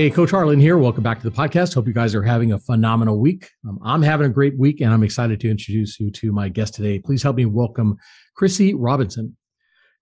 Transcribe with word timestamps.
Hey, 0.00 0.08
Coach 0.08 0.30
Harlan 0.30 0.58
here. 0.58 0.78
Welcome 0.78 1.02
back 1.02 1.20
to 1.20 1.28
the 1.28 1.36
podcast. 1.36 1.74
Hope 1.74 1.86
you 1.86 1.92
guys 1.92 2.14
are 2.14 2.22
having 2.22 2.52
a 2.52 2.58
phenomenal 2.58 3.20
week. 3.20 3.50
Um, 3.68 3.78
I'm 3.84 4.00
having 4.00 4.28
a 4.28 4.32
great 4.32 4.58
week, 4.58 4.80
and 4.80 4.94
I'm 4.94 5.02
excited 5.02 5.40
to 5.40 5.50
introduce 5.50 6.00
you 6.00 6.10
to 6.12 6.32
my 6.32 6.48
guest 6.48 6.72
today. 6.72 6.98
Please 6.98 7.22
help 7.22 7.36
me 7.36 7.44
welcome 7.44 7.98
Chryssy 8.34 8.72
Robinson. 8.74 9.36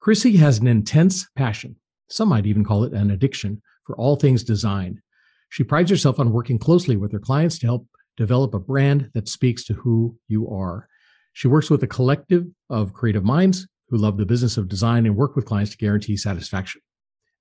Chryssy 0.00 0.36
has 0.36 0.60
an 0.60 0.68
intense 0.68 1.28
passion, 1.34 1.74
some 2.08 2.28
might 2.28 2.46
even 2.46 2.62
call 2.62 2.84
it 2.84 2.92
an 2.92 3.10
addiction, 3.10 3.60
for 3.86 3.96
all 3.96 4.14
things 4.14 4.44
design. 4.44 5.02
She 5.48 5.64
prides 5.64 5.90
herself 5.90 6.20
on 6.20 6.30
working 6.30 6.60
closely 6.60 6.96
with 6.96 7.10
her 7.10 7.18
clients 7.18 7.58
to 7.58 7.66
help 7.66 7.88
develop 8.16 8.54
a 8.54 8.60
brand 8.60 9.10
that 9.14 9.28
speaks 9.28 9.64
to 9.64 9.74
who 9.74 10.16
you 10.28 10.48
are. 10.48 10.86
She 11.32 11.48
works 11.48 11.70
with 11.70 11.82
a 11.82 11.88
collective 11.88 12.46
of 12.70 12.92
creative 12.92 13.24
minds 13.24 13.66
who 13.88 13.96
love 13.96 14.16
the 14.16 14.26
business 14.26 14.58
of 14.58 14.68
design 14.68 15.06
and 15.06 15.16
work 15.16 15.34
with 15.34 15.44
clients 15.44 15.72
to 15.72 15.76
guarantee 15.76 16.16
satisfaction. 16.16 16.82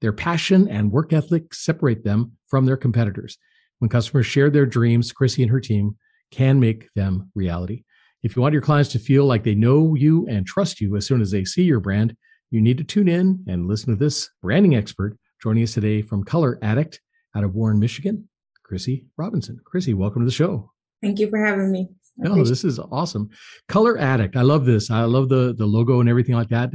Their 0.01 0.13
passion 0.13 0.67
and 0.67 0.91
work 0.91 1.13
ethic 1.13 1.53
separate 1.53 2.03
them 2.03 2.33
from 2.47 2.65
their 2.65 2.77
competitors. 2.77 3.37
When 3.79 3.89
customers 3.89 4.25
share 4.25 4.49
their 4.49 4.65
dreams, 4.65 5.13
Chryssy 5.13 5.43
and 5.43 5.51
her 5.51 5.59
team 5.59 5.97
can 6.31 6.59
make 6.59 6.89
them 6.95 7.31
reality. 7.35 7.83
If 8.23 8.35
you 8.35 8.41
want 8.41 8.53
your 8.53 8.61
clients 8.61 8.91
to 8.91 8.99
feel 8.99 9.25
like 9.25 9.43
they 9.43 9.55
know 9.55 9.95
you 9.95 10.27
and 10.27 10.45
trust 10.45 10.81
you 10.81 10.95
as 10.95 11.05
soon 11.05 11.21
as 11.21 11.31
they 11.31 11.45
see 11.45 11.63
your 11.63 11.79
brand, 11.79 12.15
you 12.49 12.61
need 12.61 12.77
to 12.77 12.83
tune 12.83 13.07
in 13.07 13.43
and 13.47 13.67
listen 13.67 13.89
to 13.89 13.95
this 13.95 14.29
branding 14.41 14.75
expert 14.75 15.17
joining 15.41 15.63
us 15.63 15.73
today 15.73 16.01
from 16.01 16.23
Kolor 16.23 16.59
Addikt 16.61 16.99
out 17.35 17.43
of 17.43 17.53
Warren, 17.53 17.79
Michigan, 17.79 18.27
Chryssy 18.69 19.05
Robinson. 19.17 19.59
Chryssy, 19.71 19.93
welcome 19.93 20.21
to 20.21 20.25
the 20.25 20.31
show. 20.31 20.71
Thank 21.01 21.19
you 21.19 21.29
for 21.29 21.43
having 21.43 21.71
me. 21.71 21.89
Oh, 22.25 22.43
this 22.43 22.63
is 22.63 22.79
awesome. 22.79 23.29
Kolor 23.69 23.99
Addikt. 23.99 24.35
I 24.35 24.41
love 24.41 24.65
this. 24.65 24.89
I 24.89 25.03
love 25.03 25.29
the 25.29 25.53
the 25.55 25.67
logo 25.67 25.99
and 25.99 26.09
everything 26.09 26.35
like 26.35 26.49
that. 26.49 26.71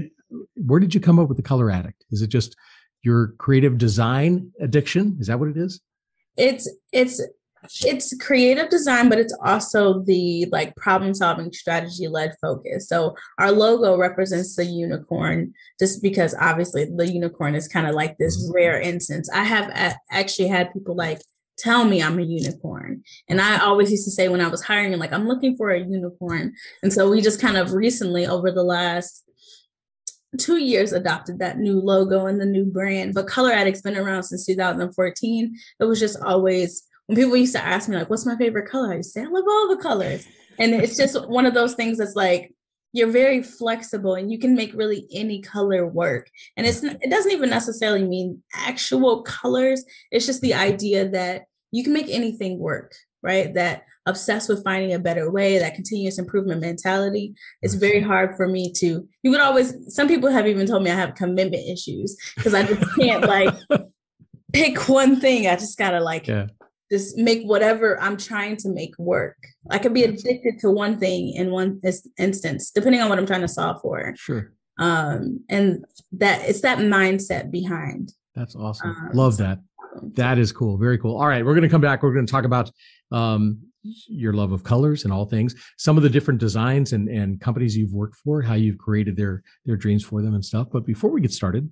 Where 0.55 0.79
did 0.79 0.95
you 0.95 1.01
come 1.01 1.19
up 1.19 1.29
with 1.29 1.37
the 1.37 1.43
Kolor 1.43 1.73
Addikt? 1.73 2.05
Is 2.13 2.23
it 2.23 2.29
just 2.29 2.55
your 3.03 3.35
creative 3.39 3.79
design 3.79 4.53
addiction? 4.61 5.17
Is 5.21 5.27
that 5.27 5.39
what 5.39 5.49
it 5.49 5.57
is? 5.57 5.81
It's 6.37 6.69
it's 6.93 7.21
it's 7.85 8.17
creative 8.21 8.71
design, 8.71 9.09
but 9.09 9.19
it's 9.19 9.37
also 9.45 10.03
the 10.03 10.47
like 10.51 10.75
problem 10.77 11.15
solving 11.15 11.53
strategy 11.53 12.09
led 12.09 12.35
focus. 12.41 12.89
So 12.89 13.15
our 13.39 13.53
logo 13.53 13.97
represents 13.97 14.57
the 14.57 14.65
unicorn, 14.65 15.53
just 15.79 16.03
because 16.03 16.35
obviously 16.41 16.87
the 16.87 17.07
unicorn 17.07 17.55
is 17.55 17.69
kind 17.69 17.87
of 17.87 17.95
like 17.95 18.19
this 18.19 18.43
mm-hmm. 18.43 18.55
rare 18.55 18.81
instance. 18.81 19.29
I 19.31 19.45
have 19.45 19.97
actually 20.11 20.49
had 20.49 20.73
people 20.73 20.97
like 20.97 21.21
tell 21.59 21.85
me 21.85 22.03
I'm 22.03 22.19
a 22.19 22.23
unicorn. 22.23 23.03
And 23.29 23.41
I 23.41 23.59
always 23.59 23.91
used 23.91 24.05
to 24.05 24.11
say 24.11 24.29
when 24.29 24.41
I 24.41 24.49
was 24.49 24.63
hiring, 24.63 24.99
like, 24.99 25.13
I'm 25.13 25.29
looking 25.29 25.57
for 25.57 25.71
a 25.71 25.79
unicorn. 25.79 26.55
And 26.83 26.93
so 26.93 27.11
we 27.11 27.21
just 27.21 27.41
kind 27.41 27.57
of 27.57 27.73
recently, 27.73 28.27
over 28.27 28.51
the 28.51 28.65
last 28.65 29.23
two 30.39 30.57
years 30.57 30.93
adopted 30.93 31.39
that 31.39 31.59
new 31.59 31.79
logo 31.81 32.27
and 32.27 32.41
the 32.41 32.47
new 32.47 32.65
brand. 32.65 33.15
But 33.15 33.27
Kolor 33.27 33.53
Addikt's 33.53 33.83
been 33.83 33.97
around 33.97 34.25
since 34.25 34.47
2014. 34.47 35.57
It 35.81 35.85
was 35.85 36.01
just 36.01 36.21
always 36.23 36.85
when 37.07 37.17
people 37.17 37.37
used 37.37 37.55
to 37.55 37.65
ask 37.65 37.89
me, 37.89 37.97
like, 37.97 38.09
what's 38.11 38.27
my 38.27 38.37
favorite 38.37 38.69
color? 38.71 38.93
I 38.93 38.97
used 38.97 39.15
to 39.15 39.21
say, 39.21 39.27
I 39.27 39.29
love 39.29 39.45
all 39.47 39.69
the 39.69 39.83
colors. 39.83 40.27
And 40.59 40.75
it's 40.75 40.97
just 40.97 41.29
one 41.29 41.47
of 41.47 41.55
those 41.55 41.75
things 41.75 41.99
that's 41.99 42.17
like, 42.17 42.55
you're 42.93 43.11
very 43.11 43.43
flexible 43.43 44.15
and 44.15 44.31
you 44.31 44.39
can 44.39 44.55
make 44.55 44.73
really 44.75 45.09
any 45.13 45.41
color 45.41 45.87
work. 45.87 46.31
And 46.57 46.67
it's 46.67 46.85
it 46.85 47.11
doesn't 47.11 47.33
even 47.33 47.49
necessarily 47.49 48.05
mean 48.05 48.43
actual 48.55 49.23
colors. 49.23 49.85
It's 50.11 50.27
just 50.27 50.43
the 50.43 50.55
idea 50.55 51.09
that 51.09 51.47
you 51.71 51.83
can 51.85 51.95
make 51.95 52.11
anything 52.11 52.59
work, 52.59 52.95
right? 53.23 53.53
That 53.55 53.85
obsessed 54.07 54.49
with 54.49 54.65
finding 54.65 54.93
a 54.93 54.99
better 54.99 55.31
way, 55.31 55.59
that 55.59 55.75
continuous 55.75 56.19
improvement 56.19 56.61
mentality. 56.61 57.35
It's 57.63 57.75
very 57.75 58.01
hard 58.01 58.37
for 58.37 58.49
me 58.49 58.73
to, 58.75 59.07
you 59.23 59.31
would 59.31 59.41
always, 59.41 59.75
some 59.95 60.09
people 60.09 60.31
have 60.31 60.47
even 60.47 60.67
told 60.67 60.83
me 60.83 60.91
I 60.91 60.97
have 60.97 61.15
commitment 61.15 61.69
issues 61.69 62.17
because 62.37 62.55
I 62.55 62.65
just 62.65 62.83
can't 62.97 63.25
like 63.25 63.55
pick 64.53 64.89
one 64.89 65.21
thing. 65.21 65.47
I 65.47 65.55
just 65.55 65.79
gotta 65.79 66.01
like 66.01 66.27
yeah. 66.27 66.47
just 66.91 67.17
make 67.17 67.45
whatever 67.45 68.01
I'm 68.01 68.17
trying 68.17 68.57
to 68.59 68.69
make 68.69 68.99
work. 68.99 69.37
I 69.71 69.79
could 69.79 69.95
be 69.95 70.05
addicted 70.05 70.59
to 70.61 70.71
one 70.71 70.99
thing 70.99 71.35
in 71.35 71.51
one 71.51 71.81
instance, 72.19 72.71
depending 72.71 73.01
on 73.01 73.09
what 73.09 73.19
I'm 73.19 73.27
trying 73.27 73.43
to 73.43 73.49
solve 73.49 73.81
for. 73.81 74.15
Sure. 74.17 74.53
Um, 74.79 75.45
and 75.49 75.85
that 76.13 76.49
it's 76.49 76.63
that 76.63 76.79
mindset 76.79 77.51
behind. 77.51 78.13
That's 78.35 78.57
awesome. 78.57 78.91
Um, 78.91 79.11
Love 79.13 79.37
that. 79.37 79.61
That 80.15 80.39
is 80.39 80.53
cool. 80.53 80.79
Very 80.79 80.99
cool. 80.99 81.17
All 81.17 81.27
right, 81.29 81.45
we're 81.45 81.53
going 81.53 81.63
to 81.63 81.69
come 81.69 81.83
back. 81.83 82.03
We're 82.03 82.15
going 82.15 82.27
to 82.27 82.31
talk 82.31 82.45
about 82.45 82.71
um, 83.11 83.61
your 83.83 84.33
love 84.33 84.53
of 84.53 84.65
colors 84.65 85.05
and 85.05 85.13
all 85.13 85.27
things. 85.27 85.55
Some 85.77 85.97
of 85.97 86.03
the 86.03 86.11
different 86.11 86.41
designs 86.41 86.93
and, 86.93 87.09
and 87.09 87.41
companies 87.41 87.77
you've 87.77 87.93
worked 87.93 88.17
for 88.17 88.43
how 88.43 88.55
you've 88.55 88.79
created 88.79 89.17
their 89.17 89.43
their 89.65 89.77
dreams 89.77 90.05
for 90.05 90.23
them 90.23 90.35
and 90.35 90.45
stuff. 90.45 90.69
But 90.73 90.87
before 90.87 91.11
we 91.11 91.21
get 91.21 91.33
started 91.33 91.71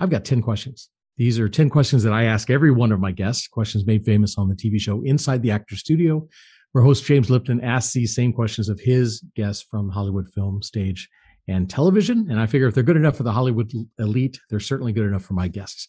i've 0.00 0.10
got 0.10 0.24
10 0.24 0.42
questions. 0.42 0.88
These 1.16 1.38
are 1.38 1.48
10 1.48 1.70
questions 1.70 2.02
that 2.02 2.12
i 2.12 2.24
ask 2.24 2.50
every 2.50 2.72
one 2.72 2.90
of 2.90 2.98
my 2.98 3.12
guests 3.12 3.46
questions 3.46 3.86
made 3.86 4.04
famous 4.04 4.36
on 4.38 4.48
the 4.48 4.54
tv 4.54 4.80
show 4.80 5.02
inside 5.02 5.42
the 5.42 5.50
actor 5.50 5.76
studio 5.76 6.26
where 6.72 6.82
host 6.82 7.04
james 7.04 7.30
lipton 7.30 7.60
asks 7.60 7.92
these 7.92 8.14
same 8.14 8.32
questions 8.32 8.68
of 8.68 8.80
his 8.80 9.22
guests 9.36 9.64
from 9.70 9.90
hollywood 9.90 10.28
film 10.34 10.62
stage 10.62 11.08
and 11.48 11.68
television. 11.68 12.26
And 12.30 12.40
i 12.40 12.46
figure 12.46 12.66
if 12.66 12.74
they're 12.74 12.82
good 12.82 12.96
enough 12.96 13.16
for 13.16 13.22
the 13.22 13.32
hollywood 13.32 13.70
elite 13.98 14.40
they're 14.48 14.60
certainly 14.60 14.92
good 14.92 15.06
enough 15.06 15.24
for 15.24 15.34
my 15.34 15.48
guests. 15.48 15.88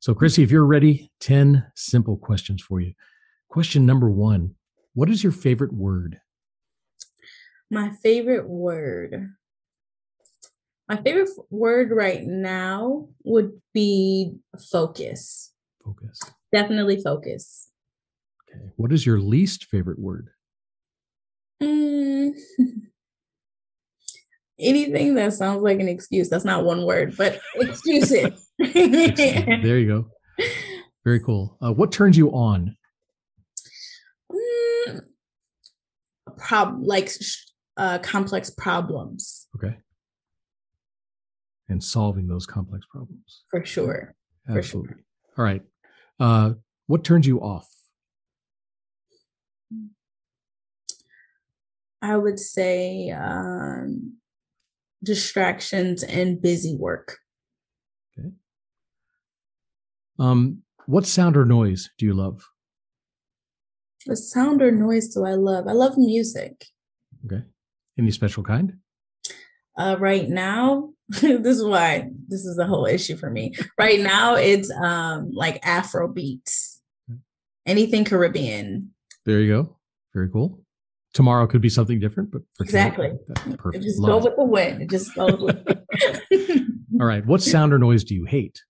So 0.00 0.14
chryssy 0.14 0.42
if 0.42 0.50
you're 0.50 0.66
ready 0.66 1.10
10 1.20 1.64
simple 1.76 2.16
questions 2.16 2.62
for 2.62 2.80
you. 2.80 2.92
Question 3.48 3.86
number 3.86 4.10
one 4.10 4.54
what 4.94 5.10
is 5.10 5.22
your 5.22 5.32
favorite 5.32 5.72
word? 5.72 6.20
My 7.70 7.90
favorite 8.02 8.48
word. 8.48 9.32
My 10.88 10.96
favorite 10.96 11.30
word 11.50 11.90
right 11.90 12.22
now 12.22 13.08
would 13.24 13.60
be 13.72 14.36
focus. 14.70 15.52
Focus. 15.84 16.20
Definitely 16.52 17.00
focus. 17.02 17.70
Okay. 18.48 18.70
What 18.76 18.92
is 18.92 19.04
your 19.04 19.18
least 19.18 19.64
favorite 19.66 19.98
word? 19.98 20.30
Mm. 21.62 22.32
Anything 24.60 25.14
that 25.16 25.32
sounds 25.32 25.62
like 25.62 25.80
an 25.80 25.88
excuse. 25.88 26.28
That's 26.28 26.44
not 26.44 26.64
one 26.64 26.84
word, 26.84 27.16
but 27.16 27.40
excuse 27.56 28.12
it. 28.12 28.34
there 28.58 29.78
you 29.78 29.86
go. 29.88 30.06
Very 31.04 31.18
cool. 31.20 31.58
Uh, 31.60 31.72
what 31.72 31.90
turns 31.90 32.16
you 32.16 32.30
on? 32.30 32.76
Prob 36.36 36.78
like 36.80 37.10
uh, 37.76 37.98
complex 37.98 38.50
problems. 38.50 39.46
Okay. 39.56 39.76
And 41.68 41.82
solving 41.82 42.26
those 42.26 42.46
complex 42.46 42.86
problems. 42.90 43.44
For 43.50 43.64
sure. 43.64 44.14
Absolutely. 44.48 44.88
For 44.88 44.94
sure. 44.94 45.04
All 45.38 45.44
right. 45.44 45.62
Uh, 46.20 46.54
what 46.86 47.04
turns 47.04 47.26
you 47.26 47.40
off? 47.40 47.68
I 52.02 52.16
would 52.18 52.38
say 52.38 53.10
um, 53.10 54.18
distractions 55.02 56.02
and 56.02 56.40
busy 56.40 56.76
work. 56.76 57.16
Okay. 58.18 58.28
Um, 60.18 60.62
what 60.86 61.06
sound 61.06 61.36
or 61.36 61.46
noise 61.46 61.90
do 61.96 62.04
you 62.04 62.12
love? 62.12 62.46
What 64.06 64.18
sound 64.18 64.60
or 64.62 64.70
noise 64.70 65.08
do 65.08 65.24
I 65.24 65.34
love? 65.34 65.66
I 65.66 65.72
love 65.72 65.96
music. 65.96 66.66
Okay. 67.24 67.42
Any 67.98 68.10
special 68.10 68.42
kind? 68.42 68.74
Uh, 69.76 69.96
right 69.98 70.28
now, 70.28 70.90
this 71.08 71.56
is 71.56 71.64
why 71.64 72.08
this 72.28 72.44
is 72.44 72.56
the 72.56 72.66
whole 72.66 72.86
issue 72.86 73.16
for 73.16 73.30
me. 73.30 73.54
Right 73.78 74.00
now, 74.00 74.34
it's 74.34 74.70
um 74.70 75.30
like 75.32 75.66
Afro 75.66 76.08
beats, 76.08 76.80
anything 77.66 78.04
Caribbean. 78.04 78.90
There 79.24 79.40
you 79.40 79.52
go. 79.52 79.76
Very 80.12 80.28
cool. 80.30 80.60
Tomorrow 81.14 81.46
could 81.46 81.60
be 81.60 81.68
something 81.68 82.00
different, 82.00 82.30
but 82.30 82.42
exactly. 82.60 83.12
Perfect. 83.56 83.84
Just 83.84 84.00
love 84.00 84.22
go 84.22 84.28
with 84.28 84.36
the 84.36 84.44
wind. 84.44 84.82
It 84.82 84.90
just 84.90 85.14
goes 85.14 85.40
with. 85.40 85.56
All 87.00 87.06
right. 87.06 87.24
What 87.24 87.40
sound 87.40 87.72
or 87.72 87.78
noise 87.78 88.04
do 88.04 88.14
you 88.14 88.24
hate? 88.24 88.62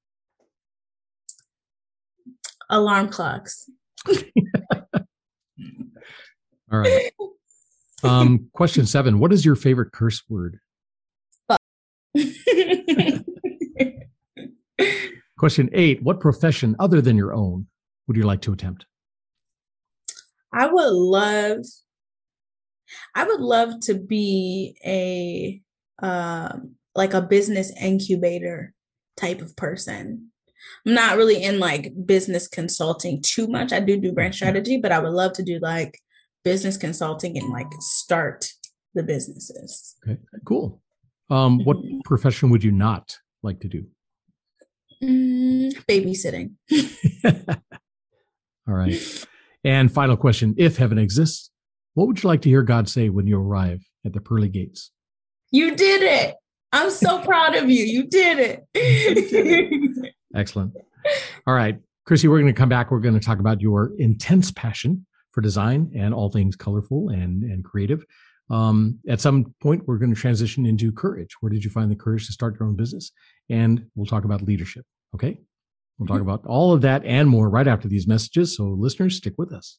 Alarm 2.71 3.09
clocks. 3.09 3.69
All 6.73 6.79
right. 6.79 7.11
Um, 8.03 8.49
question 8.55 8.87
seven. 8.87 9.19
What 9.19 9.33
is 9.33 9.45
your 9.45 9.57
favorite 9.57 9.93
curse 9.93 10.23
word? 10.29 10.59
question 15.39 15.69
eight. 15.73 16.03
What 16.03 16.21
profession 16.21 16.77
other 16.79 17.01
than 17.01 17.17
your 17.17 17.35
own 17.35 17.67
would 18.07 18.17
you 18.17 18.25
like 18.25 18.43
to 18.43 18.53
attempt? 18.53 18.87
I 20.53 20.67
would 20.67 20.93
love 20.93 21.65
I 23.15 23.25
would 23.25 23.41
love 23.41 23.81
to 23.81 23.95
be 23.95 24.77
a 24.85 25.61
um, 26.05 26.75
like 26.95 27.15
a 27.15 27.23
business 27.23 27.73
incubator 27.81 28.73
type 29.17 29.41
of 29.41 29.57
person. 29.57 30.31
I'm 30.87 30.95
not 30.95 31.17
really 31.17 31.43
in 31.43 31.59
like 31.61 31.93
business 32.07 32.49
consulting 32.49 33.23
too 33.23 33.47
much. 33.47 33.73
I 33.73 33.81
do 33.81 33.97
do 33.97 34.13
brand 34.13 34.35
strategy, 34.35 34.79
but 34.79 34.93
I 34.93 34.99
would 34.99 35.13
love 35.13 35.33
to 35.35 35.43
do 35.43 35.59
like 35.61 36.01
business 36.45 36.77
consulting 36.77 37.39
and 37.39 37.51
like 37.51 37.67
start 37.81 38.47
the 38.95 39.03
businesses. 39.03 39.97
Okay, 40.07 40.21
cool. 40.45 40.81
Um, 41.31 41.65
what 41.65 41.79
mm-hmm. 41.79 42.01
profession 42.05 42.51
would 42.51 42.63
you 42.63 42.71
not 42.71 43.17
like 43.43 43.61
to 43.61 43.69
do? 43.69 43.87
Mm, 45.03 45.75
babysitting. 45.87 46.53
All 48.69 48.75
right. 48.75 49.27
And 49.65 49.93
final 49.93 50.17
question 50.17 50.55
If 50.59 50.77
heaven 50.77 50.99
exists, 50.99 51.51
what 51.95 52.07
would 52.07 52.23
you 52.23 52.29
like 52.29 52.43
to 52.43 52.49
hear 52.49 52.63
God 52.63 52.89
say 52.89 53.09
when 53.09 53.27
you 53.27 53.39
arrive 53.39 53.83
at 54.05 54.13
the 54.13 54.21
pearly 54.21 54.49
gates? 54.49 54.91
You 55.51 55.75
did 55.75 56.03
it. 56.03 56.35
I'm 56.73 56.91
so 56.91 57.19
proud 57.25 57.55
of 57.57 57.71
you. 57.71 57.85
You 57.85 58.07
did 58.07 58.63
it. 58.75 60.13
Excellent. 60.35 60.75
All 61.47 61.55
right. 61.55 61.79
Chryssy, 62.09 62.29
we're 62.29 62.41
going 62.41 62.53
to 62.53 62.59
come 62.59 62.69
back. 62.69 62.91
We're 62.91 63.01
going 63.01 63.15
to 63.15 63.21
talk 63.21 63.39
about 63.39 63.61
your 63.61 63.93
intense 63.99 64.51
passion 64.51 65.07
for 65.35 65.41
design 65.41 65.91
and 65.95 66.15
all 66.15 66.31
things 66.31 66.57
colorful 66.57 67.09
and, 67.09 67.43
and 67.43 67.65
creative. 67.65 68.05
Um, 68.51 69.01
at 69.09 69.21
some 69.21 69.55
point, 69.61 69.83
we're 69.87 69.99
going 69.99 70.15
to 70.15 70.21
transition 70.21 70.65
into 70.65 70.93
courage. 70.93 71.35
Where 71.41 71.51
did 71.51 71.65
you 71.65 71.71
find 71.71 71.91
the 71.91 71.97
courage 71.97 72.27
to 72.27 72.33
start 72.33 72.57
your 72.59 72.69
own 72.69 72.77
business? 72.77 73.11
And 73.51 73.87
we'll 73.95 74.07
talk 74.07 74.25
about 74.25 74.43
leadership. 74.43 74.85
Okay. 75.15 75.39
We'll 75.99 76.07
talk 76.07 76.19
mm-hmm. 76.19 76.29
about 76.29 76.47
all 76.47 76.73
of 76.73 76.83
that 76.83 77.05
and 77.05 77.29
more 77.29 77.49
right 77.49 77.67
after 77.67 77.89
these 77.89 78.07
messages. 78.07 78.57
So, 78.57 78.65
listeners, 78.65 79.17
stick 79.17 79.35
with 79.39 79.53
us. 79.53 79.79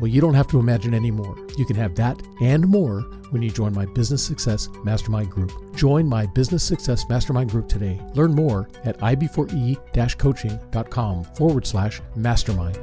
Well, 0.00 0.08
you 0.08 0.20
don't 0.20 0.34
have 0.34 0.48
to 0.48 0.58
imagine 0.58 0.92
anymore. 0.92 1.36
You 1.56 1.64
can 1.64 1.76
have 1.76 1.94
that 1.96 2.20
and 2.40 2.66
more 2.66 3.02
when 3.30 3.42
you 3.42 3.50
join 3.50 3.72
my 3.72 3.86
Business 3.86 4.24
Success 4.24 4.68
Mastermind 4.82 5.30
Group. 5.30 5.52
Join 5.76 6.08
my 6.08 6.26
Business 6.26 6.64
Success 6.64 7.08
Mastermind 7.08 7.50
Group 7.50 7.68
today. 7.68 8.00
Learn 8.14 8.34
more 8.34 8.68
at 8.84 8.98
ib4e 8.98 10.18
coaching.com 10.18 11.24
forward 11.24 11.66
slash 11.66 12.00
mastermind. 12.16 12.76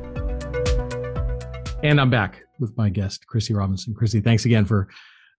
And 1.84 2.00
I'm 2.00 2.10
back 2.10 2.44
with 2.60 2.78
my 2.78 2.90
guest, 2.90 3.26
Chryssy 3.28 3.56
Robinson. 3.58 3.94
Chryssy, 3.94 4.24
thanks 4.24 4.46
again 4.46 4.66
for 4.66 4.88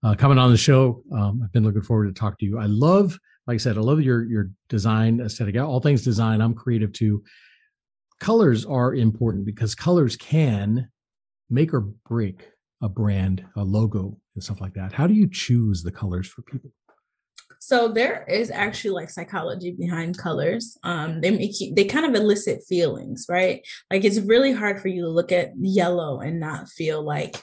uh, 0.03 0.15
coming 0.15 0.39
on 0.39 0.51
the 0.51 0.57
show. 0.57 1.03
Um, 1.13 1.41
I've 1.43 1.53
been 1.53 1.65
looking 1.65 1.83
forward 1.83 2.15
to 2.15 2.21
talk 2.21 2.39
to 2.41 2.45
you. 2.45 2.59
I 2.59 2.67
love, 2.67 3.19
like 3.47 3.55
I 3.55 3.59
said, 3.59 3.79
I 3.79 3.81
love 3.81 4.01
your 4.01 4.25
your 4.25 4.51
design 4.69 5.21
aesthetic. 5.21 5.57
All 5.57 5.81
things 5.81 6.03
design. 6.03 6.41
I'm 6.41 6.55
creative 6.55 6.93
too. 6.93 7.23
Colors 8.19 8.67
are 8.67 8.95
important 8.95 9.47
because 9.47 9.75
colors 9.75 10.17
can 10.17 10.89
make 11.53 11.73
or 11.75 11.81
break 12.09 12.49
a 12.83 12.89
brand, 12.89 13.45
a 13.57 13.63
logo, 13.63 14.19
and 14.35 14.43
stuff 14.43 14.61
like 14.61 14.75
that? 14.75 14.93
How 14.93 15.07
do 15.07 15.15
you 15.15 15.29
choose 15.31 15.83
the 15.83 15.93
colors 15.93 16.27
for 16.27 16.43
people? 16.43 16.71
So 17.61 17.87
there 17.87 18.25
is 18.29 18.51
actually 18.51 18.91
like 18.91 19.11
psychology 19.11 19.71
behind 19.71 20.19
colors. 20.19 20.77
Um, 20.83 21.21
they 21.21 21.31
make 21.31 21.61
you, 21.61 21.73
they 21.73 21.85
kind 21.85 22.05
of 22.05 22.21
elicit 22.21 22.65
feelings, 22.69 23.27
right? 23.29 23.65
Like 23.89 24.05
it's 24.05 24.19
really 24.19 24.53
hard 24.53 24.81
for 24.81 24.89
you 24.89 25.03
to 25.03 25.09
look 25.09 25.31
at 25.31 25.53
yellow 25.61 26.21
and 26.21 26.41
not 26.41 26.69
feel 26.69 27.05
like, 27.05 27.41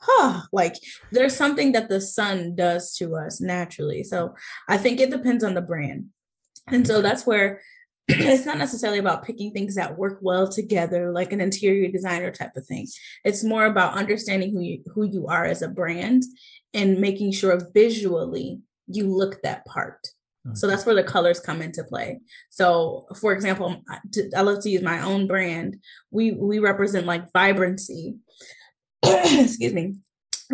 huh, 0.00 0.40
like 0.52 0.76
there's 1.10 1.36
something 1.36 1.72
that 1.72 1.90
the 1.90 2.00
sun 2.00 2.54
does 2.54 2.96
to 2.96 3.14
us 3.14 3.42
naturally. 3.42 4.04
So 4.04 4.34
I 4.70 4.78
think 4.78 5.00
it 5.00 5.10
depends 5.10 5.44
on 5.44 5.52
the 5.52 5.60
brand. 5.60 6.06
And 6.68 6.86
so 6.86 7.02
that's 7.02 7.26
where 7.26 7.60
it's 8.08 8.46
not 8.46 8.58
necessarily 8.58 8.98
about 8.98 9.24
picking 9.24 9.52
things 9.52 9.74
that 9.76 9.96
work 9.96 10.18
well 10.22 10.48
together 10.48 11.12
like 11.12 11.32
an 11.32 11.40
interior 11.40 11.90
designer 11.90 12.30
type 12.30 12.56
of 12.56 12.66
thing. 12.66 12.86
It's 13.24 13.44
more 13.44 13.66
about 13.66 13.94
understanding 13.94 14.52
who 14.52 14.60
you 14.60 14.82
who 14.94 15.04
you 15.04 15.26
are 15.28 15.44
as 15.44 15.62
a 15.62 15.68
brand 15.68 16.24
and 16.74 17.00
making 17.00 17.32
sure 17.32 17.60
visually 17.72 18.60
you 18.86 19.06
look 19.06 19.40
that 19.42 19.64
part. 19.66 20.06
Okay. 20.44 20.56
so 20.56 20.66
that's 20.66 20.84
where 20.84 20.96
the 20.96 21.04
colors 21.04 21.38
come 21.38 21.62
into 21.62 21.84
play. 21.84 22.20
So 22.50 23.06
for 23.20 23.32
example 23.32 23.82
i 24.36 24.40
love 24.40 24.62
to 24.64 24.70
use 24.70 24.82
my 24.82 25.00
own 25.02 25.26
brand. 25.26 25.76
We 26.10 26.32
we 26.32 26.58
represent 26.58 27.06
like 27.06 27.32
vibrancy. 27.32 28.16
Excuse 29.04 29.72
me 29.72 29.94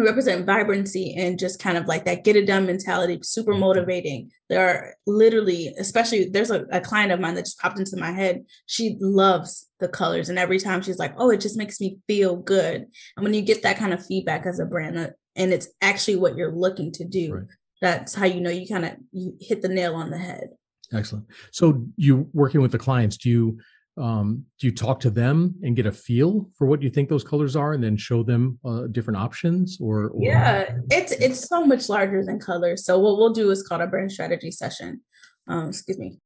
represent 0.05 0.47
vibrancy 0.47 1.15
and 1.17 1.39
just 1.39 1.61
kind 1.61 1.77
of 1.77 1.87
like 1.87 2.05
that 2.05 2.25
get 2.25 2.37
it 2.37 2.47
done 2.47 2.67
mentality, 2.67 3.19
super 3.23 3.53
mm-hmm. 3.53 3.61
motivating. 3.61 4.31
There 4.49 4.67
are 4.67 4.95
literally, 5.07 5.75
especially 5.79 6.29
there's 6.29 6.51
a, 6.51 6.65
a, 6.71 6.81
client 6.81 7.13
of 7.13 7.21
mine 7.21 7.35
that 7.35 7.45
just 7.45 7.59
popped 7.59 7.79
into 7.79 7.97
my 7.97 8.13
head. 8.13 8.45
She 8.67 8.97
loves 9.01 9.69
the 9.81 9.89
colors, 9.89 10.29
and 10.29 10.39
every 10.39 10.59
time 10.59 10.83
she's 10.83 10.99
like, 10.99 11.15
"Oh, 11.19 11.31
it 11.31 11.41
just 11.41 11.57
makes 11.57 11.81
me 11.81 11.99
feel 12.07 12.37
good." 12.37 12.87
And 13.17 13.25
when 13.25 13.35
you 13.35 13.43
get 13.43 13.63
that 13.63 13.79
kind 13.79 13.93
of 13.93 14.05
feedback 14.05 14.47
as 14.47 14.59
a 14.59 14.67
brand, 14.67 14.99
uh, 14.99 15.11
and 15.37 15.53
it's 15.53 15.69
actually 15.81 16.17
what 16.17 16.37
you're 16.37 16.55
looking 16.55 16.93
to 16.93 17.05
do, 17.05 17.35
right. 17.35 17.45
that's 17.81 18.15
how 18.15 18.27
you 18.27 18.41
know 18.41 18.51
you 18.51 18.67
kind 18.67 18.85
of 18.85 18.93
you 19.13 19.37
hit 19.41 19.63
the 19.63 19.69
nail 19.69 19.95
on 19.95 20.11
the 20.11 20.19
head. 20.19 20.49
Excellent. 20.93 21.27
So 21.53 21.85
you 21.97 22.29
working 22.33 22.63
with 22.63 22.73
the 22.73 22.79
clients, 22.79 23.17
do 23.17 23.29
you 23.29 23.59
um, 23.99 24.45
do 24.59 24.67
you 24.67 24.75
talk 24.75 25.01
to 25.01 25.11
them 25.11 25.55
and 25.63 25.77
get 25.77 25.87
a 25.87 25.93
feel 25.93 26.49
for 26.57 26.67
what 26.67 26.83
you 26.83 26.91
think 26.91 27.09
those 27.09 27.25
colors 27.25 27.57
are 27.57 27.73
and 27.73 27.83
then 27.83 27.97
show 27.97 28.23
them 28.23 28.59
uh, 28.65 28.87
different 28.87 29.19
options 29.19 29.79
or, 29.81 30.09
or, 30.09 30.23
yeah 30.23 30.77
it's 30.91 31.13
it's 31.13 31.49
so 31.49 31.65
much 31.65 31.89
larger 31.89 32.25
than 32.25 32.39
colors. 32.39 32.85
So 32.85 32.99
what 32.99 33.19
we'll 33.19 33.33
do 33.33 33.51
is 33.51 33.63
called 33.63 33.81
a 33.81 33.87
brand 33.87 34.13
strategy 34.13 34.51
session. 34.51 35.01
Um, 35.47 35.69
excuse 35.69 35.99
me. 35.99 36.19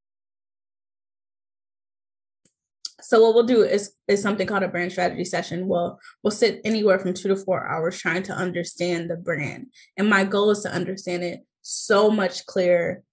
So 3.01 3.21
what 3.21 3.35
we'll 3.35 3.43
do 3.43 3.63
is 3.63 3.93
is 4.07 4.21
something 4.21 4.47
called 4.47 4.63
a 4.63 4.67
brand 4.67 4.91
strategy 4.91 5.25
session. 5.25 5.67
We'll 5.67 5.99
we'll 6.23 6.31
sit 6.31 6.61
anywhere 6.63 6.99
from 6.99 7.13
two 7.13 7.27
to 7.29 7.35
four 7.35 7.67
hours 7.67 7.99
trying 7.99 8.23
to 8.23 8.33
understand 8.33 9.09
the 9.09 9.17
brand. 9.17 9.67
And 9.97 10.09
my 10.09 10.23
goal 10.23 10.51
is 10.51 10.61
to 10.61 10.71
understand 10.71 11.23
it 11.23 11.41
so 11.61 12.09
much 12.09 12.45
clearer 12.45 13.03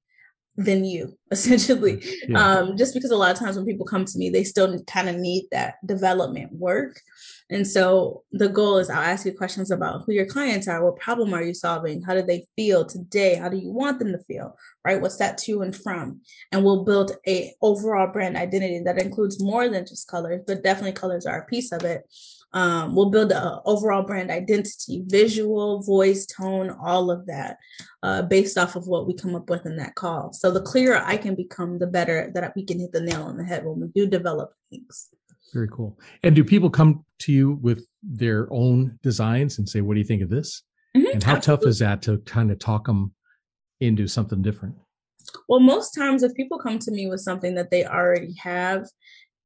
than 0.65 0.85
you 0.85 1.17
essentially. 1.31 2.03
Yeah. 2.29 2.39
um, 2.39 2.77
just 2.77 2.95
because 2.95 3.11
a 3.11 3.17
lot 3.17 3.33
of 3.33 3.39
times 3.39 3.57
when 3.57 3.67
people 3.67 3.87
come 3.87 4.05
to 4.05 4.19
me 4.19 4.31
they 4.31 4.45
still 4.45 4.83
kind 4.85 5.09
of 5.09 5.17
need 5.17 5.47
that 5.53 5.75
development 5.87 6.53
work. 6.53 7.01
And 7.53 7.67
so 7.67 8.23
the 8.31 8.49
goal 8.49 8.79
is 8.79 8.91
i'll 8.91 9.03
ask 9.03 9.27
you 9.27 9.33
questions 9.33 9.71
about 9.71 10.03
who 10.05 10.13
your 10.13 10.27
clients 10.27 10.69
are 10.69 10.85
what 10.85 11.01
problem 11.01 11.35
are 11.35 11.43
you 11.43 11.55
solving? 11.55 12.03
How 12.03 12.15
do 12.15 12.23
they 12.23 12.47
feel 12.57 12.85
today? 12.85 13.37
How 13.37 13.49
do 13.49 13.57
you 13.57 13.71
want 13.71 13.99
them 13.99 14.13
to 14.13 14.19
feel? 14.19 14.57
Right? 14.85 15.01
What's 15.01 15.17
that 15.19 15.39
to 15.39 15.63
and 15.63 15.75
from? 15.75 16.21
And 16.53 16.65
we'll 16.65 16.85
build 16.85 17.13
a 17.27 17.53
overall 17.63 18.13
brand 18.13 18.37
identity 18.37 18.81
that 18.85 19.01
includes 19.01 19.43
more 19.43 19.69
than 19.69 19.87
just 19.87 20.09
colors 20.09 20.43
but 20.47 20.65
definitely 20.65 20.93
colors 20.93 21.27
are 21.27 21.41
a 21.41 21.47
piece 21.47 21.73
of 21.73 21.85
it 21.85 22.03
um, 22.53 22.95
we'll 22.95 23.11
build 23.11 23.33
an 23.33 23.61
overall 23.65 24.03
brand 24.03 24.31
identity, 24.31 25.05
visual, 25.07 25.83
voice, 25.83 26.27
tone, 26.27 26.71
all 26.71 27.11
of 27.11 27.27
that 27.27 27.59
uh, 28.03 28.23
based 28.23 28.59
off 28.59 28.77
of 28.77 28.89
what 28.89 29.07
we 29.07 29.15
come 29.15 29.35
up 29.35 29.49
with 29.49 29.67
in 29.67 29.77
that 29.77 29.95
call. 29.95 30.33
So 30.33 30.51
the 30.51 30.63
clearer 30.63 31.03
I 31.05 31.17
can 31.17 31.35
become, 31.35 31.79
the 31.79 31.87
better 31.87 32.31
that 32.35 32.53
we 32.57 32.65
can 32.65 32.81
hit 32.81 32.93
the 32.93 33.01
nail 33.01 33.23
on 33.23 33.37
the 33.37 33.45
head 33.45 33.65
when 33.65 33.81
we 33.81 33.89
do 33.89 34.09
develop 34.09 34.53
things. 34.69 35.11
Very 35.53 35.69
cool. 35.69 35.99
And 36.23 36.35
do 36.35 36.45
people 36.45 36.71
come 36.71 37.05
to 37.21 37.33
you 37.33 37.53
with 37.63 37.87
their 38.03 38.53
own 38.53 38.99
designs 39.03 39.59
and 39.59 39.69
say, 39.69 39.81
"What 39.81 39.95
do 39.95 40.01
you 40.01 40.07
think 40.07 40.23
of 40.23 40.31
this?" 40.31 40.63
Mm-hmm, 40.97 41.07
and 41.15 41.23
how 41.23 41.37
absolutely. 41.37 41.65
tough 41.65 41.71
is 41.71 41.79
that 41.81 42.03
to 42.03 42.19
kind 42.19 42.51
of 42.51 42.59
talk 42.59 42.87
them 42.87 43.15
into 43.81 44.07
something 44.07 44.43
different? 44.43 44.77
Well, 45.49 45.61
most 45.61 45.93
times 45.93 46.23
if 46.23 46.35
people 46.35 46.59
come 46.59 46.79
to 46.81 46.91
me 46.91 47.09
with 47.09 47.21
something 47.21 47.55
that 47.55 47.71
they 47.71 47.85
already 47.85 48.35
have 48.43 48.87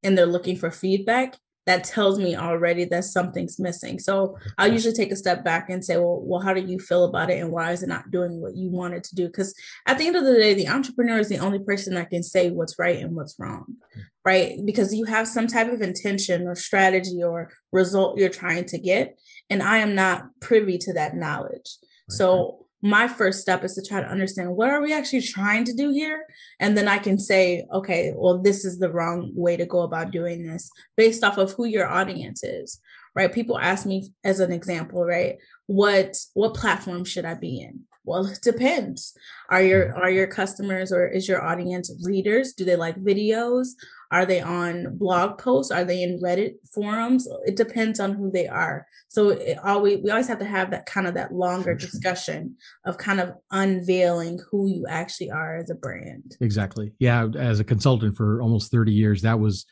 and 0.02 0.16
they're 0.16 0.26
looking 0.26 0.56
for 0.56 0.70
feedback, 0.70 1.36
that 1.66 1.84
tells 1.84 2.18
me 2.18 2.36
already 2.36 2.84
that 2.84 3.04
something's 3.04 3.58
missing. 3.58 3.98
So 3.98 4.36
I'll 4.58 4.72
usually 4.72 4.94
take 4.94 5.12
a 5.12 5.16
step 5.16 5.44
back 5.44 5.70
and 5.70 5.84
say, 5.84 5.96
well, 5.96 6.20
well, 6.22 6.40
how 6.40 6.52
do 6.52 6.60
you 6.60 6.78
feel 6.78 7.04
about 7.04 7.30
it? 7.30 7.40
And 7.40 7.50
why 7.50 7.72
is 7.72 7.82
it 7.82 7.88
not 7.88 8.10
doing 8.10 8.40
what 8.40 8.56
you 8.56 8.70
wanted 8.70 9.04
to 9.04 9.14
do? 9.14 9.26
Because 9.26 9.54
at 9.86 9.98
the 9.98 10.06
end 10.06 10.16
of 10.16 10.24
the 10.24 10.34
day, 10.34 10.54
the 10.54 10.68
entrepreneur 10.68 11.18
is 11.18 11.28
the 11.28 11.38
only 11.38 11.58
person 11.58 11.94
that 11.94 12.10
can 12.10 12.22
say 12.22 12.50
what's 12.50 12.78
right 12.78 12.98
and 12.98 13.14
what's 13.14 13.36
wrong, 13.38 13.64
hmm. 13.94 14.00
right? 14.24 14.58
Because 14.64 14.94
you 14.94 15.04
have 15.04 15.26
some 15.26 15.46
type 15.46 15.72
of 15.72 15.80
intention 15.80 16.46
or 16.46 16.54
strategy 16.54 17.22
or 17.22 17.50
result 17.72 18.18
you're 18.18 18.28
trying 18.28 18.66
to 18.66 18.78
get. 18.78 19.18
And 19.48 19.62
I 19.62 19.78
am 19.78 19.94
not 19.94 20.24
privy 20.40 20.78
to 20.78 20.92
that 20.94 21.16
knowledge. 21.16 21.76
So 22.10 22.63
my 22.84 23.08
first 23.08 23.40
step 23.40 23.64
is 23.64 23.74
to 23.74 23.82
try 23.82 24.02
to 24.02 24.06
understand 24.06 24.54
what 24.54 24.68
are 24.68 24.82
we 24.82 24.92
actually 24.92 25.22
trying 25.22 25.64
to 25.64 25.72
do 25.72 25.90
here? 25.90 26.26
And 26.60 26.76
then 26.76 26.86
i 26.86 26.98
can 26.98 27.18
say 27.18 27.64
okay 27.72 28.12
well 28.14 28.38
this 28.38 28.64
is 28.64 28.78
the 28.78 28.92
wrong 28.92 29.32
way 29.34 29.56
to 29.56 29.64
go 29.64 29.80
about 29.80 30.10
doing 30.10 30.46
this 30.46 30.70
based 30.96 31.24
off 31.24 31.38
of 31.38 31.52
who 31.52 31.64
your 31.64 31.88
audience 31.88 32.44
is 32.44 32.80
right? 33.14 33.32
People 33.32 33.58
ask 33.58 33.86
me 33.86 34.10
as 34.24 34.40
an 34.40 34.52
example 34.52 35.04
right 35.04 35.36
what 35.66 36.16
what 36.34 36.54
platform 36.54 37.04
should 37.04 37.24
i 37.24 37.34
be 37.34 37.60
in 37.60 37.80
well, 38.04 38.26
it 38.26 38.40
depends. 38.42 39.16
Are 39.48 39.62
your 39.62 39.86
mm-hmm. 39.86 39.98
are 39.98 40.10
your 40.10 40.26
customers 40.26 40.92
or 40.92 41.08
is 41.08 41.28
your 41.28 41.42
audience 41.42 41.90
readers? 42.02 42.52
Do 42.52 42.64
they 42.64 42.76
like 42.76 42.96
videos? 42.96 43.68
Are 44.10 44.26
they 44.26 44.40
on 44.40 44.96
blog 44.96 45.38
posts? 45.38 45.72
Are 45.72 45.84
they 45.84 46.02
in 46.02 46.20
Reddit 46.20 46.54
forums? 46.72 47.26
It 47.46 47.56
depends 47.56 47.98
on 47.98 48.14
who 48.14 48.30
they 48.30 48.46
are. 48.46 48.86
So 49.08 49.30
it 49.30 49.58
always 49.64 50.00
we 50.02 50.10
always 50.10 50.28
have 50.28 50.38
to 50.40 50.44
have 50.44 50.70
that 50.70 50.86
kind 50.86 51.06
of 51.06 51.14
that 51.14 51.32
longer 51.32 51.74
discussion 51.74 52.56
of 52.84 52.98
kind 52.98 53.20
of 53.20 53.32
unveiling 53.50 54.38
who 54.50 54.68
you 54.68 54.86
actually 54.88 55.30
are 55.30 55.56
as 55.56 55.70
a 55.70 55.74
brand. 55.74 56.36
Exactly. 56.40 56.92
Yeah, 56.98 57.28
as 57.36 57.58
a 57.58 57.64
consultant 57.64 58.16
for 58.16 58.42
almost 58.42 58.70
30 58.70 58.92
years, 58.92 59.22
that 59.22 59.40
was 59.40 59.64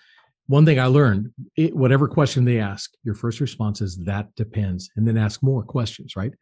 one 0.46 0.64
thing 0.64 0.80
I 0.80 0.86
learned. 0.86 1.30
It, 1.56 1.76
whatever 1.76 2.08
question 2.08 2.44
they 2.44 2.58
ask, 2.58 2.90
your 3.04 3.14
first 3.14 3.40
response 3.40 3.80
is 3.80 3.96
that 4.04 4.34
depends, 4.34 4.90
and 4.96 5.06
then 5.06 5.16
ask 5.16 5.42
more 5.42 5.62
questions, 5.62 6.16
right? 6.16 6.32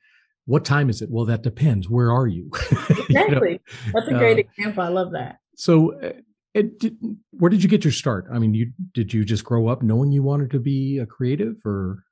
What 0.46 0.64
time 0.64 0.90
is 0.90 1.02
it? 1.02 1.10
Well, 1.10 1.26
that 1.26 1.42
depends. 1.42 1.88
Where 1.88 2.12
are 2.12 2.26
you? 2.26 2.50
Exactly. 2.90 3.08
you 3.86 3.92
know? 3.92 3.92
That's 3.94 4.08
a 4.08 4.14
great 4.14 4.38
uh, 4.38 4.48
example. 4.48 4.82
I 4.82 4.88
love 4.88 5.12
that. 5.12 5.38
So 5.56 6.00
uh, 6.00 6.12
it 6.54 6.78
did, 6.78 6.96
where 7.30 7.50
did 7.50 7.62
you 7.62 7.68
get 7.68 7.84
your 7.84 7.92
start? 7.92 8.26
I 8.32 8.38
mean, 8.38 8.54
you 8.54 8.72
did 8.92 9.12
you 9.12 9.24
just 9.24 9.44
grow 9.44 9.68
up 9.68 9.82
knowing 9.82 10.12
you 10.12 10.22
wanted 10.22 10.50
to 10.52 10.58
be 10.58 10.98
a 10.98 11.06
creative, 11.06 11.56
or 11.64 12.04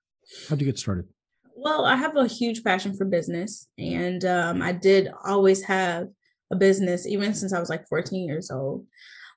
how 0.49 0.55
did 0.55 0.61
you 0.61 0.67
get 0.67 0.79
started? 0.79 1.07
Well, 1.57 1.85
I 1.85 1.97
have 1.97 2.17
a 2.17 2.29
huge 2.29 2.63
passion 2.63 2.97
for 2.97 3.05
business, 3.05 3.69
and 3.79 4.25
um, 4.25 4.63
I 4.63 4.73
did 4.73 5.09
always 5.25 5.63
have 5.65 6.09
a 6.53 6.57
business 6.57 7.07
even 7.07 7.35
since 7.35 7.53
I 7.53 7.61
was 7.61 7.69
like 7.69 7.89
14 7.89 8.27
years 8.27 8.51
old. 8.51 8.87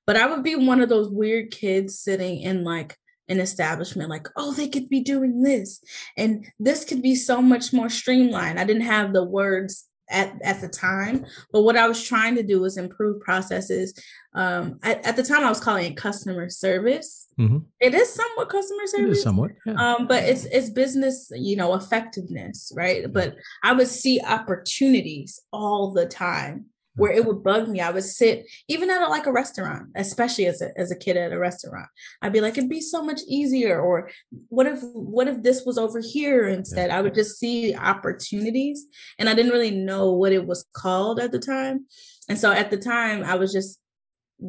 But 0.05 0.17
I 0.17 0.25
would 0.25 0.43
be 0.43 0.55
one 0.55 0.81
of 0.81 0.89
those 0.89 1.09
weird 1.09 1.51
kids 1.51 1.99
sitting 1.99 2.41
in 2.41 2.63
like 2.63 2.95
an 3.31 3.39
establishment, 3.39 4.09
like, 4.09 4.27
oh, 4.35 4.53
they 4.53 4.67
could 4.67 4.89
be 4.89 5.01
doing 5.01 5.41
this, 5.41 5.81
and 6.17 6.45
this 6.59 6.85
could 6.85 7.01
be 7.01 7.15
so 7.15 7.41
much 7.41 7.73
more 7.73 7.89
streamlined. 7.89 8.59
I 8.59 8.63
didn't 8.65 8.83
have 8.83 9.13
the 9.13 9.23
words 9.23 9.87
at, 10.11 10.39
at 10.43 10.61
the 10.61 10.67
time. 10.67 11.25
But 11.51 11.61
what 11.61 11.77
I 11.77 11.87
was 11.87 12.03
trying 12.03 12.35
to 12.35 12.43
do 12.43 12.61
was 12.61 12.77
improve 12.77 13.21
processes. 13.21 13.93
Um, 14.33 14.79
at, 14.83 15.05
at 15.05 15.15
the 15.15 15.23
time, 15.23 15.43
I 15.43 15.49
was 15.49 15.59
calling 15.59 15.91
it 15.91 15.97
customer 15.97 16.49
service. 16.49 17.27
Mm-hmm. 17.39 17.59
It 17.79 17.95
is 17.95 18.13
somewhat 18.13 18.49
customer 18.49 18.85
service, 18.85 19.19
it 19.19 19.21
somewhat, 19.21 19.51
yeah. 19.65 19.73
um, 19.73 20.07
but 20.07 20.23
it's 20.23 20.45
it's 20.45 20.69
business, 20.69 21.31
you 21.33 21.55
know, 21.55 21.73
effectiveness, 21.73 22.71
right? 22.75 23.11
But 23.11 23.35
I 23.63 23.73
would 23.73 23.87
see 23.87 24.21
opportunities 24.21 25.41
all 25.51 25.91
the 25.91 26.05
time 26.05 26.65
where 26.95 27.11
it 27.11 27.25
would 27.25 27.43
bug 27.43 27.67
me. 27.67 27.79
I 27.79 27.91
would 27.91 28.03
sit 28.03 28.45
even 28.67 28.89
at 28.89 29.01
a, 29.01 29.07
like 29.07 29.25
a 29.25 29.31
restaurant, 29.31 29.89
especially 29.95 30.47
as 30.47 30.61
a, 30.61 30.77
as 30.77 30.91
a 30.91 30.95
kid 30.95 31.17
at 31.17 31.31
a 31.31 31.39
restaurant. 31.39 31.87
I'd 32.21 32.33
be 32.33 32.41
like, 32.41 32.57
it'd 32.57 32.69
be 32.69 32.81
so 32.81 33.03
much 33.03 33.21
easier. 33.27 33.81
Or 33.81 34.09
what 34.49 34.67
if 34.67 34.79
what 34.93 35.27
if 35.27 35.41
this 35.41 35.63
was 35.65 35.77
over 35.77 35.99
here 35.99 36.47
instead? 36.47 36.89
Yeah. 36.89 36.97
I 36.97 37.01
would 37.01 37.15
just 37.15 37.39
see 37.39 37.75
opportunities, 37.75 38.85
and 39.17 39.29
I 39.29 39.33
didn't 39.33 39.51
really 39.51 39.71
know 39.71 40.11
what 40.11 40.33
it 40.33 40.45
was 40.45 40.65
called 40.73 41.19
at 41.19 41.31
the 41.31 41.39
time. 41.39 41.85
And 42.29 42.37
so 42.37 42.51
at 42.51 42.71
the 42.71 42.77
time, 42.77 43.23
I 43.23 43.35
was 43.35 43.51
just 43.51 43.79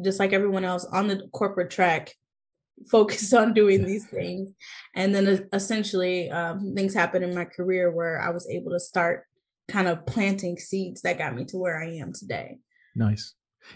just 0.03 0.19
like 0.19 0.33
everyone 0.33 0.65
else 0.65 0.85
on 0.85 1.07
the 1.07 1.27
corporate 1.33 1.69
track 1.69 2.13
focused 2.91 3.33
on 3.33 3.53
doing 3.53 3.85
these 3.85 4.05
things 4.07 4.51
and 4.95 5.13
then 5.13 5.47
essentially 5.53 6.29
um, 6.31 6.73
things 6.75 6.93
happened 6.93 7.23
in 7.23 7.33
my 7.33 7.45
career 7.45 7.91
where 7.91 8.19
i 8.19 8.31
was 8.31 8.49
able 8.49 8.71
to 8.71 8.79
start 8.79 9.25
kind 9.67 9.87
of 9.87 10.05
planting 10.05 10.57
seeds 10.57 11.01
that 11.01 11.17
got 11.17 11.35
me 11.35 11.45
to 11.45 11.57
where 11.57 11.81
I 11.81 11.95
am 11.95 12.13
today. 12.13 12.59
Nice. 12.95 13.33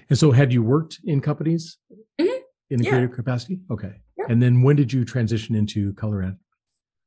And 0.09 0.17
so, 0.17 0.31
had 0.31 0.51
you 0.51 0.63
worked 0.63 0.99
in 1.05 1.21
companies 1.21 1.77
mm-hmm. 2.19 2.41
in 2.69 2.79
the 2.79 2.85
yeah. 2.85 2.89
creative 2.91 3.15
capacity? 3.15 3.61
Okay. 3.71 3.93
Yeah. 4.17 4.25
And 4.29 4.41
then, 4.41 4.61
when 4.61 4.75
did 4.75 4.91
you 4.91 5.05
transition 5.05 5.55
into 5.55 5.93
Kolor 5.93 6.23
Addikt? 6.23 6.39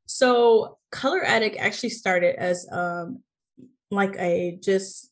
So, 0.07 0.79
Kolor 0.91 1.23
Addikt 1.25 1.59
actually 1.59 1.91
started 1.91 2.37
as 2.39 2.67
um, 2.73 3.23
like 3.91 4.17
a 4.19 4.59
just 4.63 5.10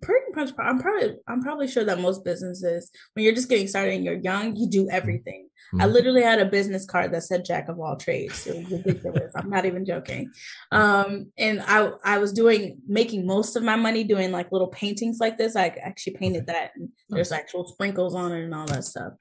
pretty 0.00 0.26
much. 0.34 0.50
I'm 0.58 0.78
probably 0.78 1.16
I'm 1.28 1.42
probably 1.42 1.68
sure 1.68 1.84
that 1.84 2.00
most 2.00 2.24
businesses, 2.24 2.90
when 3.14 3.24
you're 3.24 3.34
just 3.34 3.48
getting 3.48 3.68
started 3.68 3.94
and 3.94 4.04
you're 4.04 4.14
young, 4.14 4.56
you 4.56 4.68
do 4.68 4.88
everything. 4.90 5.48
Mm-hmm. 5.74 5.82
I 5.82 5.86
literally 5.86 6.22
had 6.22 6.40
a 6.40 6.46
business 6.46 6.86
card 6.86 7.12
that 7.12 7.22
said 7.22 7.44
jack 7.44 7.68
of 7.68 7.80
all 7.80 7.96
trades. 7.96 8.46
It 8.46 8.56
was 8.56 8.84
ridiculous. 8.84 9.32
I'm 9.34 9.50
not 9.50 9.66
even 9.66 9.84
joking. 9.84 10.30
Um, 10.72 11.32
and 11.38 11.62
I 11.66 11.90
I 12.04 12.18
was 12.18 12.32
doing 12.32 12.78
making 12.86 13.26
most 13.26 13.56
of 13.56 13.62
my 13.62 13.76
money 13.76 14.04
doing 14.04 14.32
like 14.32 14.52
little 14.52 14.68
paintings 14.68 15.18
like 15.20 15.38
this. 15.38 15.56
I 15.56 15.66
actually 15.82 16.14
painted 16.14 16.46
that 16.46 16.72
and 16.76 16.90
there's 17.08 17.32
actual 17.32 17.66
sprinkles 17.66 18.14
on 18.14 18.32
it 18.32 18.44
and 18.44 18.54
all 18.54 18.66
that 18.66 18.84
stuff. 18.84 19.12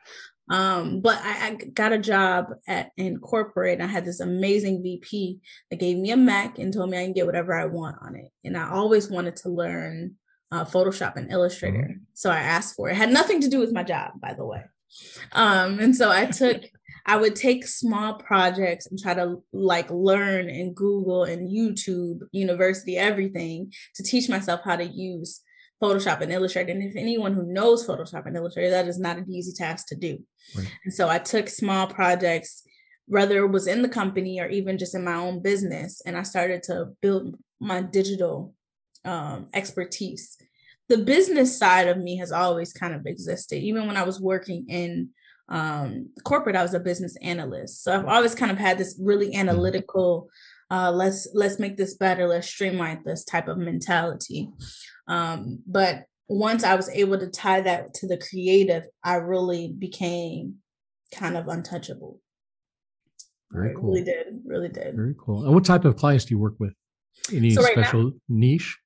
Um, 0.49 1.01
but 1.01 1.19
I, 1.23 1.47
I, 1.47 1.53
got 1.73 1.91
a 1.91 1.97
job 1.97 2.53
at 2.67 2.91
in 2.97 3.17
corporate. 3.17 3.81
I 3.81 3.87
had 3.87 4.05
this 4.05 4.19
amazing 4.19 4.83
VP 4.83 5.39
that 5.71 5.79
gave 5.79 5.97
me 5.97 6.11
a 6.11 6.17
Mac 6.17 6.59
and 6.59 6.71
told 6.71 6.91
me 6.91 6.99
I 6.99 7.03
can 7.03 7.13
get 7.13 7.25
whatever 7.25 7.53
I 7.53 7.65
want 7.65 7.97
on 8.01 8.15
it. 8.15 8.31
And 8.43 8.55
I 8.55 8.69
always 8.69 9.09
wanted 9.09 9.37
to 9.37 9.49
learn 9.49 10.15
uh, 10.51 10.65
Photoshop 10.65 11.15
and 11.15 11.31
Illustrator. 11.31 11.89
Mm-hmm. 11.89 12.03
So 12.13 12.29
I 12.29 12.39
asked 12.39 12.75
for 12.75 12.89
it. 12.89 12.93
it. 12.93 12.97
Had 12.97 13.11
nothing 13.11 13.41
to 13.41 13.49
do 13.49 13.59
with 13.59 13.73
my 13.73 13.83
job, 13.83 14.11
by 14.19 14.33
the 14.33 14.45
way. 14.45 14.63
Um, 15.31 15.79
and 15.79 15.95
so 15.95 16.11
I 16.11 16.25
took, 16.25 16.63
I 17.05 17.17
would 17.17 17.35
take 17.35 17.67
small 17.67 18.15
projects 18.15 18.87
and 18.87 18.99
try 18.99 19.13
to 19.13 19.43
like 19.53 19.89
learn 19.91 20.49
and 20.49 20.75
Google 20.75 21.23
and 21.23 21.49
YouTube, 21.49 22.21
university, 22.31 22.97
everything 22.97 23.71
to 23.95 24.03
teach 24.03 24.29
myself 24.29 24.61
how 24.63 24.75
to 24.75 24.85
use 24.85 25.41
Photoshop 25.81 26.21
and 26.21 26.31
Illustrator. 26.31 26.71
And 26.71 26.83
if 26.83 26.95
anyone 26.95 27.33
who 27.33 27.43
knows 27.43 27.85
Photoshop 27.85 28.25
and 28.25 28.35
Illustrator, 28.35 28.71
that 28.71 28.87
is 28.87 28.99
not 28.99 29.17
an 29.17 29.29
easy 29.29 29.51
task 29.53 29.87
to 29.87 29.95
do. 29.95 30.19
Right. 30.57 30.71
And 30.83 30.93
so 30.93 31.09
I 31.09 31.19
took 31.19 31.49
small 31.49 31.87
projects, 31.87 32.63
whether 33.07 33.43
it 33.43 33.51
was 33.51 33.67
in 33.67 33.81
the 33.81 33.89
company 33.89 34.39
or 34.39 34.47
even 34.47 34.77
just 34.77 34.95
in 34.95 35.03
my 35.03 35.15
own 35.15 35.41
business, 35.41 36.01
and 36.05 36.17
I 36.17 36.23
started 36.23 36.63
to 36.63 36.89
build 37.01 37.35
my 37.59 37.81
digital 37.81 38.53
um, 39.05 39.47
expertise 39.53 40.37
the 40.87 40.97
business 40.99 41.57
side 41.57 41.87
of 41.87 41.97
me 41.97 42.17
has 42.17 42.31
always 42.31 42.71
kind 42.71 42.93
of 42.93 43.05
existed. 43.05 43.57
Even 43.57 43.87
when 43.87 43.97
I 43.97 44.03
was 44.03 44.21
working 44.21 44.65
in 44.69 45.09
um, 45.49 46.09
corporate, 46.23 46.55
I 46.55 46.63
was 46.63 46.73
a 46.73 46.79
business 46.79 47.15
analyst. 47.21 47.83
So 47.83 47.93
I've 47.93 48.05
always 48.05 48.35
kind 48.35 48.51
of 48.51 48.57
had 48.57 48.77
this 48.77 48.99
really 49.01 49.35
analytical, 49.35 50.29
uh, 50.69 50.91
let's 50.91 51.27
let's 51.33 51.59
make 51.59 51.77
this 51.77 51.95
better, 51.95 52.27
let's 52.27 52.47
streamline 52.47 53.01
this 53.03 53.23
type 53.23 53.47
of 53.47 53.57
mentality. 53.57 54.49
Um, 55.07 55.59
but 55.67 56.05
once 56.27 56.63
I 56.63 56.75
was 56.75 56.89
able 56.89 57.19
to 57.19 57.27
tie 57.27 57.61
that 57.61 57.93
to 57.95 58.07
the 58.07 58.17
creative, 58.17 58.85
I 59.03 59.15
really 59.15 59.71
became 59.71 60.55
kind 61.13 61.37
of 61.37 61.47
untouchable. 61.47 62.19
Very 63.51 63.75
cool. 63.75 63.91
Really 63.91 64.03
did, 64.03 64.41
really 64.45 64.69
did. 64.69 64.95
Very 64.95 65.15
cool. 65.19 65.45
And 65.45 65.53
what 65.53 65.65
type 65.65 65.85
of 65.85 65.95
clients 65.95 66.25
do 66.25 66.33
you 66.33 66.39
work 66.39 66.55
with? 66.59 66.73
Any 67.31 67.51
so 67.51 67.61
right 67.61 67.71
special 67.73 68.03
now, 68.03 68.11
niche? 68.27 68.77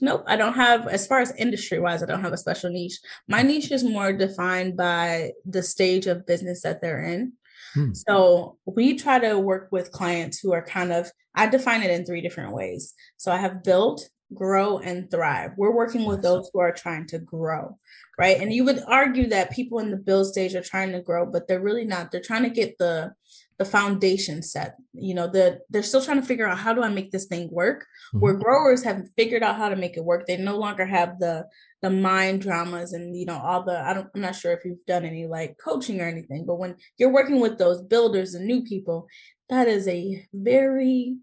Nope, 0.00 0.24
I 0.26 0.36
don't 0.36 0.54
have, 0.54 0.88
as 0.88 1.06
far 1.06 1.20
as 1.20 1.32
industry 1.36 1.78
wise, 1.78 2.02
I 2.02 2.06
don't 2.06 2.22
have 2.22 2.32
a 2.32 2.38
special 2.38 2.70
niche. 2.70 2.98
My 3.28 3.42
niche 3.42 3.70
is 3.72 3.82
more 3.82 4.12
defined 4.12 4.76
by 4.76 5.32
the 5.44 5.62
stage 5.62 6.06
of 6.06 6.26
business 6.26 6.62
that 6.62 6.82
they're 6.82 7.02
in. 7.02 7.32
Hmm. 7.72 7.94
So 7.94 8.58
we 8.66 8.94
try 8.94 9.18
to 9.18 9.38
work 9.38 9.68
with 9.70 9.92
clients 9.92 10.38
who 10.38 10.52
are 10.52 10.62
kind 10.62 10.92
of, 10.92 11.10
I 11.34 11.46
define 11.46 11.82
it 11.82 11.90
in 11.90 12.04
three 12.04 12.20
different 12.20 12.52
ways. 12.52 12.94
So 13.16 13.32
I 13.32 13.38
have 13.38 13.64
built, 13.64 14.08
grow, 14.34 14.78
and 14.78 15.10
thrive. 15.10 15.52
We're 15.56 15.74
working 15.74 16.04
with 16.04 16.20
those 16.20 16.50
who 16.52 16.60
are 16.60 16.72
trying 16.72 17.06
to 17.08 17.18
grow, 17.18 17.78
right? 18.18 18.38
And 18.40 18.52
you 18.52 18.64
would 18.64 18.82
argue 18.86 19.28
that 19.28 19.52
people 19.52 19.78
in 19.78 19.90
the 19.90 19.96
build 19.96 20.26
stage 20.26 20.54
are 20.54 20.62
trying 20.62 20.92
to 20.92 21.00
grow, 21.00 21.24
but 21.24 21.48
they're 21.48 21.60
really 21.60 21.84
not. 21.84 22.10
They're 22.10 22.20
trying 22.20 22.42
to 22.42 22.50
get 22.50 22.76
the 22.78 23.12
the 23.58 23.64
foundation 23.64 24.42
set 24.42 24.76
you 24.92 25.14
know 25.14 25.26
the 25.26 25.58
they're 25.70 25.82
still 25.82 26.02
trying 26.02 26.20
to 26.20 26.26
figure 26.26 26.46
out 26.46 26.58
how 26.58 26.72
do 26.74 26.82
i 26.82 26.88
make 26.88 27.10
this 27.10 27.26
thing 27.26 27.48
work 27.50 27.80
mm-hmm. 27.80 28.20
where 28.20 28.34
growers 28.34 28.82
have 28.82 29.08
figured 29.16 29.42
out 29.42 29.56
how 29.56 29.68
to 29.68 29.76
make 29.76 29.96
it 29.96 30.04
work 30.04 30.26
they 30.26 30.36
no 30.36 30.58
longer 30.58 30.84
have 30.84 31.18
the 31.18 31.46
the 31.82 31.90
mind 31.90 32.42
dramas 32.42 32.92
and 32.92 33.16
you 33.16 33.24
know 33.24 33.38
all 33.38 33.62
the 33.62 33.78
i 33.80 33.94
don't 33.94 34.08
i'm 34.14 34.20
not 34.20 34.34
sure 34.34 34.52
if 34.52 34.64
you've 34.64 34.84
done 34.86 35.04
any 35.04 35.26
like 35.26 35.56
coaching 35.58 36.00
or 36.00 36.04
anything 36.04 36.44
but 36.44 36.58
when 36.58 36.76
you're 36.98 37.12
working 37.12 37.40
with 37.40 37.58
those 37.58 37.82
builders 37.82 38.34
and 38.34 38.46
new 38.46 38.62
people 38.62 39.06
that 39.48 39.68
is 39.68 39.86
a 39.88 40.26
very 40.34 41.16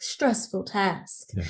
stressful 0.00 0.64
task 0.64 1.30
yeah. 1.34 1.44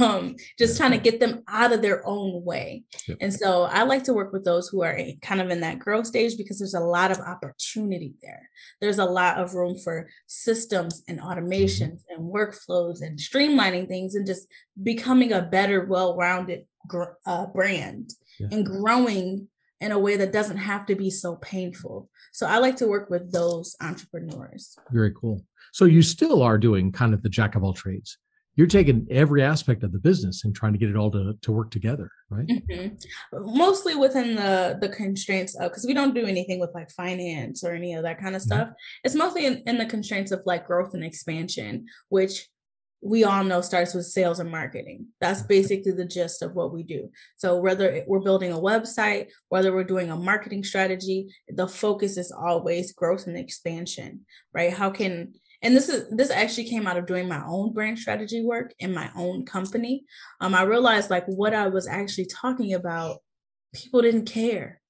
um 0.00 0.36
just 0.58 0.74
yeah. 0.74 0.78
trying 0.86 0.98
to 0.98 1.10
get 1.10 1.20
them 1.20 1.42
out 1.48 1.72
of 1.72 1.82
their 1.82 2.06
own 2.06 2.44
way 2.44 2.82
and 3.20 3.32
so 3.32 3.62
i 3.64 3.82
like 3.82 4.04
to 4.04 4.12
work 4.12 4.32
with 4.32 4.44
those 4.44 4.68
who 4.68 4.82
are 4.82 4.98
kind 5.22 5.40
of 5.40 5.50
in 5.50 5.60
that 5.60 5.78
growth 5.78 6.06
stage 6.06 6.36
because 6.36 6.58
there's 6.58 6.74
a 6.74 6.80
lot 6.80 7.10
of 7.10 7.18
opportunity 7.18 8.14
there 8.22 8.48
there's 8.80 8.98
a 8.98 9.04
lot 9.04 9.38
of 9.38 9.54
room 9.54 9.76
for 9.76 10.08
systems 10.26 11.02
and 11.08 11.18
mm-hmm. 11.18 11.28
automations 11.28 12.02
mm-hmm. 12.02 12.22
and 12.22 12.32
workflows 12.32 13.02
and 13.02 13.18
streamlining 13.18 13.88
things 13.88 14.14
and 14.14 14.26
just 14.26 14.48
becoming 14.82 15.32
a 15.32 15.42
better 15.42 15.84
well-rounded 15.84 16.64
gr- 16.86 17.14
uh, 17.26 17.46
brand 17.46 18.10
yeah. 18.38 18.48
and 18.50 18.66
growing 18.66 19.48
in 19.80 19.92
a 19.92 19.98
way 19.98 20.16
that 20.16 20.32
doesn't 20.32 20.56
have 20.56 20.86
to 20.86 20.94
be 20.94 21.10
so 21.10 21.36
painful 21.36 22.08
so 22.32 22.46
i 22.46 22.58
like 22.58 22.76
to 22.76 22.86
work 22.86 23.10
with 23.10 23.32
those 23.32 23.76
entrepreneurs 23.80 24.76
very 24.90 25.12
cool 25.12 25.42
so 25.78 25.84
you 25.84 26.02
still 26.02 26.42
are 26.42 26.58
doing 26.58 26.90
kind 26.90 27.14
of 27.14 27.22
the 27.22 27.28
jack 27.28 27.54
of 27.54 27.62
all 27.62 27.72
trades. 27.72 28.18
You're 28.56 28.66
taking 28.66 29.06
every 29.12 29.44
aspect 29.44 29.84
of 29.84 29.92
the 29.92 30.00
business 30.00 30.42
and 30.42 30.52
trying 30.52 30.72
to 30.72 30.78
get 30.78 30.90
it 30.90 30.96
all 30.96 31.08
to, 31.12 31.34
to 31.40 31.52
work 31.52 31.70
together, 31.70 32.10
right? 32.30 32.48
Mm-hmm. 32.48 33.56
Mostly 33.56 33.94
within 33.94 34.34
the 34.34 34.76
the 34.80 34.88
constraints 34.88 35.54
of 35.54 35.70
because 35.70 35.86
we 35.86 35.94
don't 35.94 36.16
do 36.16 36.26
anything 36.26 36.58
with 36.58 36.74
like 36.74 36.90
finance 36.90 37.62
or 37.62 37.74
any 37.74 37.94
of 37.94 38.02
that 38.02 38.20
kind 38.20 38.34
of 38.34 38.42
mm-hmm. 38.42 38.48
stuff. 38.48 38.68
Mm-hmm. 38.70 39.04
It's 39.04 39.14
mostly 39.14 39.46
in, 39.46 39.62
in 39.68 39.78
the 39.78 39.86
constraints 39.86 40.32
of 40.32 40.42
like 40.44 40.66
growth 40.66 40.94
and 40.94 41.04
expansion, 41.04 41.86
which 42.08 42.48
we 43.00 43.22
all 43.22 43.44
know 43.44 43.60
starts 43.60 43.94
with 43.94 44.06
sales 44.06 44.40
and 44.40 44.50
marketing. 44.50 45.06
That's 45.20 45.42
basically 45.42 45.92
the 45.92 46.04
gist 46.04 46.42
of 46.42 46.56
what 46.56 46.74
we 46.74 46.82
do. 46.82 47.10
So 47.36 47.60
whether 47.60 48.02
we're 48.08 48.18
building 48.18 48.50
a 48.50 48.56
website, 48.56 49.28
whether 49.48 49.72
we're 49.72 49.84
doing 49.84 50.10
a 50.10 50.16
marketing 50.16 50.64
strategy, 50.64 51.28
the 51.46 51.68
focus 51.68 52.16
is 52.16 52.32
always 52.32 52.90
growth 52.90 53.28
and 53.28 53.38
expansion, 53.38 54.26
right? 54.52 54.72
How 54.72 54.90
can 54.90 55.34
and 55.62 55.74
this 55.74 55.88
is 55.88 56.08
this 56.10 56.30
actually 56.30 56.68
came 56.68 56.86
out 56.86 56.96
of 56.96 57.06
doing 57.06 57.28
my 57.28 57.42
own 57.46 57.72
brand 57.72 57.98
strategy 57.98 58.44
work 58.44 58.72
in 58.78 58.94
my 58.94 59.10
own 59.16 59.44
company. 59.44 60.04
Um, 60.40 60.54
I 60.54 60.62
realized 60.62 61.10
like 61.10 61.26
what 61.26 61.54
I 61.54 61.68
was 61.68 61.88
actually 61.88 62.26
talking 62.26 62.74
about, 62.74 63.18
people 63.74 64.02
didn't 64.02 64.26
care. 64.26 64.80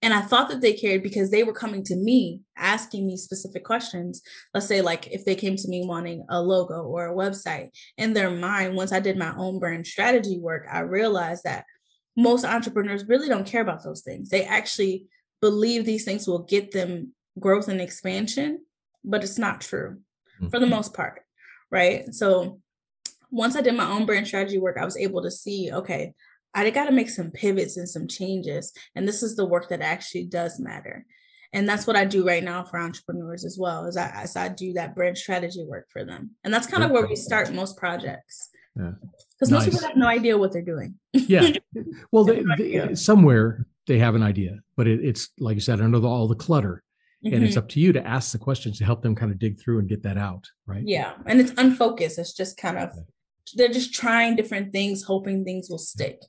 And 0.00 0.14
I 0.14 0.20
thought 0.20 0.48
that 0.50 0.60
they 0.60 0.74
cared 0.74 1.02
because 1.02 1.30
they 1.30 1.42
were 1.42 1.52
coming 1.52 1.82
to 1.84 1.96
me 1.96 2.42
asking 2.56 3.06
me 3.06 3.16
specific 3.16 3.64
questions. 3.64 4.22
Let's 4.54 4.66
say, 4.66 4.80
like, 4.80 5.08
if 5.08 5.24
they 5.24 5.34
came 5.34 5.56
to 5.56 5.68
me 5.68 5.84
wanting 5.84 6.24
a 6.30 6.40
logo 6.40 6.84
or 6.84 7.08
a 7.08 7.14
website, 7.14 7.70
in 7.96 8.12
their 8.12 8.30
mind, 8.30 8.76
once 8.76 8.92
I 8.92 9.00
did 9.00 9.18
my 9.18 9.34
own 9.36 9.58
brand 9.58 9.88
strategy 9.88 10.38
work, 10.38 10.66
I 10.70 10.80
realized 10.80 11.42
that 11.44 11.64
most 12.16 12.44
entrepreneurs 12.44 13.08
really 13.08 13.28
don't 13.28 13.46
care 13.46 13.60
about 13.60 13.82
those 13.82 14.02
things. 14.02 14.28
They 14.28 14.44
actually 14.44 15.06
believe 15.40 15.84
these 15.84 16.04
things 16.04 16.28
will 16.28 16.44
get 16.44 16.70
them 16.70 17.12
growth 17.40 17.66
and 17.66 17.80
expansion, 17.80 18.64
but 19.04 19.22
it's 19.22 19.38
not 19.38 19.60
true 19.60 19.98
mm-hmm. 20.36 20.48
for 20.48 20.58
the 20.58 20.66
most 20.66 20.94
part. 20.94 21.20
Right. 21.70 22.12
So 22.14 22.60
once 23.30 23.56
I 23.56 23.60
did 23.60 23.74
my 23.74 23.88
own 23.88 24.06
brand 24.06 24.26
strategy 24.26 24.58
work, 24.58 24.78
I 24.80 24.84
was 24.84 24.96
able 24.96 25.22
to 25.22 25.30
see, 25.30 25.70
okay, 25.72 26.14
I 26.54 26.70
got 26.70 26.86
to 26.86 26.92
make 26.92 27.10
some 27.10 27.30
pivots 27.30 27.76
and 27.76 27.88
some 27.88 28.08
changes. 28.08 28.72
And 28.94 29.06
this 29.06 29.22
is 29.22 29.36
the 29.36 29.46
work 29.46 29.68
that 29.68 29.82
actually 29.82 30.24
does 30.24 30.58
matter. 30.58 31.04
And 31.52 31.68
that's 31.68 31.86
what 31.86 31.96
I 31.96 32.04
do 32.04 32.26
right 32.26 32.44
now 32.44 32.62
for 32.64 32.78
entrepreneurs 32.78 33.44
as 33.44 33.58
well, 33.58 33.86
is 33.86 33.96
I, 33.96 34.10
as 34.10 34.36
I 34.36 34.48
do 34.48 34.74
that 34.74 34.94
brand 34.94 35.16
strategy 35.16 35.64
work 35.64 35.86
for 35.90 36.04
them. 36.04 36.32
And 36.44 36.52
that's 36.52 36.66
kind 36.66 36.82
of 36.82 36.90
where 36.90 37.06
we 37.06 37.16
start 37.16 37.52
most 37.52 37.76
projects. 37.76 38.50
Because 38.74 39.50
nice. 39.50 39.50
most 39.50 39.64
people 39.66 39.88
have 39.88 39.96
no 39.96 40.06
idea 40.06 40.36
what 40.36 40.52
they're 40.52 40.62
doing. 40.62 40.94
yeah. 41.12 41.52
Well, 42.12 42.24
they, 42.24 42.42
they, 42.58 42.94
somewhere 42.94 43.66
they 43.86 43.98
have 43.98 44.14
an 44.14 44.22
idea, 44.22 44.58
but 44.76 44.86
it, 44.86 45.04
it's 45.04 45.30
like 45.38 45.54
you 45.54 45.60
said, 45.60 45.80
under 45.80 45.98
the, 45.98 46.08
all 46.08 46.28
the 46.28 46.34
clutter. 46.34 46.82
Mm-hmm. 47.24 47.34
And 47.34 47.44
it's 47.44 47.52
mm-hmm. 47.52 47.58
up 47.58 47.68
to 47.70 47.80
you 47.80 47.92
to 47.92 48.06
ask 48.06 48.32
the 48.32 48.38
questions 48.38 48.78
to 48.78 48.84
help 48.84 49.02
them 49.02 49.14
kind 49.14 49.32
of 49.32 49.38
dig 49.38 49.60
through 49.60 49.80
and 49.80 49.88
get 49.88 50.02
that 50.04 50.16
out. 50.16 50.44
Right. 50.66 50.82
Yeah. 50.84 51.14
And 51.26 51.40
it's 51.40 51.52
unfocused. 51.56 52.18
It's 52.18 52.32
just 52.32 52.56
kind 52.56 52.78
of, 52.78 52.92
they're 53.54 53.68
just 53.68 53.92
trying 53.92 54.36
different 54.36 54.72
things, 54.72 55.02
hoping 55.02 55.44
things 55.44 55.68
will 55.68 55.78
stick. 55.78 56.22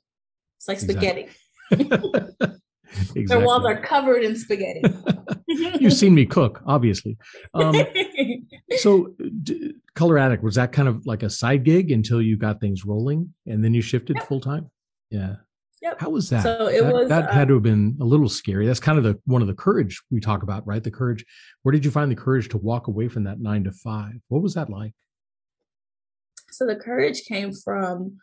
It's 0.58 0.68
like 0.68 0.80
spaghetti. 0.80 1.28
Exactly. 2.92 3.24
Their 3.26 3.40
walls 3.40 3.64
are 3.64 3.80
covered 3.80 4.24
in 4.24 4.36
spaghetti. 4.36 4.82
You've 5.46 5.92
seen 5.92 6.14
me 6.14 6.26
cook, 6.26 6.60
obviously. 6.66 7.16
Um, 7.54 7.74
so, 8.78 9.14
d- 9.42 9.74
Kolor 9.94 10.18
Addikt 10.20 10.42
was 10.42 10.56
that 10.56 10.72
kind 10.72 10.88
of 10.88 11.06
like 11.06 11.22
a 11.22 11.30
side 11.30 11.64
gig 11.64 11.90
until 11.92 12.20
you 12.20 12.36
got 12.36 12.60
things 12.60 12.84
rolling, 12.84 13.32
and 13.46 13.64
then 13.64 13.74
you 13.74 13.82
shifted 13.82 14.16
yep. 14.16 14.26
full 14.26 14.40
time. 14.40 14.70
Yeah. 15.10 15.36
Yep. 15.82 16.00
How 16.00 16.10
was 16.10 16.28
that? 16.28 16.42
So 16.42 16.66
it 16.66 16.82
that, 16.82 16.92
was 16.92 17.08
that 17.08 17.30
uh, 17.30 17.32
had 17.32 17.48
to 17.48 17.54
have 17.54 17.62
been 17.62 17.96
a 18.00 18.04
little 18.04 18.28
scary. 18.28 18.66
That's 18.66 18.80
kind 18.80 18.98
of 18.98 19.04
the 19.04 19.18
one 19.24 19.40
of 19.40 19.48
the 19.48 19.54
courage 19.54 20.02
we 20.10 20.20
talk 20.20 20.42
about, 20.42 20.66
right? 20.66 20.82
The 20.82 20.90
courage. 20.90 21.24
Where 21.62 21.72
did 21.72 21.84
you 21.84 21.90
find 21.90 22.10
the 22.10 22.16
courage 22.16 22.48
to 22.50 22.58
walk 22.58 22.86
away 22.86 23.08
from 23.08 23.24
that 23.24 23.40
nine 23.40 23.64
to 23.64 23.72
five? 23.72 24.20
What 24.28 24.42
was 24.42 24.54
that 24.54 24.68
like? 24.68 24.92
So 26.50 26.66
the 26.66 26.76
courage 26.76 27.22
came 27.24 27.52
from 27.52 28.18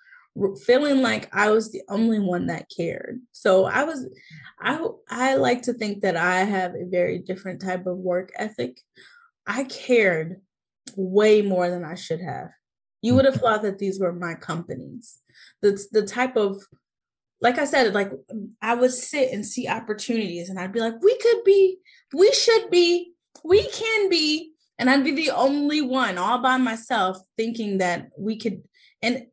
feeling 0.65 1.01
like 1.01 1.33
I 1.35 1.49
was 1.49 1.71
the 1.71 1.81
only 1.89 2.19
one 2.19 2.47
that 2.47 2.69
cared. 2.75 3.19
So 3.31 3.65
I 3.65 3.83
was 3.83 4.07
I 4.61 4.85
I 5.09 5.35
like 5.35 5.63
to 5.63 5.73
think 5.73 6.01
that 6.01 6.15
I 6.15 6.43
have 6.43 6.75
a 6.75 6.85
very 6.85 7.19
different 7.19 7.61
type 7.61 7.87
of 7.87 7.97
work 7.97 8.31
ethic. 8.35 8.79
I 9.47 9.63
cared 9.63 10.41
way 10.95 11.41
more 11.41 11.69
than 11.69 11.83
I 11.83 11.95
should 11.95 12.21
have. 12.21 12.49
You 13.01 13.15
would 13.15 13.25
have 13.25 13.35
thought 13.35 13.61
that 13.63 13.79
these 13.79 13.99
were 13.99 14.13
my 14.13 14.35
companies. 14.35 15.19
The 15.61 15.83
the 15.91 16.03
type 16.03 16.35
of 16.35 16.61
like 17.41 17.59
I 17.59 17.65
said, 17.65 17.93
like 17.93 18.11
I 18.61 18.75
would 18.75 18.91
sit 18.91 19.31
and 19.31 19.45
see 19.45 19.67
opportunities 19.67 20.49
and 20.49 20.59
I'd 20.59 20.73
be 20.73 20.79
like, 20.79 20.95
we 21.01 21.17
could 21.19 21.43
be, 21.43 21.77
we 22.13 22.31
should 22.31 22.69
be, 22.71 23.13
we 23.43 23.67
can 23.69 24.09
be. 24.09 24.53
And 24.79 24.89
I'd 24.89 25.03
be 25.03 25.11
the 25.11 25.31
only 25.31 25.81
one 25.81 26.17
all 26.17 26.39
by 26.39 26.57
myself 26.57 27.17
thinking 27.35 27.79
that 27.79 28.09
we 28.17 28.37
could. 28.37 28.63
And 29.01 29.27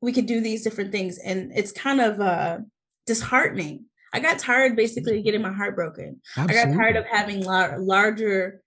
we 0.00 0.12
could 0.12 0.26
do 0.26 0.40
these 0.40 0.62
different 0.62 0.92
things 0.92 1.18
and 1.18 1.52
it's 1.54 1.72
kind 1.72 2.00
of 2.00 2.20
uh 2.20 2.58
disheartening 3.06 3.84
i 4.12 4.20
got 4.20 4.38
tired 4.38 4.76
basically 4.76 5.22
getting 5.22 5.42
my 5.42 5.52
heart 5.52 5.74
broken 5.74 6.20
Absolutely. 6.36 6.56
i 6.56 6.64
got 6.64 6.76
tired 6.76 6.96
of 6.96 7.04
having 7.06 7.42
lar- 7.42 7.78
larger 7.78 8.62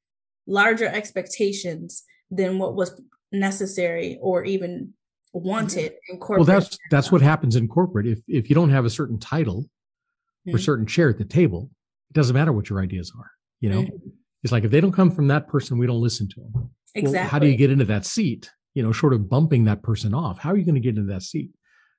larger 0.48 0.88
expectations 0.88 2.04
than 2.32 2.58
what 2.58 2.76
was 2.76 3.02
necessary 3.32 4.18
or 4.22 4.44
even 4.44 4.94
wanted 5.34 5.94
in 6.10 6.18
corporate 6.18 6.48
well 6.48 6.60
that's 6.60 6.78
that's 6.90 7.12
what 7.12 7.22
happens 7.22 7.56
in 7.56 7.68
corporate 7.68 8.08
if 8.08 8.20
if 8.28 8.50
you 8.50 8.56
don't 8.56 8.72
have 8.72 8.86
a 8.86 8.90
certain 8.90 9.20
title 9.20 9.62
mm-hmm. 9.62 10.56
or 10.56 10.60
certain 10.60 10.86
chair 10.86 11.10
at 11.10 11.18
the 11.18 11.26
table 11.26 11.70
it 12.10 12.14
doesn't 12.14 12.34
matter 12.34 12.52
what 12.52 12.70
your 12.70 12.82
ideas 12.82 13.12
are 13.18 13.32
you 13.60 13.70
know 13.70 13.84
mm-hmm. 13.84 14.10
it's 14.44 14.52
like 14.52 14.64
if 14.64 14.72
they 14.72 14.82
don't 14.82 14.92
come 14.92 15.12
from 15.12 15.28
that 15.28 15.48
person 15.48 15.78
we 15.78 15.86
don't 15.86 16.02
listen 16.02 16.28
to 16.28 16.42
them 16.42 16.70
exactly 16.96 17.20
well, 17.20 17.28
how 17.28 17.38
do 17.38 17.48
you 17.48 17.56
get 17.56 17.70
into 17.70 17.86
that 17.86 18.06
seat 18.06 18.50
you 18.74 18.84
know, 18.84 18.92
sort 18.92 19.14
of 19.14 19.30
bumping 19.30 19.66
that 19.66 19.84
person 19.84 20.14
off. 20.14 20.40
How 20.40 20.52
are 20.52 20.58
you 20.58 20.66
going 20.66 20.76
to 20.76 20.82
get 20.82 20.98
into 20.98 21.12
that 21.12 21.24
seat? 21.24 21.52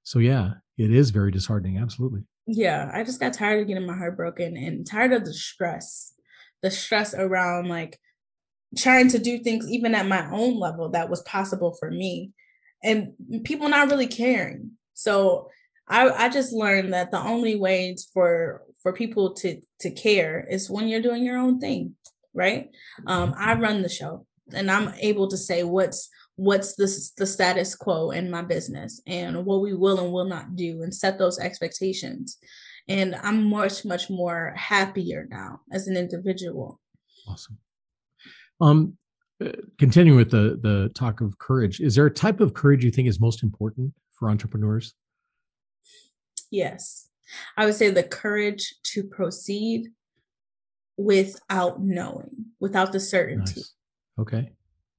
So 0.03 0.19
yeah, 0.19 0.53
it 0.79 0.91
is 0.91 1.11
very 1.11 1.31
disheartening. 1.31 1.79
Absolutely. 1.79 2.23
Yeah, 2.47 2.91
I 2.95 3.05
just 3.05 3.21
got 3.21 3.35
tired 3.35 3.61
of 3.61 3.69
getting 3.69 3.87
my 3.87 3.97
heart 3.97 4.17
broken 4.17 4.57
and 4.57 4.87
tired 4.87 5.13
of 5.13 5.25
the 5.25 5.35
stress, 5.35 6.15
the 6.63 6.71
stress 6.71 7.15
around 7.15 7.69
like 7.69 7.99
trying 8.79 9.09
to 9.09 9.19
do 9.19 9.39
things 9.39 9.69
even 9.69 9.95
at 9.95 10.07
my 10.07 10.29
own 10.31 10.59
level 10.59 10.89
that 10.91 11.11
was 11.11 11.23
possible 11.23 11.77
for 11.79 11.91
me, 11.91 12.33
and 12.83 13.13
people 13.45 13.69
not 13.69 13.91
really 13.91 14.07
caring. 14.07 14.73
So 14.95 15.49
I, 15.89 16.09
I 16.11 16.29
just 16.29 16.53
learned 16.53 16.93
that 16.93 17.11
the 17.11 17.21
only 17.21 17.57
way 17.57 17.97
for 18.15 18.63
for 18.83 18.93
people 18.93 19.35
to 19.35 19.61
to 19.81 19.91
care 19.91 20.47
is 20.49 20.71
when 20.71 20.89
you're 20.89 21.03
doing 21.03 21.25
your 21.25 21.39
own 21.39 21.61
thing, 21.61 21.97
right? 22.35 22.71
Um, 23.07 23.35
I 23.37 23.55
run 23.55 23.83
the 23.83 23.89
show, 23.89 24.27
and 24.53 24.71
I'm 24.71 24.95
able 25.01 25.29
to 25.29 25.37
say 25.37 25.65
what's 25.65 26.09
what's 26.41 26.75
the, 26.77 27.11
the 27.19 27.27
status 27.27 27.75
quo 27.75 28.13
in 28.13 28.31
my 28.31 28.41
business 28.41 29.03
and 29.07 29.45
what 29.45 29.61
we 29.61 29.75
will 29.75 30.01
and 30.01 30.11
will 30.11 30.25
not 30.25 30.57
do 30.57 30.83
and 30.83 30.95
set 30.95 31.19
those 31.19 31.39
expectations 31.39 32.39
and 32.89 33.15
i'm 33.23 33.45
much 33.45 33.85
much 33.85 34.09
more 34.09 34.55
happier 34.57 35.27
now 35.29 35.61
as 35.71 35.87
an 35.87 35.99
individual 35.99 36.81
awesome 37.29 37.59
um 38.63 38.97
continuing 39.79 40.19
with 40.19 40.31
the 40.31 40.59
the 40.63 40.91
talk 40.95 41.21
of 41.21 41.39
courage 41.39 41.81
is 41.81 41.95
there 41.95 42.07
a 42.07 42.11
type 42.11 42.41
of 42.41 42.55
courage 42.55 42.85
you 42.85 42.91
think 42.91 43.09
is 43.09 43.21
most 43.21 43.43
important 43.43 43.93
for 44.13 44.29
entrepreneurs 44.29 44.95
yes 46.51 47.09
i 47.57 47.65
would 47.65 47.75
say 47.75 47.91
the 47.91 48.03
courage 48.03 48.75
to 48.83 49.03
proceed 49.03 49.89
without 50.97 51.81
knowing 51.81 52.31
without 52.61 52.93
the 52.93 53.01
certainty 53.01 53.61
nice. 53.61 53.75
okay 54.19 54.51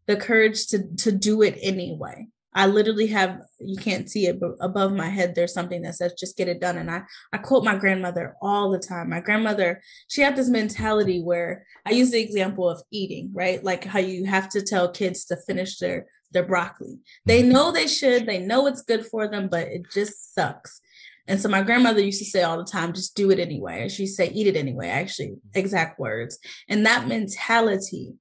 the 0.08 0.18
courage 0.18 0.68
to 0.68 0.84
to 0.98 1.12
do 1.12 1.42
it 1.42 1.58
anyway. 1.62 2.28
I 2.54 2.68
literally 2.68 3.08
have 3.08 3.42
you 3.60 3.78
can't 3.78 4.10
see 4.10 4.28
it 4.28 4.40
but 4.40 4.52
above 4.60 4.94
my 4.94 5.08
head 5.08 5.36
there's 5.36 5.54
something 5.54 5.82
that 5.84 5.96
says 5.96 6.14
just 6.14 6.38
get 6.38 6.48
it 6.48 6.60
done 6.60 6.78
and 6.78 6.92
I 6.92 7.04
I 7.32 7.38
quote 7.38 7.64
my 7.64 7.76
grandmother 7.76 8.36
all 8.42 8.72
the 8.72 8.80
time. 8.80 9.10
My 9.10 9.20
grandmother 9.20 9.82
she 10.08 10.22
had 10.22 10.36
this 10.36 10.50
mentality 10.50 11.22
where 11.22 11.66
I 11.86 11.92
use 11.92 12.12
the 12.12 12.22
example 12.22 12.70
of 12.70 12.82
eating, 12.92 13.32
right? 13.34 13.64
Like 13.64 13.84
how 13.84 14.00
you 14.00 14.26
have 14.26 14.50
to 14.50 14.62
tell 14.62 14.92
kids 14.92 15.26
to 15.26 15.38
finish 15.48 15.78
their 15.80 16.08
their 16.32 16.44
broccoli. 16.44 17.00
They 17.26 17.42
mm-hmm. 17.42 17.52
know 17.52 17.72
they 17.72 17.88
should, 17.88 18.26
they 18.26 18.40
know 18.40 18.68
it's 18.68 18.82
good 18.82 19.06
for 19.06 19.28
them, 19.28 19.48
but 19.50 19.68
it 19.68 19.84
just 19.92 20.34
sucks. 20.34 20.82
And 21.28 21.40
so 21.40 21.50
my 21.50 21.62
grandmother 21.62 22.02
used 22.02 22.20
to 22.20 22.26
say 22.26 22.44
all 22.44 22.58
the 22.58 22.66
time, 22.66 22.94
just 22.94 23.16
do 23.16 23.32
it 23.32 23.40
anyway. 23.40 23.88
She'd 23.90 24.08
say, 24.08 24.30
eat 24.30 24.48
it 24.48 24.58
anyway, 24.58 24.88
actually, 24.90 25.36
exact 25.54 26.00
words. 26.00 26.40
And 26.68 26.86
that 26.86 27.08
mentality 27.08 28.14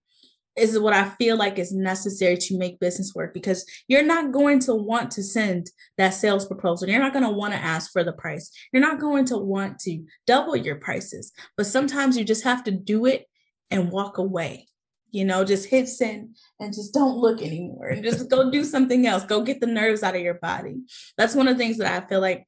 is 0.56 0.78
what 0.78 0.92
I 0.92 1.08
feel 1.10 1.36
like 1.36 1.58
is 1.58 1.72
necessary 1.72 2.36
to 2.36 2.58
make 2.58 2.80
business 2.80 3.14
work 3.14 3.32
because 3.32 3.64
you're 3.88 4.02
not 4.02 4.32
going 4.32 4.58
to 4.60 4.74
want 4.74 5.10
to 5.12 5.22
send 5.22 5.70
that 5.96 6.10
sales 6.10 6.46
proposal. 6.46 6.88
You're 6.88 6.98
not 6.98 7.12
going 7.12 7.24
to 7.24 7.30
want 7.30 7.54
to 7.54 7.60
ask 7.60 7.92
for 7.92 8.02
the 8.02 8.12
price. 8.12 8.50
You're 8.72 8.82
not 8.82 9.00
going 9.00 9.24
to 9.26 9.38
want 9.38 9.78
to 9.80 10.04
double 10.26 10.56
your 10.56 10.76
prices. 10.76 11.32
But 11.56 11.66
sometimes 11.66 12.16
you 12.16 12.24
just 12.24 12.44
have 12.44 12.64
to 12.64 12.70
do 12.70 13.06
it 13.06 13.26
and 13.70 13.90
walk 13.90 14.18
away. 14.18 14.66
You 15.12 15.24
know, 15.24 15.44
just 15.44 15.68
hit 15.68 15.88
send 15.88 16.36
and 16.60 16.72
just 16.72 16.94
don't 16.94 17.18
look 17.18 17.42
anymore 17.42 17.88
and 17.88 18.04
just 18.04 18.30
go 18.30 18.50
do 18.50 18.62
something 18.62 19.06
else. 19.06 19.24
Go 19.24 19.42
get 19.42 19.60
the 19.60 19.66
nerves 19.66 20.04
out 20.04 20.14
of 20.14 20.22
your 20.22 20.34
body. 20.34 20.76
That's 21.16 21.34
one 21.34 21.48
of 21.48 21.56
the 21.56 21.64
things 21.64 21.78
that 21.78 22.02
I 22.02 22.06
feel 22.06 22.20
like 22.20 22.46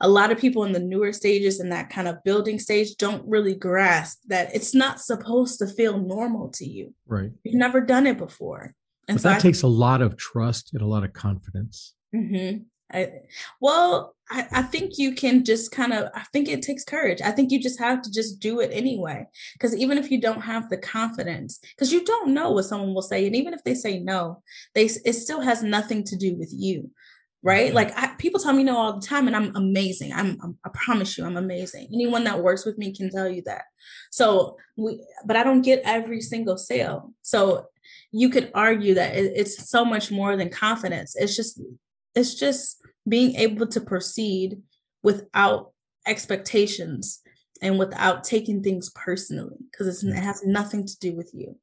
a 0.00 0.08
lot 0.08 0.32
of 0.32 0.38
people 0.38 0.64
in 0.64 0.72
the 0.72 0.80
newer 0.80 1.12
stages 1.12 1.60
and 1.60 1.72
that 1.72 1.90
kind 1.90 2.08
of 2.08 2.22
building 2.24 2.58
stage 2.58 2.96
don't 2.96 3.26
really 3.26 3.54
grasp 3.54 4.20
that 4.26 4.54
it's 4.54 4.74
not 4.74 5.00
supposed 5.00 5.58
to 5.58 5.66
feel 5.66 5.98
normal 5.98 6.48
to 6.50 6.66
you. 6.66 6.92
Right. 7.06 7.30
You've 7.42 7.54
never 7.54 7.80
done 7.80 8.06
it 8.06 8.18
before. 8.18 8.74
And 9.08 9.16
but 9.16 9.22
so 9.22 9.28
that 9.28 9.38
I, 9.38 9.40
takes 9.40 9.62
a 9.62 9.68
lot 9.68 10.02
of 10.02 10.16
trust 10.16 10.72
and 10.72 10.82
a 10.82 10.86
lot 10.86 11.04
of 11.04 11.12
confidence. 11.12 11.94
Mm-hmm. 12.14 12.64
I, 12.92 13.10
well, 13.60 14.14
I, 14.30 14.46
I 14.52 14.62
think 14.62 14.98
you 14.98 15.14
can 15.14 15.44
just 15.44 15.72
kind 15.72 15.92
of, 15.92 16.10
I 16.14 16.24
think 16.32 16.48
it 16.48 16.62
takes 16.62 16.84
courage. 16.84 17.20
I 17.22 17.30
think 17.30 17.50
you 17.50 17.60
just 17.60 17.78
have 17.78 18.02
to 18.02 18.10
just 18.10 18.40
do 18.40 18.60
it 18.60 18.70
anyway. 18.72 19.26
Because 19.54 19.74
even 19.76 19.98
if 19.98 20.10
you 20.10 20.20
don't 20.20 20.42
have 20.42 20.68
the 20.70 20.76
confidence, 20.76 21.60
because 21.76 21.92
you 21.92 22.04
don't 22.04 22.34
know 22.34 22.50
what 22.52 22.64
someone 22.66 22.94
will 22.94 23.02
say. 23.02 23.26
And 23.26 23.34
even 23.34 23.54
if 23.54 23.64
they 23.64 23.74
say 23.74 24.00
no, 24.00 24.42
they 24.74 24.84
it 24.84 25.14
still 25.14 25.40
has 25.40 25.62
nothing 25.62 26.04
to 26.04 26.16
do 26.16 26.36
with 26.36 26.50
you. 26.52 26.90
Right. 27.44 27.66
Mm-hmm. 27.66 27.76
Like 27.76 27.98
I, 27.98 28.14
people 28.16 28.40
tell 28.40 28.54
me 28.54 28.64
no 28.64 28.76
all 28.76 28.98
the 28.98 29.06
time, 29.06 29.26
and 29.26 29.36
I'm 29.36 29.54
amazing. 29.54 30.14
I'm, 30.14 30.38
I'm, 30.42 30.58
I 30.64 30.70
promise 30.72 31.18
you, 31.18 31.26
I'm 31.26 31.36
amazing. 31.36 31.88
Anyone 31.92 32.24
that 32.24 32.42
works 32.42 32.64
with 32.64 32.78
me 32.78 32.94
can 32.94 33.10
tell 33.10 33.28
you 33.28 33.42
that. 33.44 33.64
So 34.10 34.56
we, 34.76 34.98
but 35.26 35.36
I 35.36 35.44
don't 35.44 35.60
get 35.60 35.82
every 35.84 36.22
single 36.22 36.56
sale. 36.56 37.12
So 37.20 37.66
you 38.12 38.30
could 38.30 38.50
argue 38.54 38.94
that 38.94 39.14
it, 39.14 39.32
it's 39.36 39.68
so 39.68 39.84
much 39.84 40.10
more 40.10 40.36
than 40.36 40.48
confidence. 40.48 41.14
It's 41.16 41.36
just, 41.36 41.60
it's 42.14 42.34
just 42.34 42.78
being 43.06 43.36
able 43.36 43.66
to 43.66 43.80
proceed 43.80 44.62
without 45.02 45.72
expectations 46.06 47.20
and 47.60 47.78
without 47.78 48.24
taking 48.24 48.62
things 48.62 48.90
personally 48.94 49.58
because 49.70 50.02
it 50.02 50.14
has 50.14 50.42
nothing 50.46 50.86
to 50.86 50.98
do 50.98 51.14
with 51.14 51.30
you 51.34 51.56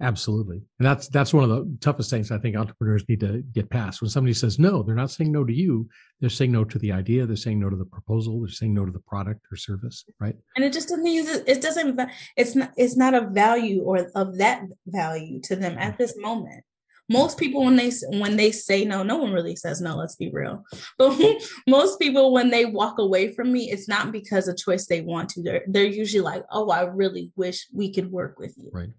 absolutely. 0.00 0.56
And 0.78 0.86
that's 0.86 1.08
that's 1.08 1.34
one 1.34 1.44
of 1.44 1.50
the 1.50 1.76
toughest 1.80 2.10
things 2.10 2.30
i 2.30 2.38
think 2.38 2.56
entrepreneurs 2.56 3.04
need 3.08 3.20
to 3.20 3.42
get 3.52 3.70
past. 3.70 4.00
When 4.00 4.10
somebody 4.10 4.34
says 4.34 4.58
no 4.58 4.82
they're 4.82 4.94
not 4.94 5.10
saying 5.10 5.32
no 5.32 5.44
to 5.44 5.52
you. 5.52 5.88
They're 6.20 6.30
saying 6.30 6.52
no 6.52 6.64
to 6.64 6.78
the 6.78 6.92
idea. 6.92 7.26
They're 7.26 7.36
saying 7.36 7.60
no 7.60 7.70
to 7.70 7.76
the 7.76 7.84
proposal. 7.84 8.40
They're 8.40 8.50
saying 8.50 8.74
no 8.74 8.84
to 8.84 8.92
the 8.92 9.00
product 9.00 9.40
or 9.50 9.56
service 9.56 10.04
right? 10.20 10.36
And 10.56 10.64
it 10.64 10.72
just 10.72 10.88
doesn't 10.88 11.06
use 11.06 11.28
it 11.28 11.62
doesn't 11.62 12.00
it's 12.36 12.54
not 12.54 12.72
it's 12.76 12.96
not 12.96 13.14
a 13.14 13.28
value 13.28 13.82
or 13.82 14.10
of 14.14 14.38
that 14.38 14.64
value 14.86 15.40
to 15.42 15.56
them 15.56 15.76
at 15.78 15.98
this 15.98 16.16
moment. 16.16 16.64
Most 17.08 17.38
people 17.38 17.64
when 17.64 17.74
they 17.74 17.90
when 18.10 18.36
they 18.36 18.52
say 18.52 18.84
no 18.84 19.02
no 19.02 19.16
one 19.16 19.32
really 19.32 19.56
says 19.56 19.80
no 19.80 19.96
let's 19.96 20.16
be 20.16 20.30
real. 20.30 20.64
But 20.98 21.18
most 21.66 21.98
people 21.98 22.32
when 22.32 22.50
they 22.50 22.64
walk 22.64 22.98
away 22.98 23.32
from 23.32 23.52
me 23.52 23.70
it's 23.70 23.88
not 23.88 24.12
because 24.12 24.48
a 24.48 24.54
choice 24.54 24.86
they 24.86 25.00
want 25.00 25.28
to. 25.30 25.42
They're, 25.42 25.64
they're 25.66 25.84
usually 25.84 26.22
like 26.22 26.44
oh 26.50 26.70
i 26.70 26.82
really 26.82 27.32
wish 27.36 27.66
we 27.74 27.92
could 27.92 28.10
work 28.10 28.38
with 28.38 28.54
you. 28.56 28.70
Right 28.72 28.90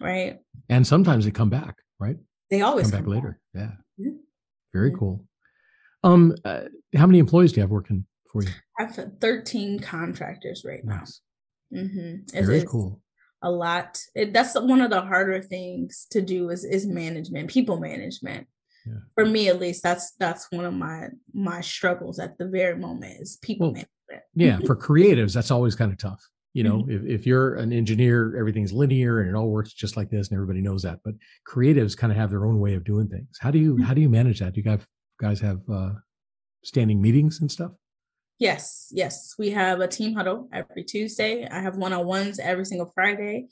right 0.00 0.38
and 0.68 0.86
sometimes 0.86 1.24
they 1.24 1.30
come 1.30 1.50
back 1.50 1.76
right 1.98 2.16
they 2.50 2.62
always 2.62 2.90
come, 2.90 3.04
come 3.04 3.12
back, 3.12 3.22
later 3.22 3.40
yeah 3.54 4.10
very 4.72 4.92
cool 4.92 5.24
um 6.02 6.34
uh, 6.44 6.62
how 6.96 7.06
many 7.06 7.18
employees 7.18 7.52
do 7.52 7.56
you 7.56 7.62
have 7.62 7.70
working 7.70 8.04
for 8.30 8.42
you 8.42 8.50
i 8.78 8.84
have 8.84 9.10
13 9.20 9.78
contractors 9.78 10.64
right 10.66 10.84
now 10.84 10.98
nice. 10.98 11.20
mm-hmm. 11.72 12.44
very 12.44 12.58
it's, 12.58 12.70
cool 12.70 13.00
a 13.44 13.50
lot. 13.50 14.00
It, 14.14 14.32
that's 14.32 14.58
one 14.58 14.80
of 14.80 14.90
the 14.90 15.02
harder 15.02 15.40
things 15.40 16.06
to 16.10 16.20
do 16.22 16.48
is 16.50 16.64
is 16.64 16.86
management, 16.86 17.50
people 17.50 17.78
management. 17.78 18.48
Yeah. 18.86 18.94
For 19.14 19.24
me, 19.24 19.48
at 19.48 19.60
least, 19.60 19.82
that's 19.82 20.12
that's 20.18 20.50
one 20.50 20.64
of 20.64 20.74
my 20.74 21.08
my 21.32 21.60
struggles 21.60 22.18
at 22.18 22.36
the 22.38 22.48
very 22.48 22.76
moment 22.76 23.20
is 23.20 23.38
people 23.42 23.68
well, 23.68 23.84
management. 24.10 24.24
yeah, 24.34 24.58
for 24.66 24.74
creatives, 24.74 25.34
that's 25.34 25.50
always 25.50 25.76
kind 25.76 25.92
of 25.92 25.98
tough. 25.98 26.26
You 26.54 26.62
know, 26.62 26.78
mm-hmm. 26.78 27.08
if, 27.08 27.20
if 27.20 27.26
you're 27.26 27.56
an 27.56 27.72
engineer, 27.72 28.36
everything's 28.38 28.72
linear 28.72 29.20
and 29.20 29.28
it 29.28 29.34
all 29.34 29.50
works 29.50 29.72
just 29.72 29.96
like 29.96 30.08
this, 30.08 30.28
and 30.28 30.36
everybody 30.36 30.62
knows 30.62 30.82
that. 30.82 31.00
But 31.04 31.14
creatives 31.46 31.96
kind 31.96 32.12
of 32.12 32.16
have 32.16 32.30
their 32.30 32.46
own 32.46 32.60
way 32.60 32.74
of 32.74 32.84
doing 32.84 33.08
things. 33.08 33.36
How 33.40 33.50
do 33.50 33.58
you 33.58 33.74
mm-hmm. 33.74 33.82
how 33.82 33.92
do 33.92 34.00
you 34.00 34.08
manage 34.08 34.38
that? 34.40 34.54
Do 34.54 34.60
you 34.60 34.64
guys 34.64 34.80
guys 35.20 35.40
have 35.40 35.60
uh, 35.70 35.90
standing 36.62 37.02
meetings 37.02 37.40
and 37.40 37.50
stuff? 37.50 37.72
Yes, 38.38 38.88
yes. 38.90 39.34
We 39.38 39.50
have 39.50 39.80
a 39.80 39.86
team 39.86 40.14
huddle 40.14 40.48
every 40.52 40.82
Tuesday. 40.82 41.46
I 41.46 41.60
have 41.60 41.76
one 41.76 41.92
on 41.92 42.04
ones 42.04 42.40
every 42.40 42.64
single 42.64 42.90
Friday. 42.92 43.46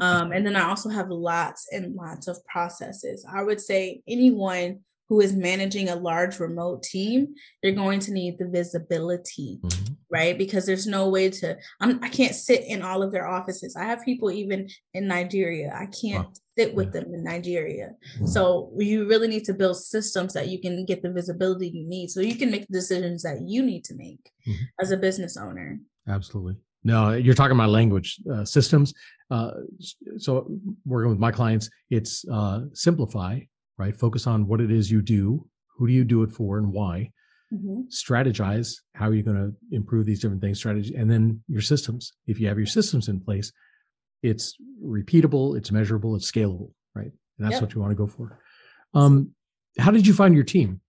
Um, 0.00 0.30
and 0.30 0.46
then 0.46 0.56
I 0.56 0.68
also 0.68 0.90
have 0.90 1.08
lots 1.08 1.68
and 1.72 1.94
lots 1.94 2.28
of 2.28 2.44
processes. 2.44 3.26
I 3.30 3.42
would 3.42 3.60
say 3.60 4.02
anyone 4.06 4.80
who 5.08 5.20
is 5.20 5.32
managing 5.32 5.88
a 5.88 5.96
large 5.96 6.40
remote 6.40 6.82
team, 6.82 7.34
you're 7.62 7.72
going 7.72 8.00
to 8.00 8.12
need 8.12 8.38
the 8.38 8.48
visibility, 8.48 9.58
mm-hmm. 9.62 9.94
right? 10.10 10.36
Because 10.36 10.66
there's 10.66 10.86
no 10.86 11.08
way 11.08 11.30
to, 11.30 11.56
I'm, 11.80 12.02
I 12.02 12.08
can 12.08 12.26
not 12.26 12.34
sit 12.34 12.64
in 12.66 12.82
all 12.82 13.02
of 13.02 13.12
their 13.12 13.28
offices. 13.28 13.76
I 13.76 13.84
have 13.84 14.04
people 14.04 14.30
even 14.30 14.68
in 14.94 15.06
Nigeria. 15.06 15.72
I 15.74 15.86
can't 15.86 16.26
wow. 16.26 16.32
sit 16.58 16.74
with 16.74 16.94
yeah. 16.94 17.00
them 17.02 17.14
in 17.14 17.22
Nigeria. 17.22 17.90
Mm-hmm. 18.16 18.26
So 18.26 18.72
you 18.76 19.06
really 19.06 19.28
need 19.28 19.44
to 19.44 19.54
build 19.54 19.76
systems 19.76 20.32
that 20.34 20.48
you 20.48 20.60
can 20.60 20.84
get 20.84 21.02
the 21.02 21.12
visibility 21.12 21.68
you 21.68 21.86
need 21.86 22.10
so 22.10 22.20
you 22.20 22.36
can 22.36 22.50
make 22.50 22.66
the 22.66 22.78
decisions 22.78 23.22
that 23.22 23.42
you 23.46 23.62
need 23.62 23.84
to 23.84 23.94
make 23.94 24.30
mm-hmm. 24.46 24.62
as 24.80 24.90
a 24.90 24.96
business 24.96 25.36
owner. 25.36 25.78
Absolutely. 26.08 26.56
No, 26.82 27.12
you're 27.12 27.34
talking 27.34 27.56
about 27.56 27.70
language 27.70 28.20
uh, 28.32 28.44
systems. 28.44 28.94
Uh, 29.28 29.50
so 30.18 30.48
working 30.84 31.10
with 31.10 31.18
my 31.18 31.32
clients, 31.32 31.68
it's 31.90 32.24
uh, 32.30 32.60
simplify 32.74 33.40
right? 33.78 33.96
Focus 33.96 34.26
on 34.26 34.46
what 34.46 34.60
it 34.60 34.70
is 34.70 34.90
you 34.90 35.02
do, 35.02 35.46
who 35.76 35.86
do 35.86 35.92
you 35.92 36.04
do 36.04 36.22
it 36.22 36.32
for, 36.32 36.58
and 36.58 36.72
why. 36.72 37.10
Mm-hmm. 37.52 37.82
Strategize 37.90 38.74
how 38.94 39.08
are 39.08 39.14
you 39.14 39.22
going 39.22 39.36
to 39.36 39.52
improve 39.70 40.04
these 40.04 40.20
different 40.20 40.40
things, 40.40 40.58
strategy, 40.58 40.94
and 40.94 41.10
then 41.10 41.42
your 41.48 41.60
systems. 41.60 42.12
If 42.26 42.40
you 42.40 42.48
have 42.48 42.58
your 42.58 42.66
systems 42.66 43.08
in 43.08 43.20
place, 43.20 43.52
it's 44.22 44.56
repeatable, 44.84 45.56
it's 45.56 45.70
measurable, 45.70 46.16
it's 46.16 46.30
scalable, 46.30 46.72
right? 46.94 47.10
And 47.38 47.46
that's 47.46 47.54
yep. 47.54 47.62
what 47.62 47.74
you 47.74 47.80
want 47.80 47.92
to 47.92 47.96
go 47.96 48.06
for. 48.06 48.40
Um, 48.94 49.30
how 49.78 49.90
did 49.90 50.06
you 50.06 50.14
find 50.14 50.34
your 50.34 50.44
team? 50.44 50.80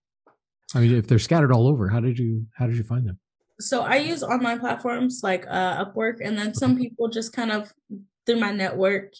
I 0.74 0.80
mean, 0.80 0.96
if 0.96 1.06
they're 1.06 1.18
scattered 1.18 1.52
all 1.52 1.68
over, 1.68 1.88
how 1.88 2.00
did 2.00 2.18
you 2.18 2.46
how 2.54 2.66
did 2.66 2.76
you 2.76 2.84
find 2.84 3.06
them? 3.06 3.18
So 3.60 3.82
I 3.82 3.96
use 3.96 4.22
online 4.22 4.60
platforms 4.60 5.20
like 5.22 5.46
uh, 5.48 5.84
Upwork, 5.84 6.16
and 6.22 6.38
then 6.38 6.54
some 6.54 6.76
people 6.76 7.08
just 7.08 7.32
kind 7.32 7.50
of 7.50 7.72
through 8.26 8.40
my 8.40 8.52
network 8.52 9.12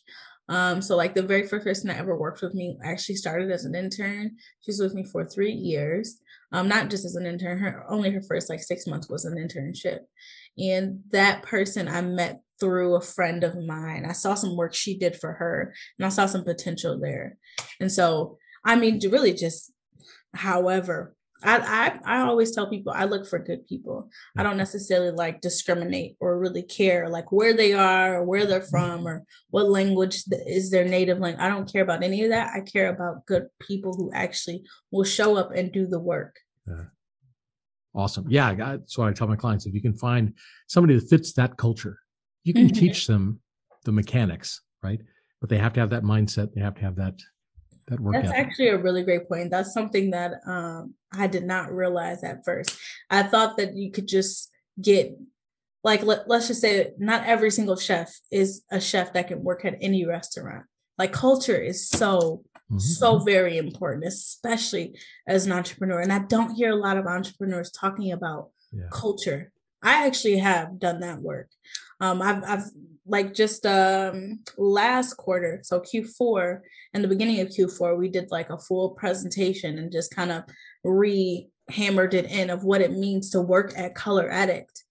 um, 0.48 0.80
so 0.80 0.96
like 0.96 1.14
the 1.14 1.22
very 1.22 1.46
first 1.46 1.64
person 1.64 1.88
that 1.88 1.98
ever 1.98 2.16
worked 2.16 2.40
with 2.40 2.54
me 2.54 2.78
actually 2.82 3.16
started 3.16 3.50
as 3.50 3.64
an 3.64 3.74
intern. 3.74 4.36
She's 4.60 4.80
with 4.80 4.94
me 4.94 5.04
for 5.04 5.24
three 5.24 5.52
years. 5.52 6.20
Um, 6.52 6.68
not 6.68 6.88
just 6.88 7.04
as 7.04 7.14
an 7.14 7.26
intern, 7.26 7.58
her 7.58 7.84
only 7.90 8.10
her 8.10 8.22
first 8.22 8.48
like 8.48 8.60
six 8.60 8.86
months 8.86 9.10
was 9.10 9.26
an 9.26 9.36
internship. 9.36 10.00
And 10.56 11.00
that 11.10 11.42
person 11.42 11.86
I 11.86 12.00
met 12.00 12.40
through 12.58 12.96
a 12.96 13.00
friend 13.00 13.44
of 13.44 13.62
mine. 13.62 14.06
I 14.08 14.12
saw 14.12 14.34
some 14.34 14.56
work 14.56 14.74
she 14.74 14.98
did 14.98 15.16
for 15.16 15.34
her 15.34 15.74
and 15.98 16.06
I 16.06 16.08
saw 16.08 16.26
some 16.26 16.44
potential 16.44 16.98
there. 16.98 17.36
And 17.80 17.92
so 17.92 18.38
I 18.64 18.76
mean 18.76 19.00
really 19.10 19.34
just 19.34 19.72
however 20.34 21.14
I, 21.42 21.58
I 22.04 22.18
I 22.18 22.20
always 22.22 22.52
tell 22.52 22.68
people 22.68 22.92
I 22.94 23.04
look 23.04 23.26
for 23.26 23.38
good 23.38 23.66
people. 23.66 24.10
I 24.36 24.42
don't 24.42 24.56
necessarily 24.56 25.12
like 25.12 25.40
discriminate 25.40 26.16
or 26.20 26.38
really 26.38 26.62
care 26.62 27.08
like 27.08 27.30
where 27.30 27.54
they 27.54 27.72
are 27.74 28.16
or 28.16 28.24
where 28.24 28.44
they're 28.44 28.62
from 28.62 29.06
or 29.06 29.24
what 29.50 29.68
language 29.68 30.22
is 30.46 30.70
their 30.70 30.84
native 30.84 31.18
language. 31.18 31.42
I 31.42 31.48
don't 31.48 31.70
care 31.70 31.82
about 31.82 32.02
any 32.02 32.24
of 32.24 32.30
that. 32.30 32.50
I 32.54 32.60
care 32.60 32.88
about 32.88 33.26
good 33.26 33.46
people 33.60 33.94
who 33.94 34.10
actually 34.12 34.64
will 34.90 35.04
show 35.04 35.36
up 35.36 35.52
and 35.54 35.72
do 35.72 35.86
the 35.86 36.00
work. 36.00 36.36
Yeah. 36.66 36.84
Awesome. 37.94 38.26
Yeah, 38.28 38.54
that's 38.54 38.98
what 38.98 39.08
I 39.08 39.12
tell 39.12 39.28
my 39.28 39.36
clients. 39.36 39.66
If 39.66 39.74
you 39.74 39.80
can 39.80 39.96
find 39.96 40.34
somebody 40.68 40.94
that 40.94 41.08
fits 41.08 41.32
that 41.34 41.56
culture, 41.56 41.98
you 42.44 42.52
can 42.52 42.66
mm-hmm. 42.66 42.78
teach 42.78 43.06
them 43.06 43.40
the 43.84 43.92
mechanics, 43.92 44.60
right? 44.82 45.00
But 45.40 45.50
they 45.50 45.58
have 45.58 45.72
to 45.74 45.80
have 45.80 45.90
that 45.90 46.02
mindset. 46.02 46.52
They 46.54 46.60
have 46.60 46.74
to 46.76 46.82
have 46.82 46.96
that 46.96 47.20
that 47.88 48.00
work 48.00 48.14
that's 48.14 48.30
actually 48.30 48.68
a 48.68 48.78
really 48.78 49.02
great 49.02 49.28
point. 49.28 49.50
That's 49.50 49.72
something 49.72 50.10
that 50.10 50.40
um, 50.46 50.94
i 51.12 51.26
did 51.26 51.44
not 51.44 51.72
realize 51.72 52.22
at 52.24 52.44
first. 52.44 52.78
I 53.10 53.22
thought 53.22 53.56
that 53.56 53.76
you 53.76 53.90
could 53.90 54.06
just 54.06 54.50
get 54.80 55.16
like 55.84 56.02
let, 56.02 56.28
let's 56.28 56.48
just 56.48 56.60
say 56.60 56.90
not 56.98 57.26
every 57.26 57.50
single 57.50 57.76
chef 57.76 58.14
is 58.30 58.62
a 58.70 58.80
chef 58.80 59.12
that 59.12 59.28
can 59.28 59.42
work 59.42 59.64
at 59.64 59.78
any 59.80 60.04
restaurant. 60.06 60.64
Like 60.98 61.12
culture 61.12 61.60
is 61.60 61.88
so 61.88 62.42
mm-hmm. 62.70 62.78
so 62.78 63.18
very 63.20 63.56
important 63.56 64.04
especially 64.04 64.98
as 65.26 65.46
an 65.46 65.52
entrepreneur. 65.52 66.00
And 66.00 66.12
i 66.12 66.20
don't 66.20 66.54
hear 66.54 66.70
a 66.70 66.76
lot 66.76 66.96
of 66.96 67.06
entrepreneurs 67.06 67.70
talking 67.70 68.12
about 68.12 68.50
yeah. 68.72 68.88
culture. 68.92 69.52
I 69.82 70.06
actually 70.06 70.38
have 70.38 70.80
done 70.80 71.00
that 71.00 71.20
work. 71.20 71.48
Um, 72.00 72.20
I've, 72.20 72.42
I've 72.44 72.64
like 73.08 73.34
just 73.34 73.66
um 73.66 74.40
last 74.56 75.14
quarter 75.14 75.60
so 75.62 75.80
q4 75.80 76.60
and 76.94 77.02
the 77.02 77.08
beginning 77.08 77.40
of 77.40 77.48
q4 77.48 77.98
we 77.98 78.08
did 78.08 78.30
like 78.30 78.50
a 78.50 78.58
full 78.58 78.90
presentation 78.90 79.78
and 79.78 79.90
just 79.90 80.14
kind 80.14 80.30
of 80.30 80.44
re 80.84 81.48
hammered 81.70 82.14
it 82.14 82.26
in 82.26 82.50
of 82.50 82.64
what 82.64 82.80
it 82.80 82.92
means 82.92 83.30
to 83.30 83.40
work 83.40 83.72
at 83.76 83.94
kolor 83.94 84.30
addikt 84.30 84.84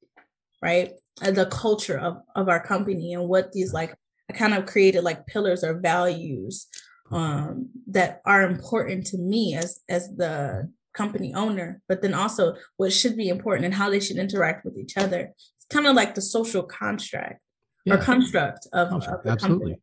right? 0.61 0.91
And 1.21 1.35
the 1.35 1.47
culture 1.47 1.97
of, 1.97 2.17
of 2.35 2.49
our 2.49 2.63
company 2.63 3.13
and 3.13 3.27
what 3.27 3.51
these 3.51 3.73
like 3.73 3.95
i 4.29 4.33
kind 4.33 4.53
of 4.53 4.65
created 4.65 5.03
like 5.03 5.25
pillars 5.25 5.63
or 5.63 5.79
values 5.79 6.67
um 7.11 7.69
that 7.87 8.21
are 8.25 8.43
important 8.43 9.05
to 9.07 9.17
me 9.17 9.55
as 9.55 9.79
as 9.87 10.09
the 10.15 10.69
company 10.93 11.33
owner 11.33 11.81
but 11.87 12.01
then 12.01 12.13
also 12.13 12.55
what 12.75 12.91
should 12.91 13.15
be 13.15 13.29
important 13.29 13.65
and 13.65 13.73
how 13.73 13.89
they 13.89 13.99
should 13.99 14.17
interact 14.17 14.65
with 14.65 14.77
each 14.77 14.97
other. 14.97 15.31
It's 15.55 15.65
kind 15.69 15.87
of 15.87 15.95
like 15.95 16.13
the 16.13 16.21
social 16.21 16.63
construct 16.63 17.39
yeah. 17.87 17.93
or 17.95 17.97
construct 17.97 18.67
of, 18.73 18.89
construct. 18.89 19.25
of 19.25 19.31
absolutely 19.31 19.71
company. 19.71 19.81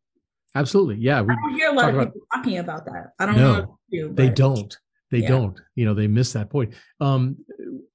absolutely 0.55 0.95
yeah 0.97 1.21
we 1.21 1.33
I 1.33 1.35
don't 1.35 1.55
hear 1.55 1.69
a 1.69 1.73
lot 1.73 1.89
of 1.89 1.95
about, 1.95 2.13
people 2.13 2.27
talking 2.33 2.57
about 2.59 2.85
that 2.85 3.13
i 3.19 3.25
don't 3.25 3.37
no, 3.37 3.53
know 3.53 3.79
do, 3.91 4.13
they 4.13 4.29
don't 4.29 4.77
they 5.11 5.19
yeah. 5.19 5.29
don't 5.29 5.59
you 5.75 5.85
know 5.85 5.93
they 5.93 6.07
miss 6.07 6.33
that 6.33 6.49
point 6.49 6.73
um 6.99 7.37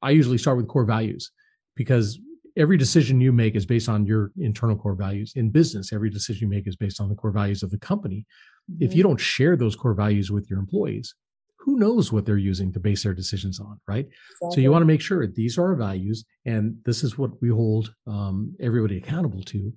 i 0.03 0.11
usually 0.11 0.39
start 0.39 0.57
with 0.57 0.69
core 0.69 0.85
values 0.85 1.31
because 1.77 2.19
every 2.57 2.77
decision 2.77 3.21
you 3.21 3.33
make 3.33 3.55
is 3.55 3.65
based 3.65 3.89
on 3.89 4.05
your 4.05 4.33
internal 4.39 4.77
core 4.77 4.95
values 4.95 5.33
in 5.37 5.51
business 5.51 5.93
every 5.93 6.11
decision 6.11 6.49
you 6.49 6.49
make 6.49 6.67
is 6.67 6.77
based 6.77 7.01
on 7.01 7.09
the 7.09 7.15
core 7.15 7.31
values 7.31 7.63
of 7.63 7.71
the 7.71 7.79
company 7.79 8.27
mm-hmm. 8.71 8.83
if 8.83 8.95
you 8.95 9.03
don't 9.03 9.21
share 9.21 9.57
those 9.57 9.77
core 9.77 9.95
values 9.95 10.31
with 10.31 10.51
your 10.51 10.59
employees 10.59 11.15
who 11.61 11.79
knows 11.79 12.11
what 12.11 12.25
they're 12.25 12.39
using 12.39 12.73
to 12.73 12.81
base 12.81 13.03
their 13.03 13.15
decisions 13.15 13.61
on, 13.61 13.79
right? 13.87 14.07
Exactly. 14.07 14.51
So 14.55 14.61
you 14.61 14.73
want 14.73 14.83
to 14.83 14.87
make 14.87 15.03
sure 15.03 15.27
these 15.27 15.59
are 15.59 15.67
our 15.67 15.75
values 15.75 16.25
and 16.47 16.77
this 16.85 17.05
is 17.05 17.19
what 17.19 17.31
we 17.43 17.51
hold 17.51 17.95
um, 18.07 18.55
everybody 18.61 18.97
accountable 18.97 19.43
to. 19.45 19.73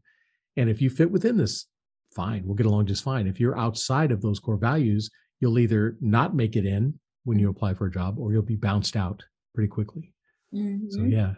And 0.57 0.69
if 0.69 0.81
you 0.81 0.89
fit 0.89 1.11
within 1.11 1.37
this, 1.37 1.67
fine, 2.15 2.43
we'll 2.45 2.55
get 2.55 2.65
along 2.65 2.85
just 2.85 3.03
fine. 3.03 3.27
If 3.27 3.39
you're 3.39 3.57
outside 3.57 4.11
of 4.11 4.21
those 4.21 4.39
core 4.39 4.57
values, 4.57 5.09
you'll 5.39 5.59
either 5.59 5.97
not 5.99 6.35
make 6.35 6.55
it 6.55 6.65
in 6.65 6.99
when 7.23 7.39
you 7.39 7.49
apply 7.49 7.73
for 7.73 7.87
a 7.87 7.91
job 7.91 8.19
or 8.19 8.31
you'll 8.31 8.41
be 8.41 8.55
bounced 8.55 8.95
out 8.95 9.23
pretty 9.55 9.67
quickly. 9.67 10.13
Mm-hmm. 10.53 10.89
So 10.89 11.03
yeah. 11.03 11.33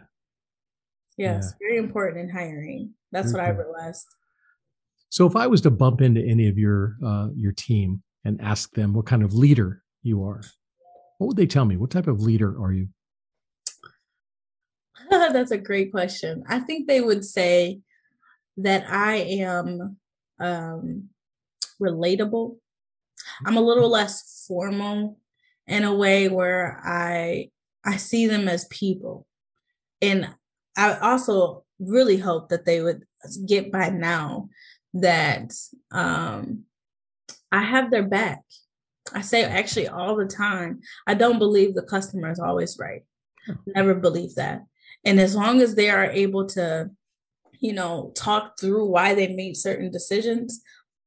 Yes, 1.16 1.44
yeah. 1.44 1.66
very 1.66 1.78
important 1.78 2.20
in 2.20 2.28
hiring. 2.28 2.92
That's 3.10 3.32
what. 3.32 3.42
I 3.42 3.48
realized. 3.48 4.04
So 5.08 5.26
if 5.26 5.34
I 5.34 5.46
was 5.46 5.62
to 5.62 5.70
bump 5.70 6.02
into 6.02 6.20
any 6.20 6.48
of 6.48 6.58
your 6.58 6.96
uh, 7.04 7.28
your 7.34 7.52
team 7.52 8.02
and 8.24 8.40
ask 8.42 8.70
them 8.74 8.92
what 8.92 9.06
kind 9.06 9.22
of 9.22 9.32
leader 9.32 9.82
you 10.02 10.24
are, 10.24 10.42
what 11.18 11.28
would 11.28 11.36
they 11.36 11.46
tell 11.46 11.64
me? 11.64 11.78
What 11.78 11.90
type 11.90 12.06
of 12.06 12.20
leader 12.20 12.60
are 12.62 12.72
you? 12.72 12.88
That's 15.10 15.52
a 15.52 15.58
great 15.58 15.90
question. 15.90 16.44
I 16.48 16.58
think 16.58 16.86
they 16.86 17.00
would 17.00 17.24
say 17.24 17.80
that 18.58 18.86
I 18.88 19.16
am 19.16 19.96
um, 20.38 21.08
relatable. 21.80 22.56
I'm 23.44 23.56
a 23.56 23.62
little 23.62 23.88
less 23.88 24.44
formal 24.46 25.18
in 25.66 25.84
a 25.84 25.94
way 25.94 26.28
where 26.28 26.80
I 26.84 27.50
I 27.84 27.96
see 27.96 28.26
them 28.26 28.48
as 28.48 28.64
people. 28.66 29.26
And 30.02 30.28
I 30.76 30.98
also 30.98 31.64
really 31.78 32.16
hope 32.16 32.48
that 32.48 32.64
they 32.64 32.80
would 32.82 33.04
get 33.46 33.70
by 33.70 33.90
now 33.90 34.48
that 34.94 35.52
um, 35.92 36.64
I 37.52 37.62
have 37.62 37.90
their 37.90 38.02
back. 38.02 38.42
I 39.12 39.20
say 39.20 39.44
actually 39.44 39.88
all 39.88 40.16
the 40.16 40.26
time, 40.26 40.80
I 41.06 41.14
don't 41.14 41.38
believe 41.38 41.74
the 41.74 41.82
customer 41.82 42.30
is 42.30 42.40
always 42.40 42.76
right. 42.78 43.02
Never 43.66 43.94
believe 43.94 44.34
that. 44.34 44.62
And 45.04 45.20
as 45.20 45.36
long 45.36 45.60
as 45.60 45.74
they 45.74 45.88
are 45.88 46.04
able 46.04 46.46
to, 46.48 46.90
you 47.60 47.72
know, 47.72 48.12
talk 48.14 48.58
through 48.60 48.86
why 48.86 49.14
they 49.14 49.28
made 49.28 49.56
certain 49.56 49.90
decisions, 49.90 50.62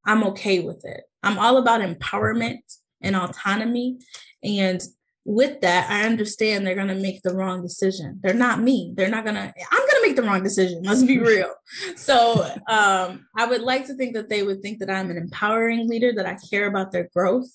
I'm 0.06 0.24
okay 0.26 0.60
with 0.60 0.86
it. 0.86 1.02
I'm 1.24 1.38
all 1.38 1.58
about 1.58 1.82
empowerment 1.82 2.62
and 3.02 3.16
autonomy. 3.16 4.00
And 4.44 4.82
with 5.26 5.62
that, 5.62 5.90
I 5.92 6.06
understand 6.06 6.66
they're 6.66 6.76
going 6.76 6.88
to 6.88 6.96
make 6.96 7.22
the 7.22 7.36
wrong 7.36 7.62
decision. 7.62 8.20
They're 8.24 8.34
not 8.34 8.62
me. 8.62 8.94
They're 8.96 9.10
not 9.10 9.26
going 9.26 9.36
to, 9.36 9.42
I'm 9.42 9.80
going 9.80 10.02
to 10.02 10.08
make 10.08 10.16
the 10.16 10.24
wrong 10.24 10.44
decision. 10.44 10.82
Let's 10.84 11.04
be 11.04 11.20
real. 11.20 11.54
so 11.96 12.44
um, 12.68 13.28
I 13.38 13.46
would 13.46 13.62
like 13.62 13.86
to 13.88 13.94
think 13.94 14.16
that 14.16 14.30
they 14.30 14.44
would 14.44 14.62
think 14.62 14.80
that 14.80 14.90
I'm 14.90 15.12
an 15.12 15.18
empowering 15.18 15.88
leader, 15.88 16.14
that 16.16 16.26
I 16.26 16.38
care 16.50 16.68
about 16.68 16.92
their 16.92 17.10
growth. 17.14 17.50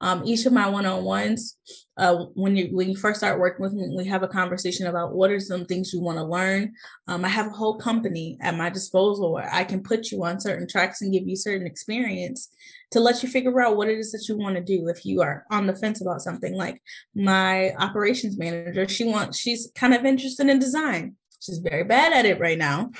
Um, 0.00 0.22
each 0.26 0.44
of 0.44 0.52
my 0.52 0.68
one-on-ones, 0.68 1.56
uh, 1.96 2.24
when 2.34 2.56
you 2.56 2.68
when 2.72 2.88
you 2.88 2.96
first 2.96 3.20
start 3.20 3.38
working 3.38 3.62
with 3.62 3.72
me, 3.72 3.94
we 3.96 4.04
have 4.06 4.24
a 4.24 4.28
conversation 4.28 4.88
about 4.88 5.14
what 5.14 5.30
are 5.30 5.38
some 5.38 5.64
things 5.64 5.92
you 5.92 6.00
want 6.00 6.18
to 6.18 6.24
learn. 6.24 6.72
Um, 7.06 7.24
I 7.24 7.28
have 7.28 7.46
a 7.46 7.50
whole 7.50 7.78
company 7.78 8.36
at 8.40 8.56
my 8.56 8.68
disposal 8.68 9.32
where 9.32 9.48
I 9.52 9.62
can 9.62 9.82
put 9.82 10.10
you 10.10 10.24
on 10.24 10.40
certain 10.40 10.66
tracks 10.66 11.02
and 11.02 11.12
give 11.12 11.28
you 11.28 11.36
certain 11.36 11.66
experience 11.66 12.50
to 12.90 13.00
let 13.00 13.22
you 13.22 13.28
figure 13.28 13.60
out 13.60 13.76
what 13.76 13.88
it 13.88 13.98
is 13.98 14.10
that 14.10 14.28
you 14.28 14.36
want 14.36 14.56
to 14.56 14.62
do 14.62 14.88
if 14.88 15.06
you 15.06 15.22
are 15.22 15.44
on 15.50 15.66
the 15.66 15.76
fence 15.76 16.00
about 16.00 16.20
something. 16.20 16.54
Like 16.54 16.82
my 17.14 17.72
operations 17.74 18.36
manager, 18.36 18.88
she 18.88 19.04
wants 19.04 19.38
she's 19.38 19.70
kind 19.76 19.94
of 19.94 20.04
interested 20.04 20.48
in 20.48 20.58
design. 20.58 21.14
She's 21.40 21.58
very 21.58 21.84
bad 21.84 22.12
at 22.12 22.26
it 22.26 22.40
right 22.40 22.58
now 22.58 22.90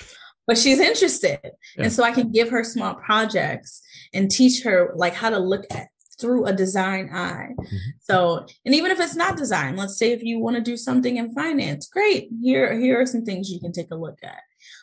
but 0.47 0.59
she's 0.59 0.79
interested. 0.79 1.41
Yeah. 1.43 1.85
And 1.85 1.93
so 1.93 2.03
I 2.03 2.13
can 2.13 2.31
give 2.31 2.51
her 2.51 2.65
small 2.65 2.95
projects 2.95 3.81
and 4.13 4.31
teach 4.31 4.63
her 4.65 4.93
like 4.95 5.15
how 5.15 5.31
to 5.31 5.39
look 5.39 5.65
at 5.71 5.89
through 6.21 6.47
a 6.47 6.53
design 6.53 7.11
eye. 7.13 7.51
Mm-hmm. 7.59 7.77
So, 8.01 8.47
and 8.65 8.75
even 8.75 8.91
if 8.91 9.01
it's 9.01 9.17
not 9.17 9.37
design, 9.37 9.77
let's 9.77 9.99
say 9.99 10.13
if 10.13 10.23
you 10.23 10.39
want 10.39 10.57
to 10.57 10.63
do 10.63 10.77
something 10.77 11.17
in 11.17 11.35
finance, 11.35 11.89
great. 11.89 12.29
Here, 12.43 12.79
here 12.79 13.01
are 13.01 13.07
some 13.07 13.25
things 13.25 13.51
you 13.51 13.61
can 13.61 13.73
take 13.73 13.91
a 13.91 13.97
look 13.97 14.19
at, 14.23 14.41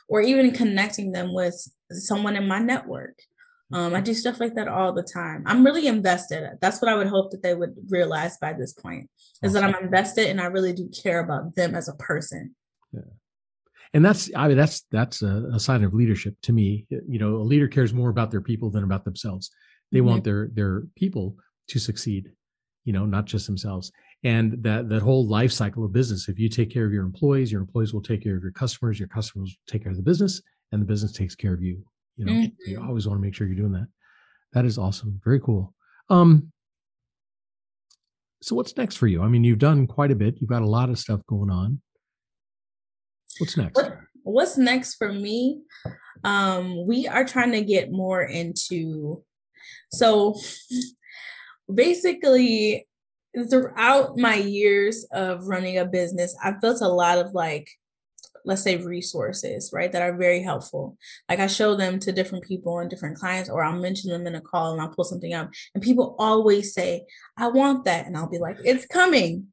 or 0.10 0.22
even 0.22 0.52
connecting 0.52 1.12
them 1.12 1.34
with 1.34 1.56
someone 1.92 2.36
in 2.36 2.48
my 2.48 2.60
network. 2.60 3.20
Um, 3.74 3.96
I 3.96 4.02
do 4.02 4.14
stuff 4.14 4.42
like 4.42 4.56
that 4.56 4.68
all 4.68 4.92
the 4.92 5.02
time. 5.02 5.44
I'm 5.46 5.66
really 5.66 5.88
invested. 5.88 6.58
That's 6.60 6.82
what 6.82 6.92
I 6.92 6.96
would 6.96 7.08
hope 7.08 7.32
that 7.32 7.42
they 7.42 7.56
would 7.56 7.74
realize 7.90 8.38
by 8.38 8.52
this 8.52 8.74
point 8.74 9.10
is 9.42 9.54
that 9.54 9.64
I'm 9.64 9.82
invested 9.82 10.28
and 10.28 10.42
I 10.42 10.46
really 10.46 10.74
do 10.74 10.90
care 10.90 11.22
about 11.22 11.56
them 11.56 11.74
as 11.74 11.88
a 11.88 11.94
person. 11.94 12.54
Yeah. 12.92 13.02
And 13.94 14.04
that's, 14.04 14.30
I 14.36 14.50
mean, 14.50 14.58
that's, 14.58 14.86
that's 14.92 15.22
a, 15.22 15.52
a 15.54 15.60
sign 15.60 15.86
of 15.86 15.94
leadership 15.94 16.36
to 16.44 16.54
me. 16.54 16.86
You 16.90 17.20
know, 17.20 17.36
a 17.36 17.48
leader 17.48 17.70
cares 17.70 17.94
more 17.94 18.10
about 18.10 18.30
their 18.30 18.42
people 18.42 18.70
than 18.70 18.84
about 18.84 19.06
themselves. 19.06 19.52
They 19.92 20.00
mm-hmm. 20.00 20.08
want 20.08 20.24
their 20.24 20.50
their 20.54 20.84
people 20.96 21.36
to 21.70 21.80
succeed, 21.80 22.32
you 22.86 22.94
know, 22.94 23.06
not 23.06 23.26
just 23.26 23.48
themselves. 23.48 23.92
And 24.24 24.62
that 24.64 24.90
that 24.90 25.02
whole 25.02 25.26
life 25.28 25.52
cycle 25.52 25.84
of 25.84 25.92
business. 25.92 26.30
If 26.30 26.38
you 26.38 26.50
take 26.50 26.70
care 26.70 26.86
of 26.86 26.94
your 26.94 27.04
employees, 27.04 27.52
your 27.52 27.62
employees 27.62 27.94
will 27.94 28.02
take 28.02 28.24
care 28.24 28.36
of 28.38 28.44
your 28.44 28.52
customers. 28.52 29.00
Your 29.00 29.08
customers 29.08 29.50
will 29.50 29.72
take 29.72 29.84
care 29.84 29.92
of 29.92 29.98
the 29.98 30.04
business, 30.04 30.42
and 30.72 30.82
the 30.82 30.86
business 30.86 31.12
takes 31.12 31.36
care 31.36 31.54
of 31.54 31.62
you. 31.62 31.84
You 32.18 32.26
know, 32.26 32.34
mm-hmm. 32.34 32.70
you 32.70 32.82
always 32.82 33.08
want 33.08 33.20
to 33.20 33.22
make 33.22 33.34
sure 33.34 33.48
you're 33.48 33.56
doing 33.56 33.72
that. 33.74 33.88
That 34.54 34.66
is 34.66 34.78
awesome. 34.78 35.20
Very 35.24 35.40
cool. 35.40 35.74
Um, 36.10 36.52
so 38.42 38.56
what's 38.56 38.76
next 38.76 38.98
for 38.98 39.08
you? 39.08 39.22
I 39.22 39.28
mean, 39.28 39.44
you've 39.44 39.60
done 39.60 39.88
quite 39.88 40.12
a 40.12 40.16
bit. 40.16 40.36
You've 40.40 40.50
got 40.50 40.62
a 40.62 40.68
lot 40.68 40.90
of 40.90 41.00
stuff 41.00 41.22
going 41.28 41.50
on. 41.50 41.82
What's 43.40 43.56
next? 43.56 43.76
What, 43.76 43.98
what's 44.24 44.58
next 44.58 44.96
for 44.96 45.12
me? 45.12 45.62
Um, 46.24 46.86
we 46.86 47.08
are 47.08 47.26
trying 47.26 47.52
to 47.54 47.62
get 47.62 47.92
more 47.92 48.24
into 48.24 49.24
so 49.94 50.36
basically, 51.74 52.88
throughout 53.50 54.18
my 54.18 54.36
years 54.36 55.06
of 55.12 55.48
running 55.48 55.78
a 55.78 55.86
business, 55.86 56.36
I've 56.44 56.60
built 56.62 56.82
a 56.82 56.88
lot 56.88 57.18
of 57.18 57.34
like, 57.34 57.70
let's 58.44 58.64
say 58.64 58.78
resources, 58.78 59.72
right, 59.74 59.92
that 59.92 60.02
are 60.02 60.18
very 60.18 60.42
helpful. 60.42 60.98
Like 61.30 61.40
I 61.40 61.48
show 61.48 61.76
them 61.76 62.00
to 62.00 62.12
different 62.12 62.44
people 62.44 62.80
and 62.80 62.90
different 62.90 63.18
clients, 63.18 63.50
or 63.50 63.64
I'll 63.64 63.80
mention 63.80 64.10
them 64.10 64.28
in 64.28 64.36
a 64.36 64.42
call 64.42 64.74
and 64.74 64.82
I'll 64.82 64.94
pull 64.94 65.06
something 65.06 65.34
up. 65.34 65.50
And 65.74 65.84
people 65.84 66.16
always 66.20 66.74
say, 66.74 67.06
I 67.38 67.48
want 67.48 67.86
that. 67.86 68.06
And 68.06 68.18
I'll 68.18 68.30
be 68.30 68.40
like, 68.40 68.58
it's 68.64 68.86
coming. 68.86 69.48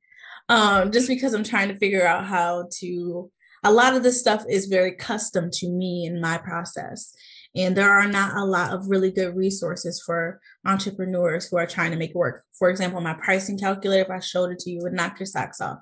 Um, 0.48 0.90
just 0.90 1.09
because 1.09 1.35
I'm 1.35 1.44
trying 1.44 1.68
to 1.68 1.77
figure 1.77 2.07
out 2.07 2.24
how 2.24 2.68
to 2.81 3.31
a 3.64 3.72
lot 3.72 3.94
of 3.94 4.03
this 4.03 4.20
stuff 4.20 4.44
is 4.48 4.66
very 4.66 4.92
custom 4.92 5.51
to 5.53 5.68
me 5.68 6.07
and 6.07 6.20
my 6.20 6.38
process. 6.38 7.12
And 7.59 7.77
there 7.77 7.90
are 7.90 8.07
not 8.07 8.37
a 8.37 8.44
lot 8.44 8.73
of 8.73 8.88
really 8.88 9.11
good 9.11 9.37
resources 9.37 10.01
for 10.01 10.40
entrepreneurs 10.64 11.49
who 11.49 11.57
are 11.57 11.66
trying 11.66 11.90
to 11.90 11.97
make 11.97 12.14
work. 12.14 12.44
For 12.57 12.71
example, 12.71 13.01
my 13.01 13.14
pricing 13.14 13.59
calculator, 13.59 14.05
if 14.05 14.11
I 14.11 14.21
showed 14.21 14.53
it 14.53 14.61
to 14.61 14.71
you, 14.71 14.81
would 14.83 14.92
knock 14.92 15.18
your 15.18 15.27
socks 15.27 15.61
off, 15.61 15.81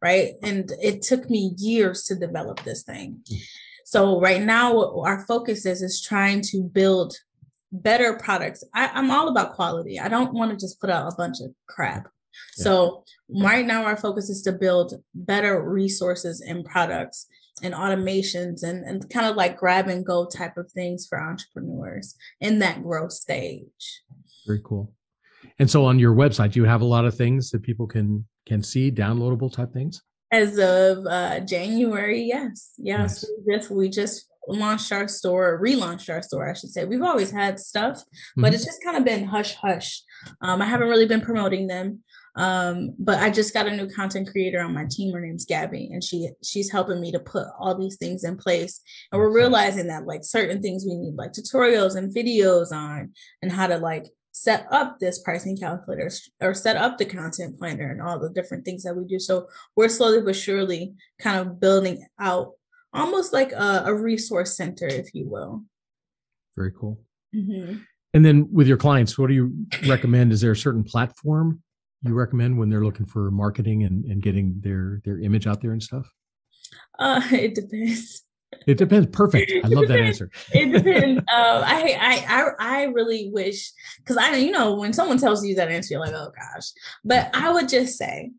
right? 0.00 0.32
And 0.42 0.72
it 0.82 1.02
took 1.02 1.28
me 1.28 1.52
years 1.58 2.04
to 2.04 2.14
develop 2.14 2.64
this 2.64 2.82
thing. 2.82 3.20
Hmm. 3.28 3.36
So 3.84 4.20
right 4.20 4.42
now, 4.42 4.74
what 4.74 5.08
our 5.08 5.24
focus 5.26 5.64
is 5.66 5.82
is 5.82 6.02
trying 6.02 6.42
to 6.50 6.62
build 6.62 7.14
better 7.72 8.14
products. 8.14 8.64
I, 8.74 8.88
I'm 8.88 9.10
all 9.10 9.28
about 9.28 9.54
quality. 9.54 10.00
I 10.00 10.08
don't 10.08 10.32
want 10.32 10.50
to 10.50 10.56
just 10.56 10.80
put 10.80 10.90
out 10.90 11.12
a 11.12 11.16
bunch 11.16 11.40
of 11.40 11.52
crap. 11.68 12.08
So 12.52 13.04
right 13.28 13.66
now 13.66 13.84
our 13.84 13.96
focus 13.96 14.28
is 14.30 14.42
to 14.42 14.52
build 14.52 14.94
better 15.14 15.62
resources 15.62 16.40
and 16.40 16.64
products 16.64 17.26
and 17.62 17.74
automations 17.74 18.62
and, 18.62 18.84
and 18.84 19.08
kind 19.10 19.26
of 19.26 19.36
like 19.36 19.56
grab 19.56 19.88
and 19.88 20.04
go 20.04 20.26
type 20.26 20.56
of 20.56 20.70
things 20.72 21.06
for 21.06 21.20
entrepreneurs 21.20 22.14
in 22.40 22.58
that 22.60 22.82
growth 22.82 23.12
stage. 23.12 24.02
Very 24.46 24.60
cool. 24.64 24.92
And 25.58 25.70
so 25.70 25.84
on 25.84 25.98
your 25.98 26.14
website, 26.14 26.56
you 26.56 26.64
have 26.64 26.80
a 26.80 26.86
lot 26.86 27.04
of 27.04 27.16
things 27.16 27.50
that 27.50 27.62
people 27.62 27.86
can 27.86 28.24
can 28.46 28.62
see, 28.62 28.90
downloadable 28.90 29.52
type 29.52 29.72
things. 29.72 30.02
As 30.32 30.58
of 30.58 31.06
uh, 31.06 31.40
January, 31.40 32.22
yes, 32.22 32.72
yes, 32.78 33.24
nice. 33.24 33.30
we 33.46 33.54
just 33.56 33.70
we 33.70 33.88
just 33.88 34.28
launched 34.48 34.92
our 34.92 35.06
store, 35.08 35.60
relaunched 35.62 36.12
our 36.12 36.22
store, 36.22 36.48
I 36.48 36.54
should 36.54 36.70
say. 36.70 36.84
We've 36.84 37.02
always 37.02 37.30
had 37.30 37.58
stuff, 37.58 37.98
mm-hmm. 37.98 38.42
but 38.42 38.54
it's 38.54 38.64
just 38.64 38.82
kind 38.82 38.96
of 38.96 39.04
been 39.04 39.24
hush 39.24 39.54
hush. 39.54 40.02
Um, 40.40 40.62
I 40.62 40.66
haven't 40.66 40.88
really 40.88 41.06
been 41.06 41.20
promoting 41.20 41.66
them. 41.66 42.02
Um, 42.38 42.94
but 43.00 43.18
I 43.18 43.30
just 43.30 43.52
got 43.52 43.66
a 43.66 43.76
new 43.76 43.88
content 43.88 44.30
creator 44.30 44.60
on 44.60 44.72
my 44.72 44.86
team. 44.88 45.12
Her 45.12 45.20
name's 45.20 45.44
Gabby, 45.44 45.90
and 45.92 46.02
she 46.02 46.30
she's 46.42 46.70
helping 46.70 47.00
me 47.00 47.10
to 47.10 47.18
put 47.18 47.48
all 47.58 47.76
these 47.76 47.96
things 47.96 48.22
in 48.22 48.36
place. 48.36 48.80
And 49.10 49.20
we're 49.20 49.34
realizing 49.34 49.88
that 49.88 50.06
like 50.06 50.22
certain 50.22 50.62
things 50.62 50.84
we 50.86 50.94
need 50.94 51.16
like 51.16 51.32
tutorials 51.32 51.96
and 51.96 52.14
videos 52.14 52.70
on 52.70 53.12
and 53.42 53.50
how 53.50 53.66
to 53.66 53.78
like 53.78 54.06
set 54.30 54.68
up 54.70 55.00
this 55.00 55.18
pricing 55.18 55.56
calculator 55.56 56.10
or 56.40 56.54
set 56.54 56.76
up 56.76 56.96
the 56.96 57.04
content 57.04 57.58
planner 57.58 57.90
and 57.90 58.00
all 58.00 58.20
the 58.20 58.30
different 58.30 58.64
things 58.64 58.84
that 58.84 58.94
we 58.94 59.04
do. 59.04 59.18
So 59.18 59.48
we're 59.74 59.88
slowly 59.88 60.22
but 60.22 60.36
surely 60.36 60.94
kind 61.18 61.40
of 61.40 61.58
building 61.58 62.06
out 62.20 62.52
almost 62.92 63.32
like 63.32 63.50
a, 63.50 63.82
a 63.86 63.94
resource 63.94 64.56
center, 64.56 64.86
if 64.86 65.12
you 65.12 65.28
will. 65.28 65.64
Very 66.56 66.70
cool. 66.70 67.00
Mm-hmm. 67.34 67.78
And 68.14 68.24
then 68.24 68.48
with 68.52 68.68
your 68.68 68.76
clients, 68.76 69.18
what 69.18 69.26
do 69.26 69.34
you 69.34 69.66
recommend? 69.88 70.32
Is 70.32 70.40
there 70.40 70.52
a 70.52 70.56
certain 70.56 70.84
platform 70.84 71.62
you 72.02 72.14
recommend 72.14 72.58
when 72.58 72.68
they're 72.68 72.84
looking 72.84 73.06
for 73.06 73.30
marketing 73.30 73.84
and, 73.84 74.04
and 74.04 74.22
getting 74.22 74.60
their 74.60 75.00
their 75.04 75.20
image 75.20 75.46
out 75.46 75.60
there 75.60 75.72
and 75.72 75.82
stuff? 75.82 76.10
Uh, 76.98 77.20
it 77.32 77.54
depends. 77.54 78.22
It 78.66 78.78
depends. 78.78 79.08
Perfect. 79.08 79.52
I 79.62 79.68
love 79.68 79.88
that 79.88 80.00
answer. 80.00 80.30
it 80.54 80.72
depends. 80.72 81.18
Um, 81.18 81.24
I, 81.28 81.96
I, 82.00 82.24
I, 82.28 82.50
I 82.58 82.82
really 82.84 83.30
wish 83.30 83.72
because 83.98 84.16
I, 84.16 84.36
you 84.36 84.50
know, 84.50 84.74
when 84.74 84.94
someone 84.94 85.18
tells 85.18 85.44
you 85.44 85.54
that 85.56 85.68
answer, 85.68 85.94
you're 85.94 86.00
like, 86.00 86.14
oh 86.14 86.32
gosh. 86.34 86.70
But 87.04 87.30
I 87.34 87.52
would 87.52 87.68
just 87.68 87.98
say, 87.98 88.30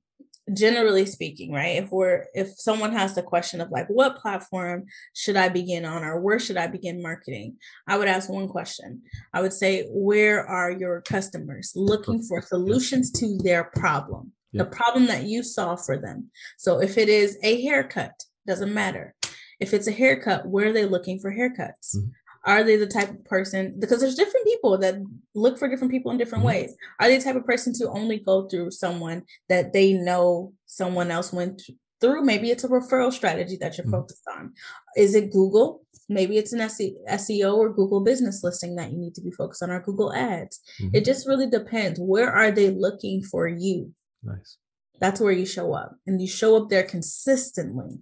generally 0.53 1.05
speaking, 1.05 1.51
right? 1.51 1.81
If 1.81 1.91
we're, 1.91 2.25
if 2.33 2.59
someone 2.59 2.91
has 2.93 3.15
the 3.15 3.23
question 3.23 3.61
of 3.61 3.71
like, 3.71 3.87
what 3.87 4.17
platform 4.17 4.85
should 5.15 5.35
I 5.35 5.49
begin 5.49 5.85
on, 5.85 6.03
or 6.03 6.19
where 6.19 6.39
should 6.39 6.57
I 6.57 6.67
begin 6.67 7.01
marketing? 7.01 7.57
I 7.87 7.97
would 7.97 8.07
ask 8.07 8.29
one 8.29 8.47
question. 8.47 9.01
I 9.33 9.41
would 9.41 9.53
say, 9.53 9.85
where 9.89 10.45
are 10.45 10.71
your 10.71 11.01
customers 11.01 11.73
looking 11.75 12.21
for 12.23 12.41
solutions 12.41 13.11
to 13.13 13.37
their 13.37 13.65
problem? 13.75 14.33
The 14.51 14.65
problem 14.65 15.05
that 15.05 15.25
you 15.25 15.43
solve 15.43 15.85
for 15.85 15.97
them. 15.97 16.31
So 16.57 16.81
if 16.81 16.97
it 16.97 17.07
is 17.07 17.37
a 17.43 17.61
haircut, 17.61 18.23
doesn't 18.47 18.73
matter 18.73 19.13
if 19.59 19.73
it's 19.73 19.87
a 19.87 19.91
haircut, 19.91 20.47
where 20.47 20.69
are 20.69 20.73
they 20.73 20.85
looking 20.85 21.19
for 21.19 21.31
haircuts? 21.31 21.95
Mm-hmm. 21.95 22.07
Are 22.45 22.63
they 22.63 22.77
the 22.77 22.87
type 22.87 23.09
of 23.09 23.25
person 23.25 23.75
because 23.79 23.99
there's 23.99 24.15
different 24.15 24.45
people 24.45 24.77
that 24.77 24.95
look 25.35 25.57
for 25.59 25.67
different 25.67 25.91
people 25.91 26.11
in 26.11 26.17
different 26.17 26.45
mm-hmm. 26.45 26.59
ways? 26.59 26.75
Are 26.99 27.07
they 27.07 27.17
the 27.17 27.23
type 27.23 27.35
of 27.35 27.45
person 27.45 27.73
to 27.75 27.89
only 27.89 28.19
go 28.19 28.47
through 28.47 28.71
someone 28.71 29.23
that 29.49 29.73
they 29.73 29.93
know 29.93 30.53
someone 30.65 31.11
else 31.11 31.33
went 31.33 31.61
through? 31.99 32.23
Maybe 32.23 32.49
it's 32.49 32.63
a 32.63 32.69
referral 32.69 33.11
strategy 33.11 33.57
that 33.57 33.77
you're 33.77 33.85
mm-hmm. 33.85 33.95
focused 33.95 34.23
on. 34.35 34.53
Is 34.95 35.15
it 35.15 35.31
Google? 35.31 35.81
Maybe 36.07 36.37
it's 36.37 36.53
an 36.53 36.59
SEO 36.59 37.55
or 37.55 37.73
Google 37.73 38.01
business 38.01 38.43
listing 38.43 38.75
that 38.75 38.91
you 38.91 38.97
need 38.97 39.15
to 39.15 39.21
be 39.21 39.31
focused 39.31 39.61
on, 39.61 39.69
or 39.69 39.81
Google 39.81 40.11
Ads. 40.13 40.59
Mm-hmm. 40.81 40.95
It 40.95 41.05
just 41.05 41.27
really 41.27 41.47
depends. 41.47 41.99
Where 41.99 42.31
are 42.31 42.51
they 42.51 42.71
looking 42.71 43.21
for 43.21 43.47
you? 43.47 43.93
Nice. 44.23 44.57
That's 44.99 45.21
where 45.21 45.31
you 45.31 45.45
show 45.45 45.73
up, 45.73 45.95
and 46.07 46.19
you 46.19 46.27
show 46.27 46.57
up 46.57 46.69
there 46.69 46.83
consistently 46.83 47.99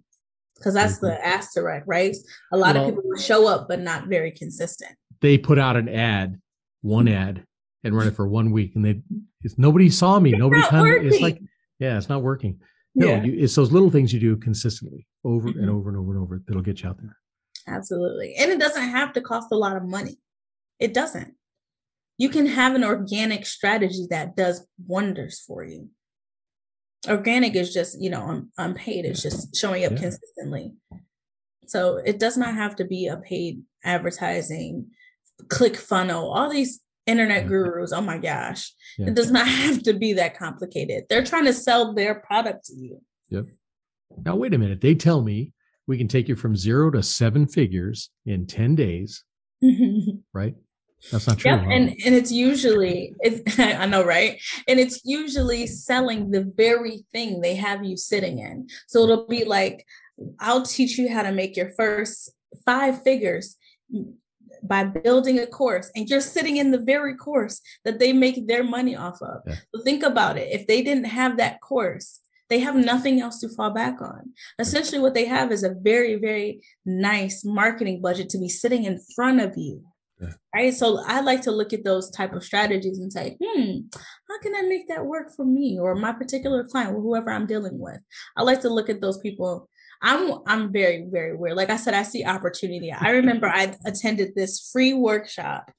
because 0.58 0.74
that's 0.74 0.96
mm-hmm. 0.96 1.08
the 1.08 1.26
asterisk, 1.26 1.86
right? 1.88 2.16
A 2.52 2.58
lot 2.58 2.76
well, 2.76 2.90
of 2.90 2.96
people 2.96 3.16
show 3.18 3.48
up 3.48 3.68
but 3.68 3.80
not 3.80 4.08
very 4.08 4.32
consistent. 4.32 4.92
They 5.22 5.38
put 5.38 5.60
out 5.60 5.76
an 5.76 5.90
ad, 5.90 6.40
one 6.82 7.08
ad, 7.08 7.44
and 7.84 7.96
run 7.96 8.08
it 8.08 8.16
for 8.16 8.28
one 8.28 8.52
week, 8.52 8.76
and 8.76 8.86
they 8.86 9.02
it's, 9.44 9.58
nobody 9.58 9.90
saw 9.90 10.20
me. 10.20 10.32
It's 10.32 10.40
nobody 10.40 10.62
come. 10.64 10.88
It's 10.88 11.22
like 11.22 11.42
yeah, 11.80 11.98
it's 11.98 12.10
not 12.10 12.22
working. 12.22 12.60
No, 12.96 13.08
yeah. 13.08 13.24
you, 13.24 13.34
it's 13.38 13.56
those 13.56 13.72
little 13.72 13.92
things 13.92 14.12
you 14.12 14.20
do 14.20 14.36
consistently 14.38 15.08
over 15.24 15.50
mm-hmm. 15.50 15.60
and 15.60 15.70
over 15.70 15.90
and 15.90 15.98
over 15.98 16.12
and 16.14 16.22
over 16.22 16.42
that'll 16.48 16.62
get 16.62 16.82
you 16.82 16.90
out 16.90 16.98
there. 17.00 17.18
Absolutely, 17.68 18.36
and 18.36 18.52
it 18.52 18.60
doesn't 18.60 18.90
have 18.90 19.14
to 19.14 19.22
cost 19.22 19.50
a 19.52 19.58
lot 19.58 19.78
of 19.78 19.84
money. 19.84 20.20
It 20.80 20.94
doesn't. 20.94 21.34
You 22.18 22.30
can 22.30 22.48
have 22.48 22.74
an 22.74 22.84
organic 22.84 23.46
strategy 23.46 24.08
that 24.10 24.36
does 24.36 24.66
wonders 24.88 25.40
for 25.40 25.64
you 25.64 25.92
organic 27.08 27.56
is 27.56 27.74
just 27.74 28.02
you 28.02 28.10
know 28.10 28.22
I'm 28.22 28.52
unpaid 28.58 29.06
it's 29.06 29.22
just 29.22 29.56
showing 29.56 29.86
up 29.86 29.94
yeah. 29.94 30.00
consistently. 30.00 30.74
So 31.68 31.98
it 31.98 32.20
does 32.20 32.38
not 32.38 32.56
have 32.56 32.78
to 32.78 32.86
be 32.86 33.08
a 33.08 33.18
paid 33.18 33.62
advertising 33.84 34.88
click 35.50 35.76
funnel 35.76 36.32
all 36.34 36.50
these 36.50 36.80
internet 37.06 37.48
gurus 37.48 37.94
oh 37.94 38.02
my 38.02 38.18
gosh. 38.18 38.74
Yeah. 38.98 39.08
it 39.08 39.14
does 39.16 39.32
not 39.32 39.48
have 39.64 39.84
to 39.84 39.94
be 39.94 40.14
that 40.14 40.38
complicated. 40.38 41.06
They're 41.10 41.26
trying 41.26 41.46
to 41.46 41.54
sell 41.54 41.94
their 41.94 42.16
product 42.16 42.66
to 42.66 42.76
you. 42.76 43.02
Yep. 43.30 43.46
Now 44.26 44.36
wait 44.36 44.54
a 44.54 44.58
minute. 44.58 44.82
They 44.82 44.96
tell 44.96 45.22
me 45.22 45.54
we 45.88 45.98
can 45.98 46.08
take 46.08 46.28
you 46.28 46.36
from 46.36 46.56
zero 46.56 46.92
to 46.92 47.02
seven 47.02 47.48
figures 47.48 48.10
in 48.26 48.46
10 48.46 48.76
days 48.76 49.24
right 50.34 50.56
that's 51.12 51.28
not 51.28 51.38
true. 51.38 51.52
Yep. 51.52 51.62
And 51.62 51.90
and 52.06 52.16
it's 52.16 52.32
usually 52.32 53.14
it's 53.20 53.60
I 53.60 53.86
know, 53.86 54.04
right? 54.04 54.40
And 54.68 54.80
it's 54.80 55.02
usually 55.06 55.68
selling 55.68 56.32
the 56.32 56.52
very 56.56 57.06
thing 57.12 57.42
they 57.42 57.56
have 57.56 57.84
you 57.84 57.98
sitting 57.98 58.40
in. 58.40 58.68
So 58.88 59.04
it'll 59.04 59.28
be 59.28 59.46
like, 59.46 59.86
I'll 60.40 60.64
teach 60.64 60.98
you 60.98 61.10
how 61.10 61.24
to 61.24 61.32
make 61.32 61.56
your 61.56 61.72
first 61.78 62.32
five 62.66 63.04
figures 63.04 63.56
by 64.64 64.84
building 64.84 65.40
a 65.40 65.46
course 65.46 65.92
and 65.96 66.10
you're 66.10 66.20
sitting 66.20 66.58
in 66.58 66.72
the 66.72 66.80
very 66.80 67.16
course 67.16 67.62
that 67.86 68.00
they 68.00 68.12
make 68.12 68.48
their 68.48 68.64
money 68.64 68.96
off 68.96 69.22
of. 69.22 69.42
Yeah. 69.46 69.56
So 69.74 69.82
think 69.84 70.04
about 70.04 70.38
it. 70.38 70.50
If 70.52 70.68
they 70.68 70.82
didn't 70.82 71.06
have 71.06 71.38
that 71.38 71.62
course, 71.62 72.20
they 72.50 72.60
have 72.60 72.76
nothing 72.76 73.22
else 73.22 73.40
to 73.42 73.50
fall 73.50 73.72
back 73.72 74.02
on. 74.02 74.32
Essentially, 74.58 75.00
what 75.00 75.14
they 75.14 75.26
have 75.26 75.52
is 75.52 75.64
a 75.64 75.76
very, 75.82 76.16
very 76.16 76.62
nice 76.86 77.44
marketing 77.44 78.02
budget 78.02 78.30
to 78.30 78.38
be 78.38 78.50
sitting 78.50 78.86
in 78.86 79.00
front 79.16 79.42
of 79.42 79.58
you 79.58 79.84
Right. 80.54 80.74
So 80.74 81.00
I 81.06 81.22
like 81.22 81.42
to 81.44 81.52
look 81.52 81.74
at 81.74 81.84
those 81.84 82.10
type 82.10 82.34
of 82.34 82.44
strategies 82.44 82.98
and 83.00 83.14
say, 83.14 83.38
hmm, 83.42 83.82
how 84.28 84.40
can 84.42 84.56
I 84.56 84.62
make 84.64 84.88
that 84.88 85.06
work 85.06 85.36
for 85.36 85.46
me 85.46 85.80
or 85.80 85.96
my 85.96 86.12
particular 86.12 86.64
client 86.64 86.96
or 86.96 87.02
whoever 87.02 87.30
I'm 87.30 87.46
dealing 87.46 87.78
with? 87.78 88.00
I 88.36 88.42
like 88.42 88.62
to 88.62 88.70
look 88.70 88.90
at 88.90 89.02
those 89.02 89.20
people. 89.20 89.70
I'm 90.02 90.40
I'm 90.48 90.72
very, 90.72 91.06
very 91.10 91.36
weird. 91.36 91.58
Like 91.58 91.70
I 91.70 91.76
said, 91.78 91.94
I 91.94 92.04
see 92.04 92.26
opportunity. 92.26 92.92
I 92.92 93.12
remember 93.12 93.48
I 93.48 93.76
attended 93.86 94.34
this 94.36 94.70
free 94.72 94.94
workshop 94.94 95.72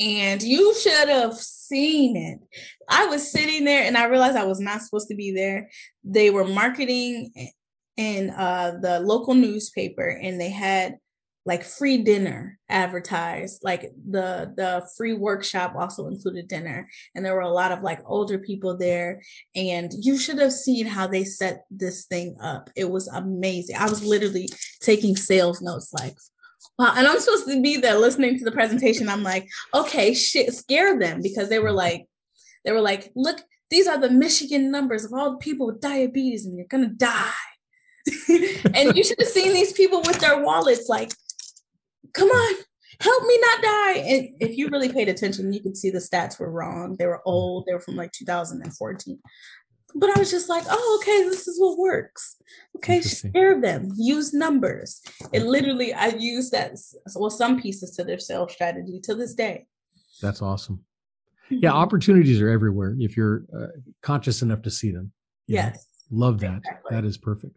and 0.00 0.42
you 0.42 0.74
should 0.74 1.08
have 1.08 1.34
seen 1.34 2.16
it. 2.16 2.38
I 2.88 3.06
was 3.06 3.30
sitting 3.30 3.64
there 3.64 3.84
and 3.84 3.96
I 3.96 4.06
realized 4.06 4.36
I 4.36 4.44
was 4.44 4.60
not 4.60 4.82
supposed 4.82 5.08
to 5.08 5.14
be 5.14 5.32
there. 5.32 5.70
They 6.02 6.30
were 6.30 6.44
marketing 6.44 7.32
in 7.96 8.30
uh, 8.30 8.78
the 8.80 9.00
local 9.00 9.34
newspaper 9.34 10.08
and 10.08 10.40
they 10.40 10.50
had 10.50 10.96
like 11.44 11.64
free 11.64 11.98
dinner 11.98 12.58
advertised 12.68 13.62
like 13.64 13.90
the 14.08 14.52
the 14.56 14.86
free 14.96 15.14
workshop 15.14 15.74
also 15.76 16.06
included 16.06 16.46
dinner. 16.46 16.88
And 17.14 17.24
there 17.24 17.34
were 17.34 17.40
a 17.40 17.48
lot 17.48 17.72
of 17.72 17.82
like 17.82 18.00
older 18.06 18.38
people 18.38 18.76
there. 18.76 19.22
And 19.56 19.92
you 19.98 20.18
should 20.18 20.38
have 20.38 20.52
seen 20.52 20.86
how 20.86 21.06
they 21.06 21.24
set 21.24 21.64
this 21.70 22.06
thing 22.06 22.36
up. 22.40 22.70
It 22.76 22.90
was 22.90 23.08
amazing. 23.08 23.76
I 23.76 23.88
was 23.88 24.04
literally 24.04 24.48
taking 24.80 25.16
sales 25.16 25.60
notes 25.60 25.92
like 25.92 26.16
wow. 26.78 26.94
And 26.96 27.06
i'm 27.06 27.18
supposed 27.18 27.48
to 27.48 27.60
be 27.60 27.76
there 27.76 27.98
listening 27.98 28.38
to 28.38 28.44
the 28.44 28.52
presentation. 28.52 29.08
I'm 29.08 29.24
like 29.24 29.48
okay 29.74 30.14
shit 30.14 30.52
scare 30.54 30.98
them. 30.98 31.20
Because 31.22 31.48
they 31.48 31.58
were 31.58 31.72
like 31.72 32.06
they 32.64 32.70
were 32.70 32.80
like 32.80 33.10
look 33.16 33.40
these 33.70 33.88
are 33.88 33.98
the 33.98 34.10
michigan 34.10 34.70
numbers 34.70 35.04
of 35.04 35.12
all 35.12 35.32
the 35.32 35.38
people 35.38 35.66
with 35.66 35.80
diabetes 35.80 36.46
and 36.46 36.56
you're 36.56 36.66
gonna 36.68 36.88
die. 36.88 37.32
And 38.74 38.96
you 38.96 39.04
should 39.04 39.18
have 39.20 39.28
seen 39.28 39.52
these 39.52 39.72
people 39.72 40.02
with 40.02 40.18
their 40.18 40.42
wallets 40.42 40.88
like 40.88 41.12
come 42.14 42.28
on, 42.28 42.54
help 43.00 43.22
me 43.24 43.38
not 43.40 43.62
die. 43.62 43.94
And 43.98 44.28
if 44.40 44.56
you 44.56 44.68
really 44.68 44.92
paid 44.92 45.08
attention, 45.08 45.52
you 45.52 45.60
could 45.60 45.76
see 45.76 45.90
the 45.90 45.98
stats 45.98 46.38
were 46.38 46.50
wrong. 46.50 46.96
They 46.98 47.06
were 47.06 47.22
old. 47.24 47.66
They 47.66 47.74
were 47.74 47.80
from 47.80 47.96
like 47.96 48.12
2014. 48.12 49.18
But 49.94 50.16
I 50.16 50.18
was 50.18 50.30
just 50.30 50.48
like, 50.48 50.64
oh, 50.70 51.00
okay, 51.02 51.22
this 51.28 51.46
is 51.46 51.60
what 51.60 51.78
works. 51.78 52.36
Okay, 52.76 53.00
share 53.02 53.60
them, 53.60 53.90
use 53.96 54.32
numbers. 54.32 55.02
And 55.34 55.46
literally, 55.46 55.92
I 55.92 56.08
use 56.08 56.50
that, 56.50 56.78
well, 57.14 57.30
some 57.30 57.60
pieces 57.60 57.94
to 57.96 58.04
their 58.04 58.18
sales 58.18 58.52
strategy 58.52 59.00
to 59.02 59.14
this 59.14 59.34
day. 59.34 59.66
That's 60.22 60.40
awesome. 60.40 60.82
Yeah, 61.50 61.70
mm-hmm. 61.70 61.78
opportunities 61.78 62.40
are 62.40 62.48
everywhere 62.48 62.96
if 62.98 63.16
you're 63.16 63.44
uh, 63.54 63.66
conscious 64.00 64.40
enough 64.40 64.62
to 64.62 64.70
see 64.70 64.90
them. 64.90 65.12
Yes. 65.46 65.86
Love 66.10 66.40
that. 66.40 66.58
Exactly. 66.58 66.96
That 66.96 67.04
is 67.04 67.18
perfect. 67.18 67.56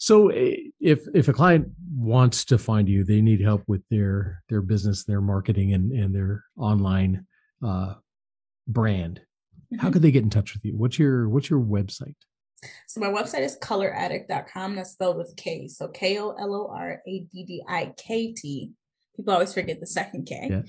So 0.00 0.30
eh, 0.30 0.56
if 0.80 1.06
if 1.14 1.28
a 1.28 1.32
client 1.32 1.68
wants 1.94 2.46
to 2.46 2.58
find 2.58 2.88
you, 2.88 3.04
they 3.04 3.20
need 3.20 3.42
help 3.42 3.62
with 3.68 3.82
their 3.90 4.42
their 4.48 4.62
business, 4.62 5.04
their 5.04 5.20
marketing, 5.20 5.74
and 5.74 5.92
and 5.92 6.14
their 6.14 6.44
online 6.56 7.26
uh, 7.64 7.94
brand. 8.66 9.20
Mm-hmm. 9.20 9.78
How 9.78 9.90
could 9.90 10.00
they 10.00 10.10
get 10.10 10.24
in 10.24 10.30
touch 10.30 10.54
with 10.54 10.64
you? 10.64 10.76
What's 10.76 10.98
your 10.98 11.28
what's 11.28 11.50
your 11.50 11.60
website? 11.60 12.16
So 12.88 13.00
my 13.00 13.08
website 13.08 13.40
is 13.42 13.58
koloraddikt.com. 13.58 14.74
That's 14.74 14.92
spelled 14.92 15.18
with 15.18 15.34
K. 15.36 15.68
So 15.68 15.88
K 15.88 16.18
O 16.18 16.30
L 16.30 16.54
O 16.54 16.74
R 16.74 17.02
A 17.06 17.20
D 17.30 17.44
D 17.44 17.62
I 17.68 17.92
K 17.98 18.32
T 18.32 18.72
People 19.16 19.34
always 19.34 19.52
forget 19.52 19.80
the 19.80 19.86
second 19.86 20.26
K. 20.26 20.48
Yeah. 20.50 20.62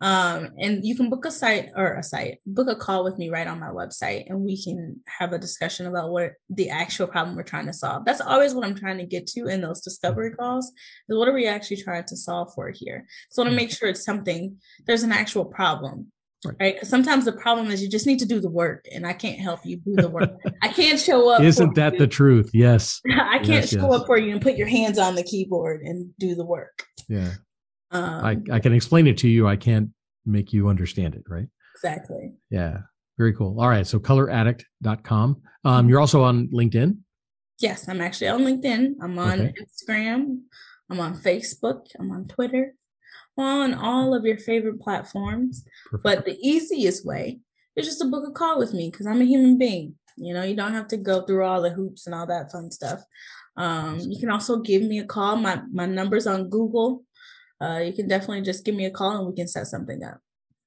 Um, 0.00 0.50
and 0.58 0.84
you 0.84 0.96
can 0.96 1.08
book 1.08 1.24
a 1.24 1.30
site 1.30 1.70
or 1.76 1.94
a 1.94 2.02
site, 2.02 2.38
book 2.46 2.68
a 2.68 2.76
call 2.76 3.04
with 3.04 3.18
me 3.18 3.28
right 3.28 3.46
on 3.46 3.60
my 3.60 3.68
website, 3.68 4.24
and 4.28 4.40
we 4.40 4.62
can 4.62 5.00
have 5.06 5.32
a 5.32 5.38
discussion 5.38 5.86
about 5.86 6.10
what 6.10 6.32
the 6.50 6.70
actual 6.70 7.06
problem 7.06 7.36
we're 7.36 7.42
trying 7.42 7.66
to 7.66 7.72
solve. 7.72 8.04
That's 8.04 8.20
always 8.20 8.54
what 8.54 8.66
I'm 8.66 8.74
trying 8.74 8.98
to 8.98 9.06
get 9.06 9.26
to 9.28 9.46
in 9.46 9.60
those 9.60 9.80
discovery 9.80 10.32
calls. 10.32 10.72
Is 11.08 11.16
what 11.16 11.28
are 11.28 11.34
we 11.34 11.46
actually 11.46 11.82
trying 11.82 12.04
to 12.04 12.16
solve 12.16 12.52
for 12.54 12.70
here? 12.70 13.06
So 13.30 13.42
I 13.42 13.46
want 13.46 13.52
to 13.52 13.56
make 13.56 13.70
sure 13.70 13.88
it's 13.88 14.04
something. 14.04 14.56
There's 14.86 15.02
an 15.02 15.12
actual 15.12 15.44
problem 15.44 16.12
right 16.60 16.74
because 16.74 16.88
sometimes 16.88 17.24
the 17.24 17.32
problem 17.32 17.70
is 17.70 17.82
you 17.82 17.88
just 17.88 18.06
need 18.06 18.18
to 18.18 18.26
do 18.26 18.40
the 18.40 18.48
work 18.48 18.86
and 18.94 19.06
i 19.06 19.12
can't 19.12 19.40
help 19.40 19.60
you 19.64 19.76
do 19.78 19.96
the 19.96 20.08
work 20.08 20.30
i 20.62 20.68
can't 20.68 21.00
show 21.00 21.28
up 21.30 21.40
isn't 21.40 21.74
that 21.74 21.94
you. 21.94 21.98
the 21.98 22.06
truth 22.06 22.50
yes 22.54 23.00
i 23.10 23.38
can't 23.38 23.48
yes, 23.48 23.70
show 23.70 23.90
yes. 23.90 24.00
up 24.00 24.06
for 24.06 24.16
you 24.16 24.32
and 24.32 24.40
put 24.40 24.56
your 24.56 24.68
hands 24.68 24.98
on 24.98 25.14
the 25.16 25.22
keyboard 25.24 25.82
and 25.82 26.10
do 26.18 26.34
the 26.34 26.44
work 26.44 26.84
yeah 27.08 27.32
um, 27.90 28.24
I, 28.24 28.38
I 28.52 28.60
can 28.60 28.72
explain 28.72 29.06
it 29.06 29.18
to 29.18 29.28
you. 29.28 29.46
I 29.48 29.56
can't 29.56 29.90
make 30.26 30.52
you 30.52 30.68
understand 30.68 31.14
it, 31.14 31.24
right? 31.28 31.48
Exactly. 31.74 32.32
Yeah. 32.50 32.78
Very 33.16 33.34
cool. 33.34 33.60
All 33.60 33.68
right. 33.68 33.86
So 33.86 33.98
koloraddikt.com. 33.98 35.42
Um, 35.64 35.88
you're 35.88 36.00
also 36.00 36.22
on 36.22 36.48
LinkedIn. 36.48 36.98
Yes, 37.60 37.88
I'm 37.88 38.00
actually 38.00 38.28
on 38.28 38.42
LinkedIn. 38.42 38.94
I'm 39.02 39.18
on 39.18 39.40
okay. 39.40 39.54
Instagram. 39.60 40.40
I'm 40.90 41.00
on 41.00 41.16
Facebook. 41.16 41.86
I'm 41.98 42.10
on 42.12 42.26
Twitter. 42.26 42.74
I'm 43.36 43.44
on 43.44 43.74
all 43.74 44.14
of 44.14 44.24
your 44.24 44.38
favorite 44.38 44.80
platforms. 44.80 45.64
Perfect. 45.90 46.04
But 46.04 46.24
the 46.24 46.38
easiest 46.40 47.04
way 47.04 47.40
is 47.76 47.86
just 47.86 48.00
to 48.00 48.06
book 48.06 48.24
a 48.28 48.32
call 48.32 48.58
with 48.58 48.72
me 48.72 48.90
because 48.90 49.06
I'm 49.06 49.20
a 49.20 49.24
human 49.24 49.58
being. 49.58 49.94
You 50.16 50.34
know, 50.34 50.42
you 50.42 50.56
don't 50.56 50.74
have 50.74 50.88
to 50.88 50.96
go 50.96 51.22
through 51.22 51.44
all 51.44 51.62
the 51.62 51.70
hoops 51.70 52.06
and 52.06 52.14
all 52.14 52.26
that 52.26 52.50
fun 52.50 52.70
stuff. 52.70 53.00
Um, 53.56 53.98
you 54.00 54.20
can 54.20 54.30
also 54.30 54.58
give 54.58 54.82
me 54.82 55.00
a 55.00 55.04
call. 55.04 55.36
My 55.36 55.60
my 55.72 55.86
number's 55.86 56.26
on 56.26 56.48
Google. 56.48 57.04
Uh, 57.60 57.80
you 57.84 57.92
can 57.92 58.08
definitely 58.08 58.42
just 58.42 58.64
give 58.64 58.74
me 58.74 58.84
a 58.84 58.90
call 58.90 59.18
and 59.18 59.26
we 59.26 59.34
can 59.34 59.48
set 59.48 59.66
something 59.66 60.02
up. 60.04 60.20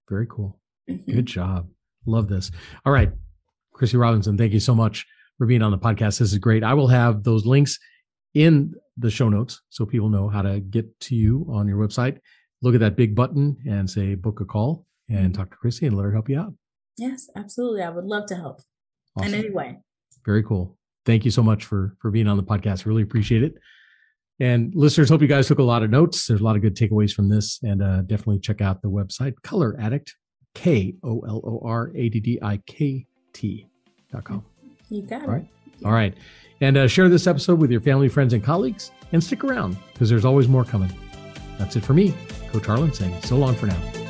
Very 0.10 0.28
cool. 0.30 0.60
Mm-hmm. 0.90 1.12
Good 1.12 1.26
job. 1.26 1.70
Love 2.06 2.28
this. 2.28 2.52
All 2.86 2.92
right. 2.92 3.12
Chryssy 3.74 4.00
Robinson, 4.00 4.38
thank 4.38 4.54
you 4.54 4.60
so 4.60 4.76
much 4.76 5.06
for 5.38 5.48
being 5.48 5.62
on 5.62 5.72
the 5.72 5.78
podcast. 5.78 6.20
This 6.20 6.34
is 6.34 6.38
great. 6.38 6.64
I 6.64 6.74
will 6.74 6.88
have 6.88 7.24
those 7.24 7.46
links 7.46 7.80
in 8.34 8.74
the 8.98 9.10
show 9.10 9.30
notes 9.30 9.62
so 9.70 9.86
people 9.86 10.10
know 10.10 10.28
how 10.30 10.42
to 10.42 10.60
get 10.60 11.00
to 11.02 11.16
you 11.16 11.48
on 11.50 11.68
your 11.68 11.78
website. 11.78 12.20
Look 12.62 12.76
at 12.76 12.82
that 12.82 12.96
big 12.96 13.16
button 13.16 13.58
and 13.68 13.90
say 13.90 14.16
book 14.16 14.42
a 14.42 14.46
call 14.46 14.86
and 15.10 15.18
mm-hmm. 15.18 15.32
talk 15.34 15.52
to 15.52 15.58
Chryssy 15.58 15.88
and 15.88 15.96
let 15.96 16.04
her 16.04 16.12
help 16.12 16.30
you 16.30 16.40
out. 16.40 16.54
Yes, 16.98 17.30
absolutely. 17.36 17.82
I 17.82 17.90
would 17.90 18.06
love 18.06 18.28
to 18.28 18.36
help 18.36 18.62
awesome. 19.18 19.34
in 19.34 19.40
any 19.40 19.50
way. 19.50 19.78
Very 20.26 20.44
cool. 20.44 20.78
Thank 21.06 21.26
you 21.26 21.32
so 21.32 21.42
much 21.42 21.66
for 21.66 21.96
for 22.00 22.12
being 22.12 22.28
on 22.28 22.38
the 22.38 22.44
podcast. 22.44 22.86
Really 22.86 23.02
appreciate 23.02 23.44
it. 23.44 23.56
And 24.40 24.74
listeners, 24.76 25.10
hope 25.10 25.22
you 25.22 25.28
guys 25.28 25.48
took 25.48 25.60
a 25.60 25.64
lot 25.64 25.84
of 25.84 25.90
notes. 25.92 26.26
There's 26.26 26.42
a 26.42 26.44
lot 26.44 26.56
of 26.56 26.62
good 26.62 26.76
takeaways 26.76 27.14
from 27.14 27.30
this, 27.30 27.60
and 27.64 27.84
uh, 27.84 28.02
definitely 28.02 28.40
check 28.40 28.62
out 28.62 28.82
the 28.82 28.90
website 28.90 29.34
Kolor 29.44 29.80
Addikt, 29.80 30.16
K 30.56 30.96
O 31.04 31.20
L 31.28 31.42
O 31.44 31.62
R 31.64 31.92
A 31.96 32.10
D 32.10 32.20
D 32.20 32.40
I 32.42 32.58
K 32.66 33.06
T 33.34 33.68
dot 34.12 34.24
com. 34.24 34.44
You 34.90 35.04
got 35.04 35.24
it. 35.24 35.28
All 35.28 35.34
right. 35.34 35.48
All 35.86 35.92
right. 35.92 36.16
And 36.62 36.78
uh, 36.78 36.88
share 36.88 37.10
this 37.10 37.28
episode 37.28 37.60
with 37.60 37.72
your 37.72 37.82
family, 37.82 38.10
friends, 38.10 38.34
and 38.34 38.44
colleagues, 38.44 38.92
and 39.12 39.24
stick 39.24 39.44
around 39.44 39.78
because 39.94 40.10
there's 40.10 40.26
always 40.26 40.48
more 40.48 40.64
coming. 40.64 40.92
That's 41.58 41.76
it 41.76 41.84
for 41.84 41.94
me, 41.94 42.16
Coach 42.52 42.66
Harlan, 42.66 42.94
saying 42.94 43.22
so 43.22 43.38
long 43.38 43.56
for 43.56 43.68
now. 43.68 44.01